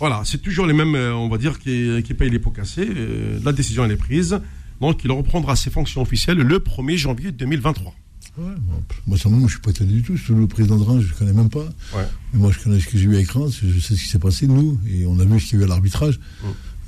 [0.01, 2.89] voilà, c'est toujours les mêmes, on va dire, qui, qui payent les pots cassés.
[3.45, 4.41] La décision, est prise.
[4.81, 7.95] Donc, il reprendra ses fonctions officielles le 1er janvier 2023.
[8.39, 8.55] Ouais,
[9.07, 10.16] moi, ça, moi, je suis pas étonné du tout.
[10.32, 11.64] Le président de Reims, je le connais même pas.
[11.95, 12.07] Ouais.
[12.32, 14.18] Mais moi, je connais ce que j'ai eu avec Reims, je sais ce qui s'est
[14.18, 16.20] passé, nous, et on a vu ce qu'il y a eu à l'arbitrage.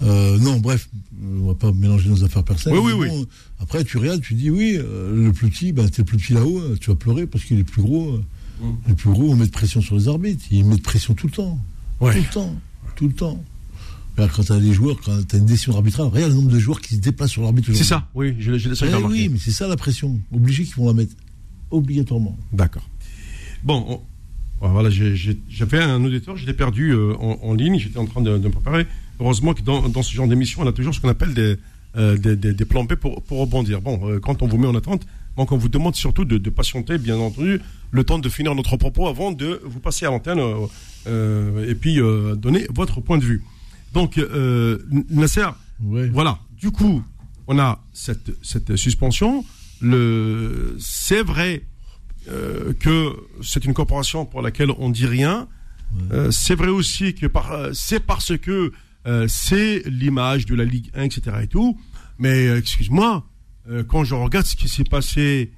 [0.02, 0.88] Euh, non, bref,
[1.22, 2.78] on va pas mélanger nos affaires personnelles.
[2.78, 3.26] Oui, oui, bon,
[3.60, 6.32] Après, tu regardes, tu dis, oui, euh, le plus petit, ben, t'es le plus petit
[6.32, 8.14] là-haut, euh, tu vas pleurer parce qu'il est plus gros.
[8.14, 8.22] euh,
[8.62, 8.88] Mm.
[8.88, 10.44] Le plus gros, on met de pression sur les arbitres.
[10.50, 11.58] Ils mettent de pression tout le temps.
[11.98, 12.60] Tout le temps.
[12.94, 13.42] Tout le temps.
[14.16, 16.58] Quand tu as des joueurs, quand tu as une décision arbitrale, regarde le nombre de
[16.58, 17.70] joueurs qui se déplacent sur l'arbitre.
[17.72, 20.20] C'est ça, oui, je, je, ça, Eh oui, mais c'est ça la pression.
[20.30, 21.14] Obligé qu'ils vont la mettre.
[21.70, 22.36] Obligatoirement.
[22.52, 22.82] D'accord.
[23.62, 24.00] Bon, on-
[24.68, 28.36] voilà, j'avais un auditeur, je l'ai perdu euh, en, en ligne, j'étais en train de,
[28.36, 28.86] de me préparer.
[29.18, 31.56] Heureusement que dans, dans ce genre d'émission, on a toujours ce qu'on appelle des,
[31.96, 33.80] euh, des, des- des plans B pour, pour rebondir.
[33.80, 35.06] Bon, euh, quand on vous met en attente,
[35.36, 37.60] donc on vous demande surtout de, de patienter, bien entendu,
[37.90, 40.40] le temps de finir notre propos avant de vous passer à l'antenne
[41.06, 43.42] euh, et puis euh, donner votre point de vue.
[43.94, 45.46] Donc, euh, Nasser,
[45.82, 46.08] Ouais.
[46.08, 46.38] voilà.
[46.60, 47.02] Du coup,
[47.46, 49.44] on a cette, cette suspension.
[49.80, 51.62] Le, c'est vrai
[52.28, 55.48] euh, que c'est une corporation pour laquelle on dit rien.
[56.12, 58.72] Euh, c'est vrai aussi que par, euh, c'est parce que
[59.28, 61.38] c'est l'image de la Ligue 1, etc.
[61.42, 61.78] et tout.
[62.18, 63.24] Mais excuse-moi,
[63.88, 65.52] quand je regarde ce qui s'est passé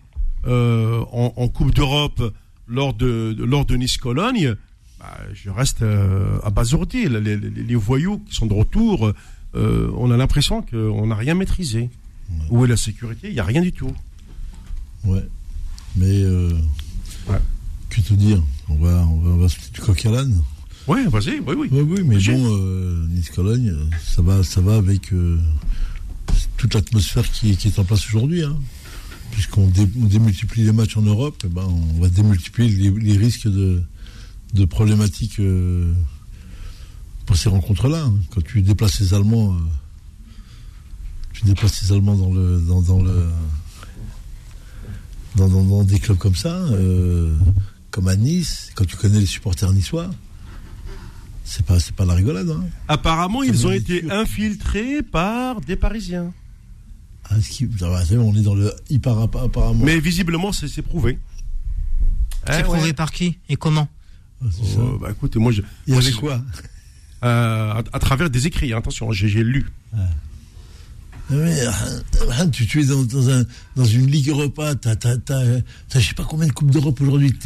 [0.46, 2.22] en, en Coupe d'Europe
[2.68, 4.54] lors de, de- lors de Nice-Cologne,
[5.00, 5.84] bah, je reste
[6.44, 7.08] abasourdi.
[7.08, 9.12] Les, les- les voyous qui sont de retour,
[9.54, 11.90] on a l'impression qu'on n'a rien maîtrisé.
[12.48, 13.26] Où est la sécurité?
[13.28, 13.90] Il n'y a rien du tout.
[15.04, 15.26] Ouais.
[15.96, 16.52] Mais, euh,
[17.28, 17.40] Ouais.
[17.90, 18.42] que te dire?
[18.68, 20.42] On va, on va, on va se du coq à l'âne.
[20.88, 21.68] Ouais, vas-y, oui, oui.
[21.70, 23.72] Oui, oui, mais bon, euh, Nice-Cologne,
[24.04, 25.38] ça va, ça va avec euh,
[26.56, 28.42] toute l'atmosphère qui, est- qui est en place aujourd'hui.
[28.42, 28.56] Hein.
[29.32, 33.16] Puisqu'on dé- on démultiplie les matchs en Europe, eh ben, on va démultiplier les, les
[33.16, 33.82] risques de,
[34.54, 35.92] de problématiques euh,
[37.26, 38.04] pour ces rencontres-là.
[38.04, 38.14] hein.
[38.30, 39.56] Quand tu déplaces les Allemands,
[41.32, 43.24] tu déplaces les Allemands dans le dans, dans le
[45.36, 47.34] dans, dans- dans des clubs comme ça, euh,
[47.90, 50.10] comme à Nice, quand tu connais les supporters niçois,
[51.44, 52.50] c'est pas c'est pas la rigolade.
[52.50, 52.64] Hein.
[52.88, 56.32] Apparemment, Ça ils ont été infiltrés par des Parisiens.
[57.30, 57.86] Ah, qui- bon,
[58.18, 59.74] on est dans le hyper apparemment.
[59.84, 61.18] Mais visiblement, c'est prouvé.
[62.46, 62.92] C'est Eh, prouvé ouais.
[62.92, 63.88] par qui et comment
[64.42, 64.46] Ah.
[64.78, 66.42] Oh, bah, écoute, moi, je, Il y avait quoi
[67.24, 69.66] euh, à, à travers des écrits, hein, attention, j'ai j'ai lu.
[71.30, 73.44] Ah, tu, tu es dans, dans, un,
[73.76, 75.44] dans une Ligue Europa, t'as, t'as, t'as,
[75.94, 77.32] je sais pas combien de Coupes d'Europe aujourd'hui.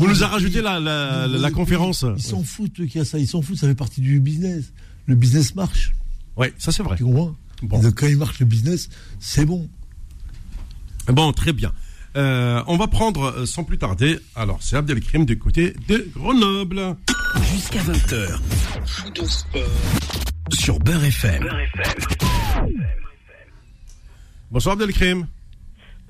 [0.00, 2.04] On nous a rajouté la, la, la, la conférence.
[2.16, 4.72] Ils s'en foutent qu'il y a ça, ils s'en foutent, ça fait partie du business.
[5.06, 5.92] Le business marche,
[6.36, 6.96] Ouais, ça c'est vrai.
[6.96, 7.34] tu comprends?
[7.62, 7.80] Bon.
[7.80, 8.88] Donc quand il marche le business,
[9.20, 9.68] c'est bon.
[11.08, 11.72] Bon, très bien.
[12.18, 14.18] Euh, on va prendre euh, sans plus tarder.
[14.34, 16.96] Alors, c'est Abdelkrim du côté de Grenoble.
[17.52, 18.40] Jusqu'à 20h.
[20.58, 21.48] Sur Beurre FM.
[24.50, 25.28] Bonsoir Abdelkrim.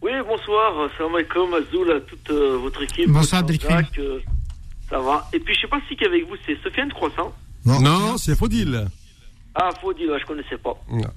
[0.01, 0.89] Oui, bonsoir.
[0.97, 3.11] Salam alaikum, Azoul, à toute euh, votre équipe.
[3.11, 4.05] Bonsoir, Bonsoir, Abdelkrim.
[4.05, 4.21] Euh,
[4.89, 5.29] ça va.
[5.35, 7.35] Et puis, je sais pas si qui est avec vous, c'est Sofiane Croissant.
[7.67, 8.89] Non, c'est Faudil.
[9.55, 10.75] Ah, faut dire, je connaissais pas.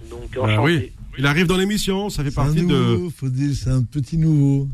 [0.10, 0.60] Donc, Euh, enchanté.
[0.62, 2.66] oui, il arrive dans l'émission, ça fait C'est un partie de.
[2.74, 4.68] nouveau, faut dire, c'est un petit nouveau.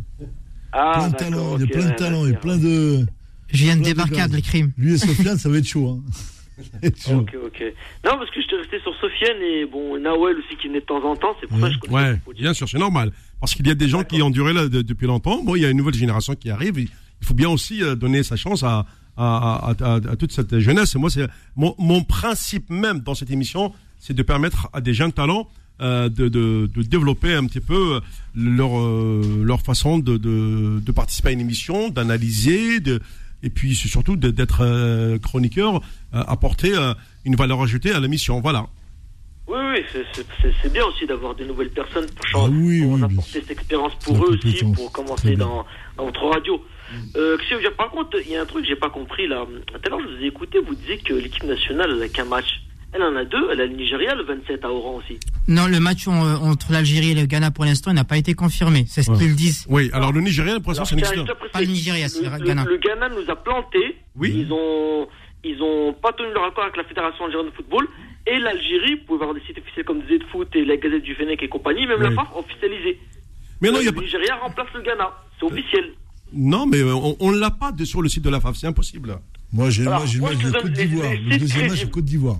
[0.71, 3.05] Ah, plein de d'accord, talent, ok, il y a plein de talent, ouais, plein de.
[3.49, 4.71] Je viens de de débarquer à Abdelkrim.
[4.77, 5.89] Lui et Sofiane, ça va être chaud.
[5.89, 6.11] Hein.
[6.57, 7.17] Ça va être chaud.
[7.19, 7.61] Ok, ok.
[8.05, 11.03] Non, parce que j'étais resté sur Sofiane et bon, Nawel aussi qui venait de temps
[11.03, 13.11] en temps, c'est pour ça que je connaissais Ouais, bien sûr, c'est normal.
[13.39, 15.43] Parce qu'il y a des gens qui ont duré là de- depuis longtemps.
[15.43, 16.77] Bon, il y a une nouvelle génération qui arrive.
[16.79, 16.89] Il
[17.19, 18.85] il faut bien aussi euh, donner sa chance à,
[19.17, 20.95] à, à, à- à toute cette jeunesse.
[20.95, 24.93] Et moi, c'est mon, mon principe même dans cette émission, c'est de permettre à des
[24.93, 25.47] jeunes talents
[25.81, 27.99] euh, de, de, de développer un petit peu
[28.35, 32.99] leur, euh, leur façon de, de, de participer à une émission, d'analyser, de,
[33.43, 35.75] et puis surtout d'être euh, chroniqueur,
[36.13, 36.93] euh, apporter euh,
[37.25, 38.39] une valeur ajoutée à l'émission.
[38.41, 38.65] Voilà.
[39.47, 43.03] Oui, oui, c'est- bien aussi d'avoir des nouvelles personnes pour, changer, Ah oui, pour oui,
[43.03, 45.65] apporter cette expérience pour eux aussi, pour commencer dans,
[45.95, 46.61] dans votre radio.
[47.15, 49.45] Euh, veux dire Par contre, il y a un truc que j'ai pas compris là.
[49.67, 52.25] Tout à l'heure, je vous ai écouté, vous disiez que l'équipe nationale, elle a qu'un
[52.25, 52.61] match.
[52.93, 55.19] Elle en a deux, elle a le Nigeria le 27 à Oran aussi.
[55.47, 56.13] Non, le match en-
[56.49, 58.85] entre l'Algérie et le Ghana pour l'instant il n'a pas été confirmé.
[58.87, 59.17] C'est ce Ouais.
[59.17, 59.65] qu'ils disent.
[59.69, 61.59] Oui, alors le Nigérien, pour l'instant, c'est n'existe pas.
[61.61, 62.63] le Nigeria, c'est le le, Ghana.
[62.65, 63.97] le Ghana nous a planté.
[64.15, 64.33] Oui.
[64.45, 65.07] Ils ont,
[65.43, 67.87] ils ont pas tenu leur accord avec la Fédération algérienne de football.
[68.29, 71.15] Et l'Algérie, vous pouvez voir des sites officiels comme Z Foot et la Gazette du
[71.15, 72.09] Fennec et compagnie, même Oui.
[72.09, 72.99] la FAF officialisé.
[73.61, 74.01] Mais non, il y a le pas...
[74.01, 75.11] Nigeria remplace le Ghana.
[75.39, 75.93] C'est officiel.
[76.33, 78.67] Non, mais euh, on, on l'a pas de, sur le site de la FAF, c'est
[78.67, 79.17] impossible.
[79.53, 81.11] Moi, j'ai, le match je de te Côte d'Ivoire.
[81.13, 82.37] Le deuxième match, c'est Côte d'Ivoire.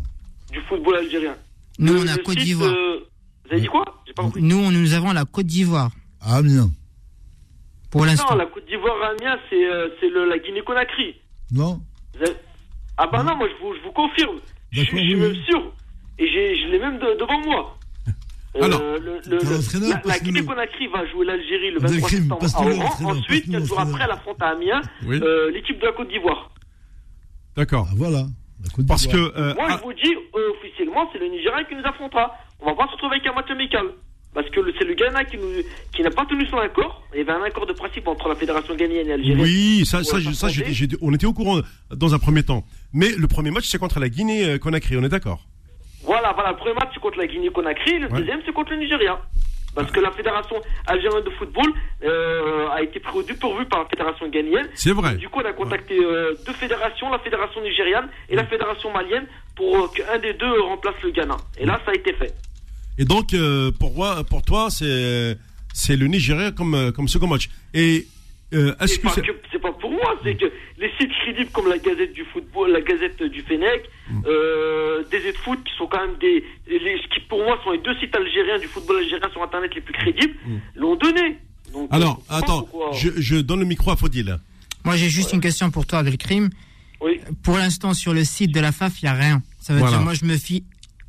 [0.52, 1.36] Du football algérien.
[1.80, 2.70] Nous, Le- on a Côte d'Ivoire.
[2.74, 3.00] euh,
[3.46, 3.86] vous avez dit quoi
[4.16, 4.42] pas compris.
[4.42, 5.92] Nous, nous avons la Côte d'Ivoire
[6.22, 6.70] Ah, bien.
[7.92, 8.32] pour l'instant.
[8.32, 9.88] Non, la Côte d'Ivoire, Amiens, c'est euh,
[10.28, 11.16] la Guinée-Conakry.
[11.52, 11.80] Non
[12.20, 12.34] avez-
[12.98, 14.40] Ah bah non, moi je vous, je vous confirme.
[14.72, 15.74] Je, suis oui, même sûr.
[16.20, 17.78] Et j'ai- je l'ai même de- devant moi.
[18.56, 20.20] Euh, Alors, le, le- le- entraîneur, la, la.
[20.20, 23.12] Guinée-Conakry va jouer l'Algérie le Abdelkrim, 23 septembre à Oran.
[23.12, 25.20] Ensuite, quatre jours après, elle affronte à Amiens Oui.
[25.22, 26.50] euh, l'équipe de la Côte d'Ivoire.
[27.56, 27.88] D'accord.
[27.90, 28.26] Ah, voilà.
[28.64, 29.16] La Côte Parce que.
[29.18, 32.36] euh, Moi, ah, je vous dis, euh, officiellement, c'est le Nigeria qui nous affrontera.
[32.60, 33.86] On va pas se retrouver avec un match amical.
[34.34, 35.38] Parce que c'est le Ghana qui,
[36.04, 37.04] n'a pas tenu son accord.
[37.14, 39.42] Il y avait un accord de principe entre la fédération ghanéenne et l'Algérie.
[39.42, 40.00] oui, ça,
[41.02, 42.64] on était au courant dans un premier temps.
[42.94, 45.48] Mais le premier match, c'est contre la Guinée-Conakry, on est d'accord?
[46.04, 48.20] Voilà, voilà, le premier match c'est contre la Guinée-Conakry, le Ouais.
[48.20, 49.20] deuxième c'est contre le Nigeria.
[49.76, 50.56] Parce que la fédération
[50.88, 51.72] algérienne de football
[52.04, 54.68] euh, a été pris au dépourvu par la fédération ghanéenne.
[54.74, 55.16] C'est vrai.
[55.18, 59.28] Du coup, on a contacté euh, deux fédérations, la fédération nigériane et la fédération malienne,
[59.56, 61.38] pour euh, qu'un des deux remplace le Ghana.
[61.60, 62.34] Et là, ça a été fait.
[62.98, 65.38] Et donc, euh, pour, moi, pour toi, c'est
[65.74, 67.50] c'est le Nigeria comme, euh, comme second match.
[67.74, 68.08] Et
[68.54, 69.22] euh, est-ce C'est que pas, c'est.
[69.22, 70.46] que- c'est pas pour moi, c'est que
[70.80, 74.22] les sites crédibles comme la Gazette du football, la Gazette du Fennec, Mm.
[74.26, 77.80] euh, des de foot qui sont quand même des, les, qui pour moi sont les
[77.80, 80.34] deux sites algériens du football algérien sur internet les plus crédibles,
[80.76, 81.38] l'ont donné.
[81.74, 81.94] Donc, Mm.
[81.96, 84.38] Alors, attends, pourquoi- je, je donne le micro à Faudil.
[84.86, 86.50] Moi, j'ai juste une question pour toi, Abdelkrim.
[87.02, 87.20] Oui.
[87.44, 89.44] Pour l'instant, sur le site de la FAF, il n'y a rien.
[89.60, 89.98] Ça veut Voilà.
[89.98, 90.64] dire, moi, je me fie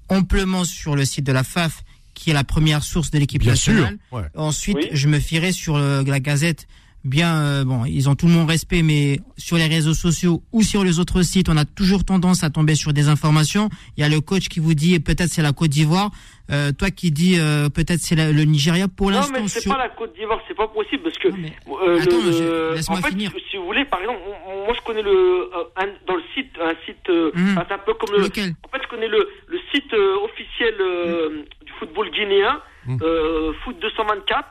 [0.09, 1.83] amplement sur le site de la FAF,
[2.15, 3.73] qui est la première source de l'équipe Bien sûr.
[3.75, 3.99] nationale.
[4.13, 4.23] Ouais.
[4.35, 4.89] Ensuite, Oui.
[4.93, 6.67] je me fierai sur euh, la Gazette.
[7.09, 10.85] Bien, euh, bon, ils ont tout mon respect, mais sur les réseaux sociaux ou sur
[10.85, 13.71] les autres sites, on a toujours tendance à tomber sur des informations.
[13.97, 16.11] Il y a le coach qui vous dit peut-être c'est la Côte d'Ivoire,
[16.51, 18.89] euh, toi qui dis euh, peut-être c'est le Nigeria.
[18.89, 21.29] Pour Non, l'instant, mais c'est sur- pas la Côte d'Ivoire, c'est pas possible parce que
[21.29, 21.53] Non, mais-
[21.87, 23.33] euh, Attends, le- je- laisse-moi en fait, finir.
[23.51, 24.21] si vous voulez, par exemple,
[24.67, 27.57] moi je connais le euh, un- dans le site un site, euh, Mhm.
[27.59, 28.25] un peu comme le.
[28.25, 28.55] Lequel?
[28.65, 32.99] En fait, je connais le le site euh, officiel euh, du football guinéen, Mhm.
[33.03, 34.47] euh, foot 224,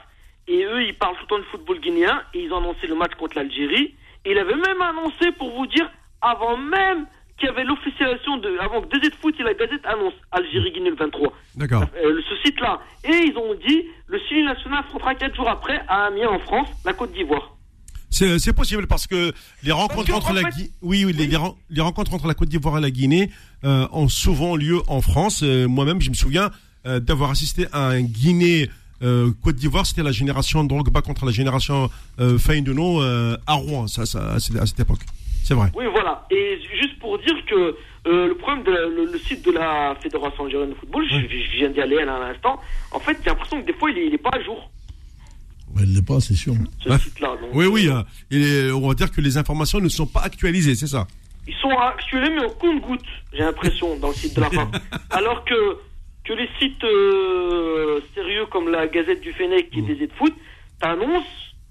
[0.47, 2.95] et eux ils parlent tout le temps de football guinéen et ils ont annoncé le
[2.95, 3.95] match contre l'Algérie.
[4.25, 5.89] Et il avait même annoncé pour vous dire
[6.21, 7.05] avant même
[7.37, 10.95] qu'il y avait l'officialisation de avant que DZ Foot et la Gazette annoncent Algérie-Guinée le
[10.95, 11.31] 23.
[11.55, 11.83] D'accord.
[12.03, 12.81] Euh, ce site-là.
[13.03, 16.67] Et ils ont dit, le Chili national affrontera 4 jours après à Amiens en France,
[16.83, 17.53] la Côte d'Ivoire.
[18.09, 19.33] C'est c'est possible parce que
[19.63, 22.25] les rencontres entre en la fait- Gui- oui, oui, Les, les ren- les rencontres entre
[22.27, 23.29] la Côte d'Ivoire et la Guinée
[23.65, 25.41] euh, ont souvent lieu en France.
[25.43, 26.49] Euh, Moi-même, je me souviens
[26.87, 28.69] euh, d'avoir assisté à un Guinée.
[29.03, 33.87] Euh, Côte d'Ivoire, c'était la génération Drogba contre la génération euh, Faye-Denon euh, à Rouen,
[33.87, 35.01] ça, ça, à cette à cette époque.
[35.43, 35.71] C'est vrai.
[35.75, 36.25] Oui, voilà.
[36.31, 37.75] Et juste pour dire que
[38.07, 41.15] euh, le problème de la- le, le site de la Fédération algérienne de football, je,
[41.15, 42.59] je viens d'y aller à l'instant.
[42.91, 44.69] En fait, j'ai l'impression que des fois, il est, il est pas à jour,
[45.75, 46.53] Ouais, elle l'est pas, c'est sûr.
[46.83, 46.97] ce Ouais.
[46.97, 47.29] site-là.
[47.41, 47.89] Donc, Oui, oui.
[47.89, 48.01] euh,
[48.31, 51.05] et on va dire que les informations ne sont pas actualisées, c'est ça.
[51.47, 53.03] Ils sont actualisés, mais au compte-goutte,
[53.33, 54.69] j'ai l'impression, dans le site de la fin.
[55.09, 55.77] Alors que,
[56.27, 60.33] que les sites euh, sérieux comme la Gazette du Fennec et des de foot
[60.79, 61.25] t'annoncent.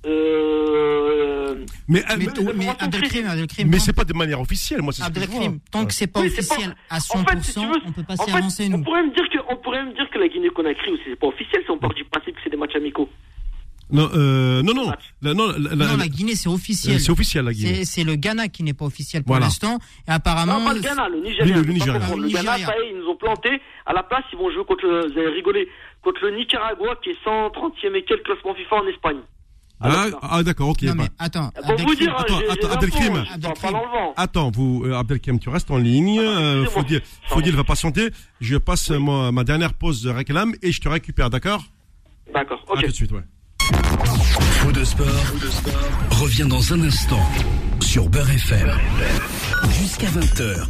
[0.07, 1.57] Euh,
[1.89, 5.09] Mais, Mais, mais, mais Abdelkrim, Abdelkrim, mais c'est pas de manière officielle, moi, c'est ce
[5.09, 5.37] que je vois.
[5.37, 7.93] Abdelkrim, tant que c'est pas Oui, officiel à 100%, en fait, si tu veux, on
[7.93, 10.29] peut pas en s'y on pourrait me dire que, on pourrait me dire que la
[10.29, 13.09] Guinée-Conakry aussi, c'est pas officiel, si on part du principe que c'est des matchs amicaux.
[13.91, 14.93] Non, euh, non, non.
[15.23, 17.01] La- non, la- la- Non, la Guinée, c'est euh, officiel.
[17.01, 17.85] c'est officiel, la Guinée.
[17.85, 19.47] C'est le Ghana qui n'est pas officiel pour Voilà.
[19.47, 19.79] l'instant.
[20.09, 21.45] Et apparemment, Non, pas le Ghana, le Oui, Nigeria.
[21.47, 22.01] le faut pas Nigeria.
[22.01, 22.17] confondre.
[22.17, 22.67] Le Le Ghana, Nigeria.
[22.67, 23.49] ça y est, ils nous ont planté.
[23.87, 25.69] À la place, ils vont jouer contre le, vous allez rigoler,
[26.03, 29.19] contre le Nicaragua qui est 130e et quel classement FIFA en Espagne.
[29.79, 30.83] Ah, ah, d'accord, ok.
[30.85, 31.03] non bah.
[31.05, 33.15] mais attends, Pour vous Abdelkrim, dire, attends, attends, Abdelkrim.
[33.15, 34.13] le.
[34.17, 36.19] Attends, vous, euh, Abdelkrim, tu restes en ligne.
[36.19, 36.71] Euh, excusez-moi.
[36.71, 37.35] Faudil, Pardon.
[37.35, 38.09] Faudil va patienter.
[38.41, 41.63] Je passe moi, ma dernière pause de réclame et je te récupère, d'accord?
[42.33, 42.81] D'accord, À ok.
[42.81, 43.21] tout de suite, ouais.
[44.33, 45.07] Faux de sport,
[46.11, 47.23] revient dans un instant
[47.81, 48.71] sur Beurre FM.
[49.81, 50.67] Jusqu'à 20h.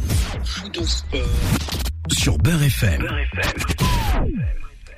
[2.11, 3.07] Sur Beurre FM.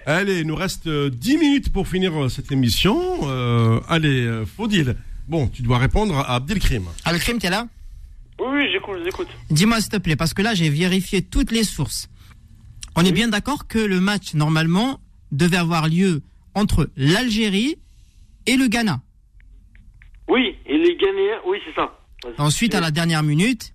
[0.06, 3.00] Allez, il nous reste euh, 10 minutes pour finir euh, cette émission.
[3.24, 4.96] Euh, allez, euh, Faudil.
[5.28, 6.84] Bon, tu dois répondre à Abdelkrim.
[7.06, 7.68] Abdelkrim, t'es là?
[8.40, 9.28] Oui, oui, j'écoute, j'écoute.
[9.50, 12.10] Dis-moi s'il te plaît, parce que là j'ai vérifié toutes les sources.
[12.96, 15.00] On est bien d'accord que le match normalement
[15.32, 16.22] devait avoir lieu
[16.56, 17.78] entre l'Algérie
[18.52, 19.02] et le Ghana.
[20.28, 21.98] Oui, et les Ghanéens, oui, c'est ça.
[22.38, 23.74] Ensuite, à la dernière minute,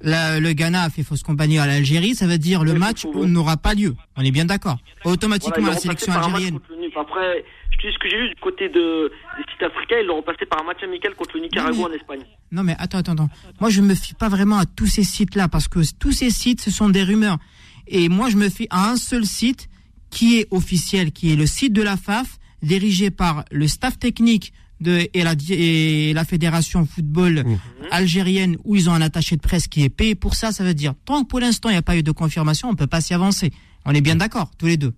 [0.00, 3.04] la- le Ghana a fait fausse compagnie à l'Algérie, ça veut dire le Oui, match
[3.04, 3.94] n'aura pas lieu.
[4.16, 4.78] On est bien d'accord.
[5.04, 6.58] Automatiquement, Voilà, la sélection algérienne.
[6.96, 10.06] Après, je te dis ce que j'ai lu du côté de, des sites africains, ils
[10.06, 12.20] l'ont remplacé par un match amical contre le Nicaragua mais- en Espagne.
[12.52, 13.30] Non mais attends, attends, attends.
[13.60, 16.60] Moi je me fie pas vraiment à tous ces sites-là parce que tous ces sites
[16.60, 17.38] ce sont des rumeurs.
[17.86, 19.68] Et moi je me fie à un seul site
[20.10, 24.52] qui est officiel, qui est le site de la FAF, dirigé par le staff technique
[24.80, 27.44] de, et, la, di- et la fédération football
[27.90, 30.52] algérienne où ils ont un attaché de presse qui est payé pour ça.
[30.52, 32.74] Ça veut dire tant que pour l'instant il n'y a pas eu de confirmation, on
[32.74, 33.52] peut pas s'y avancer.
[33.84, 34.92] On est bien d'accord tous les deux.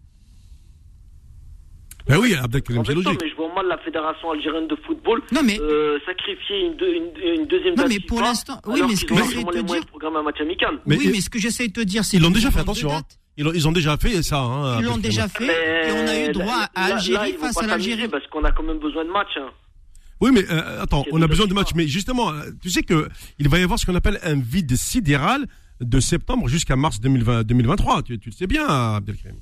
[2.06, 3.16] Ben oui, Abdelkrim, En c'est logique.
[3.22, 6.92] mais je vois mal la fédération algérienne de football Non mais euh, sacrifier une, deux-
[6.94, 9.58] une, une deuxième Non, date mais pour l'instant- oui, mais ce que j'essaie de te
[9.62, 10.80] dire- de programmer un match amical.
[10.86, 12.92] Mais oui, mais ce que j'essaie de te dire, c'est Ils l'ont déjà fait, attention.
[12.92, 13.02] hein.
[13.36, 14.38] Ils ont, ils ont déjà fait ça.
[14.40, 17.28] Hein, Ils l'ont déjà fait Mais et on a eu droit là- à Algérie là,
[17.28, 18.08] ils vont face à l'Algérie.
[18.08, 19.36] Parce qu'on a quand même besoin de matchs.
[19.38, 19.50] hein.
[20.20, 21.74] Oui, mais euh, attends, on a besoin de matchs.
[21.74, 24.76] Mais justement, euh, tu sais que il va y avoir ce qu'on appelle un vide
[24.76, 25.46] sidéral
[25.80, 28.02] de septembre jusqu'à mars 2020, 2023.
[28.02, 29.36] Tu, tu le sais bien, Abdelkrim.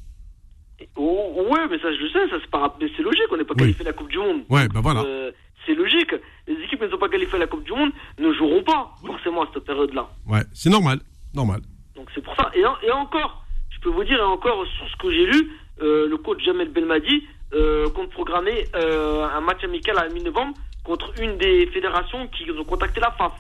[0.97, 3.45] Oh, ouais, mais ça je le sais, ça c'est pas mais c'est logique, on n'est
[3.45, 3.61] pas Oui.
[3.61, 4.43] qualifié à la Coupe du Monde.
[4.49, 5.03] Ouais, ben voilà.
[5.03, 5.31] Euh,
[5.67, 6.15] c'est logique.
[6.49, 8.95] Les équipes qui ne sont pas qualifiées à la Coupe du Monde ne joueront pas
[9.05, 10.09] forcément à cette période-là.
[10.27, 11.01] Ouais, c'est normal,
[11.35, 11.61] normal.
[11.95, 12.51] Donc c'est pour ça.
[12.55, 13.40] Et, en- et encore,
[13.83, 15.51] je peux vous dire, et encore sur ce que j'ai lu,
[15.83, 17.23] euh, le coach Jamel Belmadi
[17.55, 20.55] euh, compte programmer euh, un match amical à la mi-novembre
[20.85, 23.33] contre une des fédérations qui ont contacté la FAF.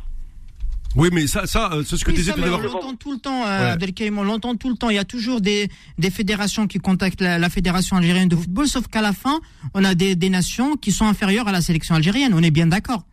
[0.96, 2.60] Oui, mais ça, ça, euh, c'est ce que Oui, disait ça, tout à mais l'heure.
[2.60, 3.48] on l'entend tout le temps, Ouais.
[3.48, 4.90] euh, Abdelkarim, on l'entend tout le temps.
[4.90, 5.68] Il y a toujours des,
[5.98, 9.40] des fédérations qui contactent la, la fédération algérienne de football, sauf qu'à la fin,
[9.74, 12.32] on a des, des nations qui sont inférieures à la sélection algérienne.
[12.34, 13.04] On est bien d'accord.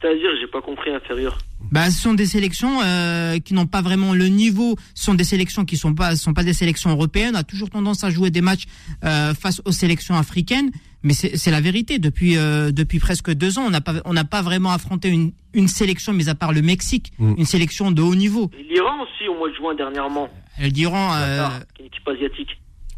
[0.00, 1.38] C'est-à-dire, j'ai pas compris inférieur.
[1.72, 4.76] Bah, ce sont des sélections euh, qui n'ont pas vraiment le niveau.
[4.94, 7.32] Ce sont des sélections qui sont pas, sont pas des sélections européennes.
[7.34, 8.64] On a toujours tendance à jouer des matchs
[9.04, 10.70] euh, face aux sélections africaines,
[11.02, 11.98] mais c'est c'est la vérité.
[11.98, 15.32] Depuis euh, depuis presque deux ans, on n'a pas on n'a pas vraiment affronté une
[15.54, 17.34] une sélection, mis à part le Mexique, Mm.
[17.38, 18.50] une sélection de haut niveau.
[18.70, 20.28] L'Iran aussi, au mois de juin dernièrement.
[20.58, 22.50] Euh, est une équipe asiatique.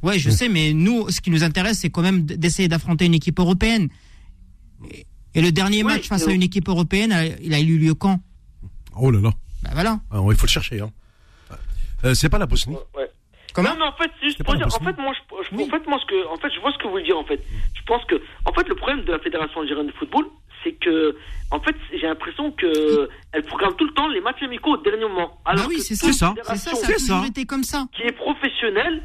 [0.03, 3.15] Ouais, je sais, mais nous, ce qui nous intéresse, c'est quand même d'essayer d'affronter une
[3.15, 3.89] équipe européenne.
[4.93, 5.07] Et-
[5.39, 7.78] Et le dernier Oui, match face et- à une équipe européenne, euh, il a eu
[7.78, 8.19] lieu quand
[9.01, 9.31] Oh là là,
[9.62, 10.01] Bah voilà.
[10.10, 10.81] Ah, il faut le chercher.
[10.81, 10.90] Hein.
[12.05, 12.74] Euh, c'est pas la Bosnie.
[12.97, 13.09] Ouais.
[13.55, 15.20] Comment non, mais en fait, c'est juste pour dire, en fait, moi, je,
[15.51, 15.65] je- Oui.
[15.65, 17.24] en fait, moi, ce que, en fait, je vois ce que vous voulez dire, en
[17.24, 17.40] fait.
[17.74, 20.27] Je pense que, en fait, le problème de la Fédération algérienne de football,
[20.65, 21.16] c'est que,
[21.52, 25.02] en fait, j'ai l'impression que elle programme tout le temps les matchs amicaux au dernier
[25.09, 25.40] moment.
[25.44, 26.06] Alors bah oui, que c'est ça.
[26.09, 26.35] C'est ça.
[26.36, 27.27] C'est ça, ça a C'est toujours ça.
[27.28, 27.86] été comme ça.
[27.97, 29.02] qui est professionnelle,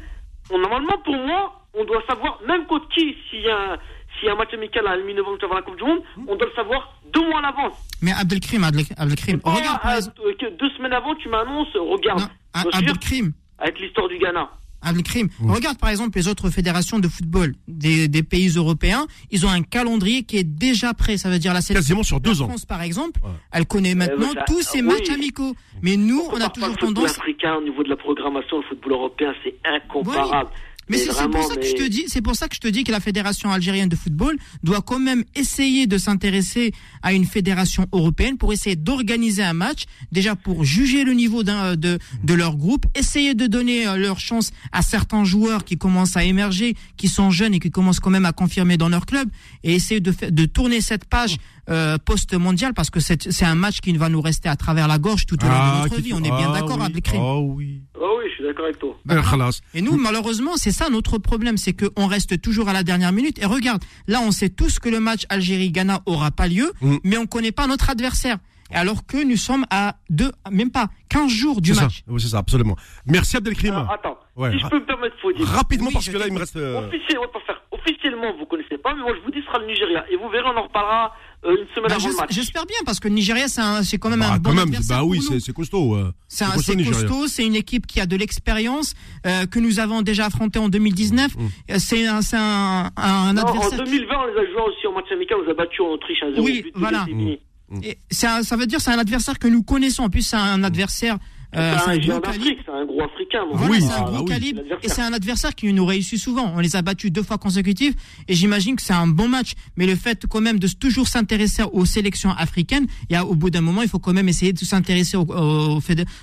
[0.50, 3.78] on, normalement, pour moi, on doit savoir, même contre qui, s'il y a un,
[4.18, 6.36] s'il y a un match amical à la mi-novembre avant la Coupe du Monde, on
[6.36, 7.74] doit le savoir deux mois à l'avance.
[8.02, 10.20] Mais Abdelkrim, Abdel- Abdelkrim, Pas, regarde par euh, exemple.
[10.38, 12.26] que deux semaines avant, tu m'annonces, regarde, Non,
[12.56, 14.50] je veux dire, Abdelkrim, avec l'histoire du Ghana.
[14.86, 19.06] Abdelkrim, regarde par exemple les autres fédérations de football des, des pays européens.
[19.30, 21.16] Ils ont un calendrier qui est déjà prêt.
[21.16, 21.80] Ça veut dire la sélection.
[21.96, 22.48] Quasiment sur deux La ans.
[22.48, 23.30] France, par exemple, Ouais.
[23.52, 24.88] elle connaît maintenant mais ça- tous ses oui.
[24.88, 25.54] matchs amicaux.
[25.80, 27.18] Mais nous, on a toujours le football tendance.
[27.18, 30.50] africain au niveau de la programmation, le football européen, c'est incomparable.
[30.88, 32.84] Mais c'est pour ça que je te dis, c'est pour ça que je te dis
[32.84, 37.86] que la fédération algérienne de football doit quand même essayer de s'intéresser à une fédération
[37.92, 42.56] européenne pour essayer d'organiser un match, déjà pour juger le niveau d'un de de leur
[42.56, 47.08] groupe, essayer de donner euh, leur chance à certains joueurs qui commencent à émerger, qui
[47.08, 49.28] sont jeunes et qui commencent quand même à confirmer dans leur club,
[49.62, 51.36] et essayer de de tourner cette page
[51.70, 54.98] euh, post-mondial parce que c'est c'est un match qui va nous rester à travers la
[54.98, 56.12] gorge tout au long de notre qui- vie.
[56.14, 57.20] On est bien ah d'accord, oui, Abdelkrim.
[57.22, 57.82] Ah oui.
[57.96, 58.96] Ah oui, je suis d'accord avec toi.
[59.04, 59.60] Ben, khalas.
[59.74, 63.38] Et nous, malheureusement, c'est ça notre problème, c'est qu'on reste toujours à la dernière minute.
[63.42, 66.96] Et regarde, là, on sait tous que le match Algérie-Ghana aura pas lieu, Mm.
[67.04, 68.36] mais on connaît pas notre adversaire.
[68.72, 71.82] Alors que nous sommes à deux, même pas 15 jours du C'est ça.
[71.84, 72.02] match.
[72.08, 72.76] Oui, c'est ça, absolument.
[73.06, 73.74] Merci Abdelkrim.
[73.74, 75.46] Alors, attends, Ouais, si je peux me permettre, faut dire.
[75.46, 76.56] Rapidement, Oui, parce que là, il me reste.
[76.56, 77.60] euh, Officiel, on va pas faire.
[77.70, 80.04] Officiellement, vous connaissez pas, mais moi je vous dis, ce sera le Nigeria.
[80.10, 82.30] Et vous verrez, on en reparlera euh, une semaine Bah, avant le match.
[82.30, 84.98] J'espère bien, parce que le Nigeria, c'est quand même bah, un bon quand même, adversaire
[84.98, 85.94] bah oui, c'est costaud.
[85.94, 86.12] euh.
[86.28, 88.94] C'est un- costaud, c'est une équipe qui a de l'expérience,
[89.26, 91.36] euh, que nous avons déjà affronté en 2019.
[91.36, 91.40] Mm.
[91.70, 93.84] Euh, C'est un, c'est un, un Non, en adversaire.
[93.84, 96.22] 2020, on les a joués aussi en match amical, on les a battus en Autriche
[96.22, 96.40] 1-0.
[96.40, 97.04] Oui, but, voilà.
[97.06, 97.38] c'est fini.
[97.82, 100.04] Et un- ça veut dire c'est un adversaire que nous connaissons.
[100.04, 101.18] En plus, c'est un adversaire.
[101.56, 102.44] Euh, C'est un un géant gros calibre.
[102.44, 103.44] d'Afrique, c'est un gros africain.
[103.50, 106.52] Voilà, Oui, c'est un bah gros calibre et c'est un adversaire qui nous réussit souvent.
[106.56, 107.94] On les a battus deux fois consécutives
[108.28, 109.52] et j'imagine que c'est un bon match.
[109.76, 113.34] Mais le fait quand même de toujours s'intéresser aux sélections africaines, il y a au
[113.34, 115.78] bout d'un moment, il faut quand même essayer de s'intéresser aux, aux,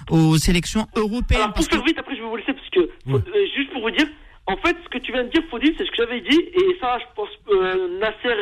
[0.10, 1.41] aux sélections européennes.
[1.41, 3.82] Alors, pour que- faire vite, après je vais vous laisser, parce que, euh, juste pour
[3.82, 4.08] vous dire,
[4.48, 6.78] en fait, ce que tu viens de dire, Faudil, c'est ce que j'avais dit, et
[6.82, 8.36] ça, je pense, euh, Nasser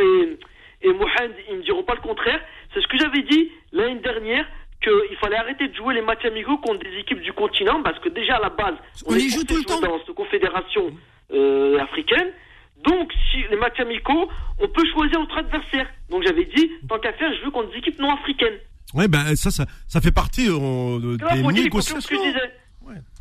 [0.82, 2.40] et, et Mohamed, ils me diront pas le contraire,
[2.74, 4.46] c'est ce que j'avais dit l'année dernière,
[4.82, 8.10] qu'il fallait arrêter de jouer les matchs amicaux contre des équipes du continent, parce que
[8.10, 8.76] déjà, à la base,
[9.06, 9.80] On les est joue tout le temps.
[9.82, 10.92] dans cette confédération
[11.34, 12.32] euh, africaine,
[12.86, 15.88] donc, si les matchs amicaux, on peut choisir notre adversaire.
[16.10, 18.58] Donc, j'avais dit, tant qu'à faire, je veux contre des équipes non africaines.
[18.94, 22.18] Ouais, ben ça, ça, ça fait partie euh, des négociations.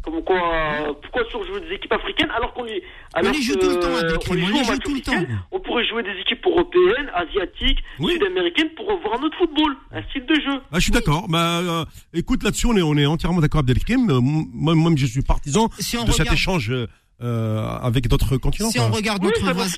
[0.02, 2.80] Comme quoi, euh, pourquoi sur jouer des équipes africaines alors qu'on y,
[3.14, 4.94] alors les joue que, tout le temps, Abdelkrim, on les on joue les joue tout
[4.94, 5.32] le temps.
[5.50, 8.12] On pourrait jouer des équipes européennes, asiatiques, Oui.
[8.14, 10.60] sud-américaines pour voir notre football, un style de jeu.
[10.72, 11.26] Ah, je suis d'accord.
[11.28, 11.84] Bah, euh,
[12.14, 14.08] écoute, là-dessus, on est, on est entièrement d'accord avec Abdelkrim.
[14.10, 16.72] Euh, moi, moi, je suis partisan Si on de cet échange
[17.20, 18.70] euh, avec d'autres continents.
[18.70, 18.86] si quoi.
[18.86, 19.76] on regarde notre voisin.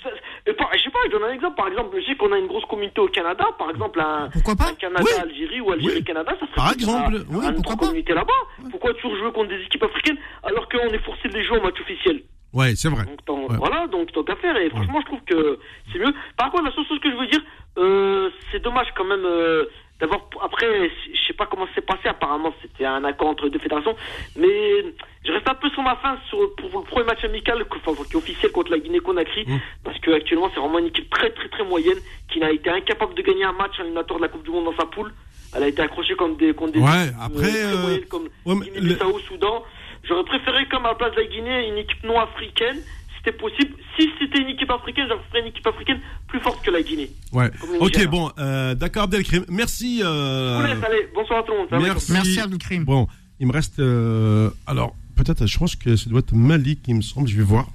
[1.05, 1.57] Je sais pas, je donne un exemple.
[1.57, 3.45] Par exemple, je sais qu'on a une grosse communauté au Canada.
[3.59, 5.13] Par exemple, un, Pourquoi pas un Canada, Oui.
[5.23, 8.15] Algérie ou Algérie-Canada, ça serait Par à- exemple, oui, à pourquoi pas.
[8.15, 8.33] là-bas.
[8.71, 11.63] Pourquoi toujours jouer contre des équipes africaines alors qu'on est forcé de les jouer au
[11.63, 12.23] match officiel?
[12.53, 13.05] Ouais, c'est vrai.
[13.27, 13.57] Donc, Ouais.
[13.59, 14.57] Voilà, donc tant qu'à faire.
[14.57, 15.59] Et franchement, je trouve que
[15.93, 16.13] c'est mieux.
[16.37, 17.41] Par contre, la seule chose que je veux dire,
[17.79, 19.65] euh, c'est dommage quand même euh,
[20.01, 20.21] d'avoir.
[20.43, 22.09] Après, je sais pas comment c'est passé.
[22.09, 23.95] Apparemment, c'était un accord entre les deux fédérations.
[24.37, 24.85] Mais
[25.25, 28.13] je reste un peu sur ma fin sur, pour le premier match amical, enfin, qui
[28.13, 29.45] est officiel contre la Guinée-Conakry.
[29.47, 29.59] Mm.
[29.85, 31.99] Parce que actuellement, c'est vraiment une équipe très, très, très moyenne
[32.31, 34.65] qui n'a été incapable de gagner un match en éliminatoire de la Coupe du Monde
[34.65, 35.13] dans sa poule.
[35.55, 38.55] Elle a été accrochée contre des, contre des Ouais, équipes, après, euh, moyennes comme ouais,
[38.67, 39.65] Guinée-Bissau, Soudan.
[40.05, 42.81] J'aurais préféré, comme à la place de la Guinée, une équipe non africaine,
[43.23, 43.75] c'était possible.
[43.99, 47.11] Si c'était une équipe africaine, j'aurais préféré une équipe africaine plus forte que la Guinée.
[47.33, 47.51] Ouais.
[47.81, 49.45] Ok, bon, euh, d'accord, Abdelkrim.
[49.49, 50.01] Merci.
[50.03, 51.69] Euh, Je vous laisse, allez, bonsoir à tout le monde.
[51.83, 52.13] Merci.
[52.13, 52.85] Merci Abdelkrim.
[52.85, 53.07] Bon,
[53.39, 53.79] il me reste.
[53.79, 57.29] euh, alors, peut-être, je pense que ça doit être Malik, il me semble.
[57.29, 57.67] Je vais voir.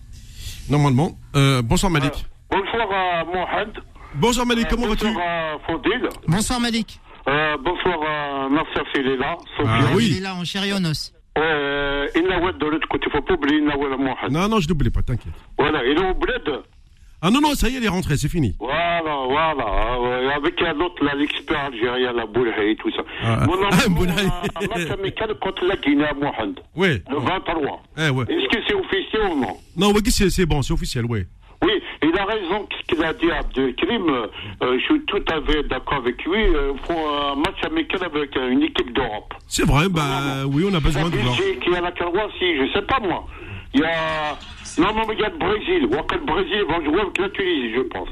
[0.70, 1.18] Normalement.
[1.36, 2.26] Euh, bonsoir, Malik.
[2.50, 3.70] Bonsoir à Mohamed.
[4.16, 4.68] bonsoir, Malik.
[4.70, 5.06] Comment vas-tu?
[5.06, 6.10] Bonsoir Fodil.
[6.28, 7.00] Bonsoir Malik.
[7.28, 9.38] Euh, bonsoir à Nasser Filela.
[9.66, 10.08] Ah oui.
[10.12, 11.12] Il est là en Chérionos.
[11.38, 13.10] Euh, Inawad de l'autre côté.
[13.12, 14.32] Faut pas oublier Inawad Mohamed.
[14.32, 15.34] Non, non, je n'oublie pas, t'inquiète.
[15.58, 15.84] Voilà.
[15.86, 16.64] Il est au bled.
[17.22, 18.56] Ah non, non, ça y est, elle est rentrée, c'est fini.
[18.60, 20.00] Voilà, voilà.
[20.00, 23.04] Ouais, Avec un autre, là, l'expert algérien, la Boulhay et tout ça.
[23.24, 24.28] Ah, Mon ah, ami, Boulhay.
[24.56, 26.60] un match amical contre la Guinée à Mohamed.
[26.76, 27.02] Oui.
[27.10, 27.84] Le 23.
[27.98, 28.26] Eh, ouais.
[28.30, 29.58] Est-ce que c'est officiel ou non?
[29.76, 31.24] Non, c'est c'est bon, c'est officiel, oui.
[32.08, 34.08] Il a raison, ce qu'il a dit Abdelkrim.
[34.10, 36.44] Euh, je suis tout à fait d'accord avec lui.
[36.44, 39.34] Il faut un match amical avec euh, une équipe d'Europe.
[39.48, 41.36] C'est vrai, bah oui, on a besoin de voir.
[41.66, 43.26] Il y a la Croatie, je sais pas moi.
[43.74, 44.38] Il y a.
[44.78, 45.86] Non, non, mais il y a le Brésil.
[45.86, 48.10] Ou le Brésil va jouer avec la Tunisie, je pense.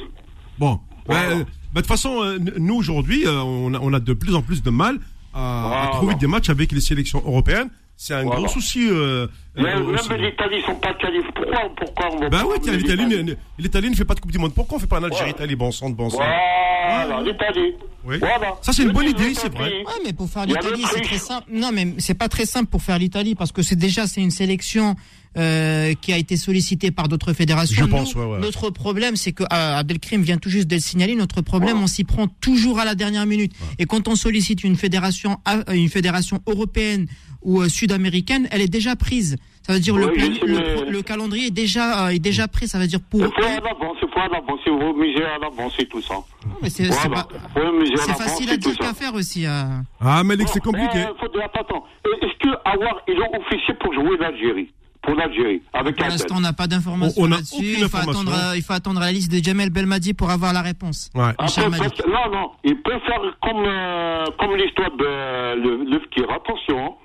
[0.58, 0.74] Bon.
[0.74, 1.30] Bah, Voilà.
[1.32, 1.44] euh, bah,
[1.76, 4.98] de toute façon, euh, nous aujourd'hui, euh, on, a, de plus en plus de mal
[5.34, 7.70] à, à trouver des matchs avec les sélections européennes.
[8.06, 8.42] C'est un Voilà.
[8.42, 8.86] gros souci.
[8.90, 10.10] Euh, Mais euh, aussi.
[10.10, 11.32] même l'Italie, ils sont pas qualifiés.
[11.34, 14.32] Pourquoi, pourquoi on va Bah oui, l'Italie, l'Italie ne- l'Italie ne fait pas de Coupe
[14.34, 14.54] du Monde.
[14.54, 17.76] Pourquoi on fait pas un Algérie-Italie bon sang, bon sang Voilà, l'Italie.
[18.04, 18.18] Oui.
[18.20, 18.56] Voilà.
[18.62, 19.70] Ça, c'est une bonne idée, c'est vrai.
[19.88, 21.48] Ouais, mais pour faire l'Italie, c'est très simple.
[21.50, 24.32] Non, mais c'est pas très simple pour faire l'Italie parce que c'est déjà c'est une
[24.32, 24.98] sélection
[25.38, 27.76] euh, qui a été sollicitée par d'autres fédérations.
[27.78, 28.40] Je Nous, pense, ouais, ouais.
[28.40, 29.48] Notre problème, c'est que euh,
[29.80, 31.16] Abdelkrim vient tout juste de le signaler.
[31.16, 33.54] Notre problème, on s'y prend toujours à la dernière minute.
[33.80, 37.08] Et quand on sollicite une fédération, euh, une fédération européenne
[37.44, 39.38] ou euh, sud-américaine, elle est déjà prise.
[39.66, 42.68] Ça veut dire le, Oui, plan- le, mais- calendrier est déjà euh, est déjà pris.
[42.68, 45.38] Ça veut dire pour faut à l'avance, il faut à l'avance, il faut miser à
[45.38, 46.16] l'avance et tout ça.
[46.62, 47.24] Mais c'est c'est Voilà.
[47.24, 49.46] pas- Il faut miser à c'est l'avance facile à dire qu'à faire aussi.
[49.46, 49.64] euh.
[50.02, 50.98] Ah, Malik, c'est compliqué.
[51.00, 51.84] Euh, faut attends, attends.
[52.22, 54.70] Est-ce que Awar, ils ont officié pour jouer l'Algérie?
[55.02, 57.76] Pour l'Algérie, avec Pour un l'instant, on n'a pas d'informations là-dessus.
[57.78, 61.10] Il faut attendre, il faut attendre la liste de Jamel Belmadi pour avoir la réponse.
[61.14, 61.24] Ouais.
[61.38, 66.24] Après, non, non, il peut faire comme, euh, comme l'histoire de euh, le, le Fkir.
[66.32, 66.96] Attention,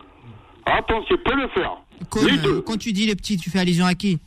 [0.77, 1.73] attention, il peut le faire.
[2.11, 2.61] Comme, Les euh, deux.
[2.61, 4.19] quand tu dis les petits, tu fais allusion à qui?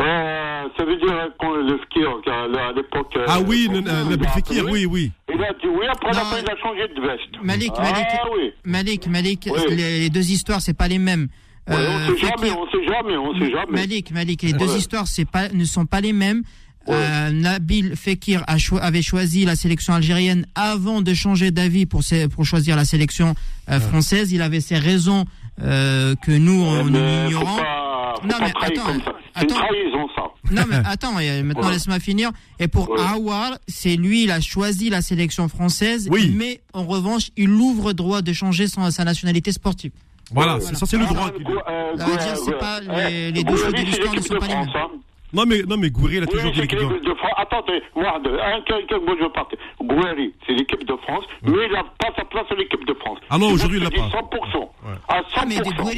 [0.00, 3.12] Euh, ça veut dire quand le Fkir, à l'époque.
[3.16, 5.12] euh, Ah oui, le- le- oui, oui.
[5.32, 7.42] Il a dit oui, après, après, il a changé de veste.
[7.44, 8.06] Malik, ah, Malik,
[8.36, 8.50] oui.
[8.64, 9.60] Malik, Malik, Oui.
[9.76, 11.28] les, les deux histoires, c'est pas les mêmes.
[11.68, 13.72] Ouais, Euh, on sait jamais, on sait jamais, on sait jamais.
[13.80, 16.42] Malik, Malik, les deux histoires, c'est pas, ne sont pas les mêmes.
[16.90, 22.02] Euh, Nabil Fekir a cho- avait choisi la sélection algérienne avant de changer d'avis pour,
[22.02, 23.34] choisir la sélection
[23.70, 24.32] euh, française.
[24.32, 25.24] Il avait ses raisons
[25.62, 26.98] euh, que nous, on, nous
[27.28, 27.56] ignorons.
[27.56, 29.12] pas, Non, mais attends.
[29.38, 30.22] C'est trahison, ça.
[30.50, 31.72] Non mais attends, et maintenant Ouais.
[31.72, 32.30] laisse-moi finir.
[32.60, 33.00] Et pour Ouais.
[33.00, 36.32] Awar, c'est lui, il a choisi la sélection française, Oui.
[36.36, 39.92] mais en revanche, il ouvre droit de changer son, sa nationalité sportive.
[40.32, 41.26] Voilà, c'est- ça c'est le Ah, droit.
[41.26, 44.38] Ça veut dire, c'est euh, pas les- les deux choses de l'histoire ne sont de
[44.38, 45.00] pas les France, mêmes.
[45.34, 45.36] Hein.
[45.36, 46.84] Non mais non mais Gouiri, il a toujours dit l'équipe de-
[47.14, 47.32] France.
[47.36, 49.56] Attendez, moi, de, un, quelqu'un, moi je partais.
[49.80, 53.18] Gouiri, c'est l'équipe de France, mais il n'a pas sa place à l'équipe de France.
[53.30, 53.96] Ah non, aujourd'hui, il l'a pas.
[54.08, 54.70] 100%.
[55.08, 55.24] À 100%.
[55.36, 55.56] Ah mais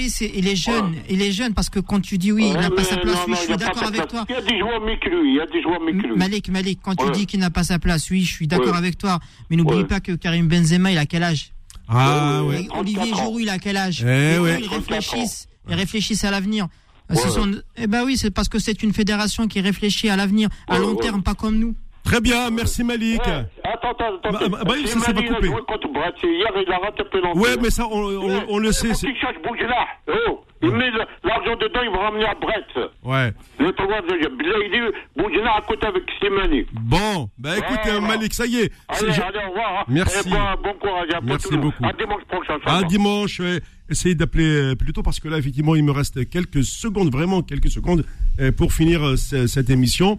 [0.08, 2.68] c'est il est jeune, il est jeune parce que quand tu dis oui, il n'a
[2.68, 4.24] Ouais, pas sa place, non, oui, non, je suis d'accord avec toi.
[4.28, 6.06] Il y a des joueurs mieux que lui, il y a des joueurs mieux que
[6.06, 6.16] lui.
[6.16, 7.10] Malik, Malik, quand tu Ouais.
[7.12, 8.78] dis qu'il n'a pas sa place, oui, je suis d'accord Ouais.
[8.78, 9.18] avec toi.
[9.50, 9.84] Mais n'oublie Ouais.
[9.84, 11.52] pas que Karim Benzema, il a quel âge?
[11.88, 12.48] Ah Ouais.
[12.48, 12.68] ouais.
[12.78, 13.16] Olivier 34 ans.
[13.26, 14.02] Giroud, il a quel âge?
[14.04, 14.58] Eh ouais.
[14.60, 16.66] Ils 34 réfléchissent, ils réfléchissent à l'avenir.
[17.10, 17.30] Ce Ouais.
[17.30, 20.78] sont, eh ben oui, c'est parce que c'est une fédération qui réfléchit à l'avenir, à
[20.78, 21.74] long terme, pas comme nous.
[22.06, 23.20] Très bien, merci Malik.
[23.26, 23.44] Ouais.
[23.64, 24.48] Attends, attends, attends.
[24.48, 25.26] Bah, bah, ça, a couper.
[25.48, 25.86] joué contre.
[26.22, 27.40] Hier, il a rattrapé l'entrée.
[27.40, 28.94] Ouais, mais ça on, on, on le sait.
[28.94, 32.90] C'est- cherche Bougela, oh, il met le- l'argent dedans, il va ramener à Brest.
[33.02, 33.32] Ouais.
[33.58, 36.64] Le tournoi de Là, il dit Bougela à côté avec Slimani.
[36.72, 37.98] Bon, bah écoute Voilà.
[37.98, 38.72] euh, Malik, ça y est.
[38.88, 39.80] Allez, allez, au revoir.
[39.80, 39.84] hein.
[39.88, 40.28] Merci.
[40.28, 41.08] Et bon, bon courage.
[41.12, 41.84] à Merci beaucoup.
[41.84, 42.54] À dimanche prochain.
[42.66, 43.60] À dimanche, ouais.
[43.90, 47.42] essayez d'appeler euh, plus tôt parce que là, effectivement, il me reste quelques secondes, vraiment
[47.42, 48.04] quelques secondes,
[48.40, 50.18] euh, pour finir euh, ce- cette émission.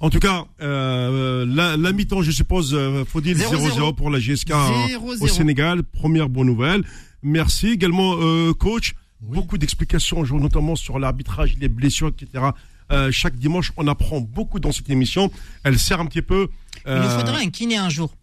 [0.00, 4.10] En tout cas, euh, la, la mi-temps, je suppose, euh, faut dire 0-0 0-0 pour
[4.10, 5.22] la GSK en- 0-0.
[5.24, 5.82] au Sénégal.
[5.82, 6.84] Première bonne nouvelle.
[7.22, 8.94] Merci également, euh, coach.
[9.20, 12.44] Beaucoup d'explications, notamment sur l'arbitrage, les blessures, etc.
[12.92, 15.32] Euh, chaque dimanche, on apprend beaucoup dans cette émission.
[15.64, 16.48] Elle sert un petit peu.
[16.86, 18.14] Il nous euh, faudrait un kiné un jour.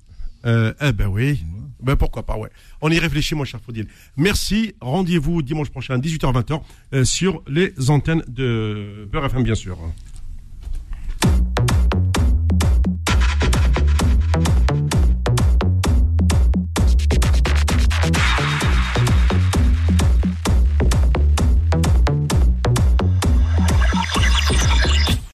[0.46, 1.44] euh, eh ben oui.
[1.84, 2.50] Ben pourquoi pas, ouais.
[2.82, 3.88] On y réfléchit, mon cher Faudil.
[4.16, 4.74] Merci.
[4.80, 6.62] Rendez-vous dimanche prochain, 18h-20h,
[6.94, 9.78] euh, sur les antennes de Beurre FM, bien sûr.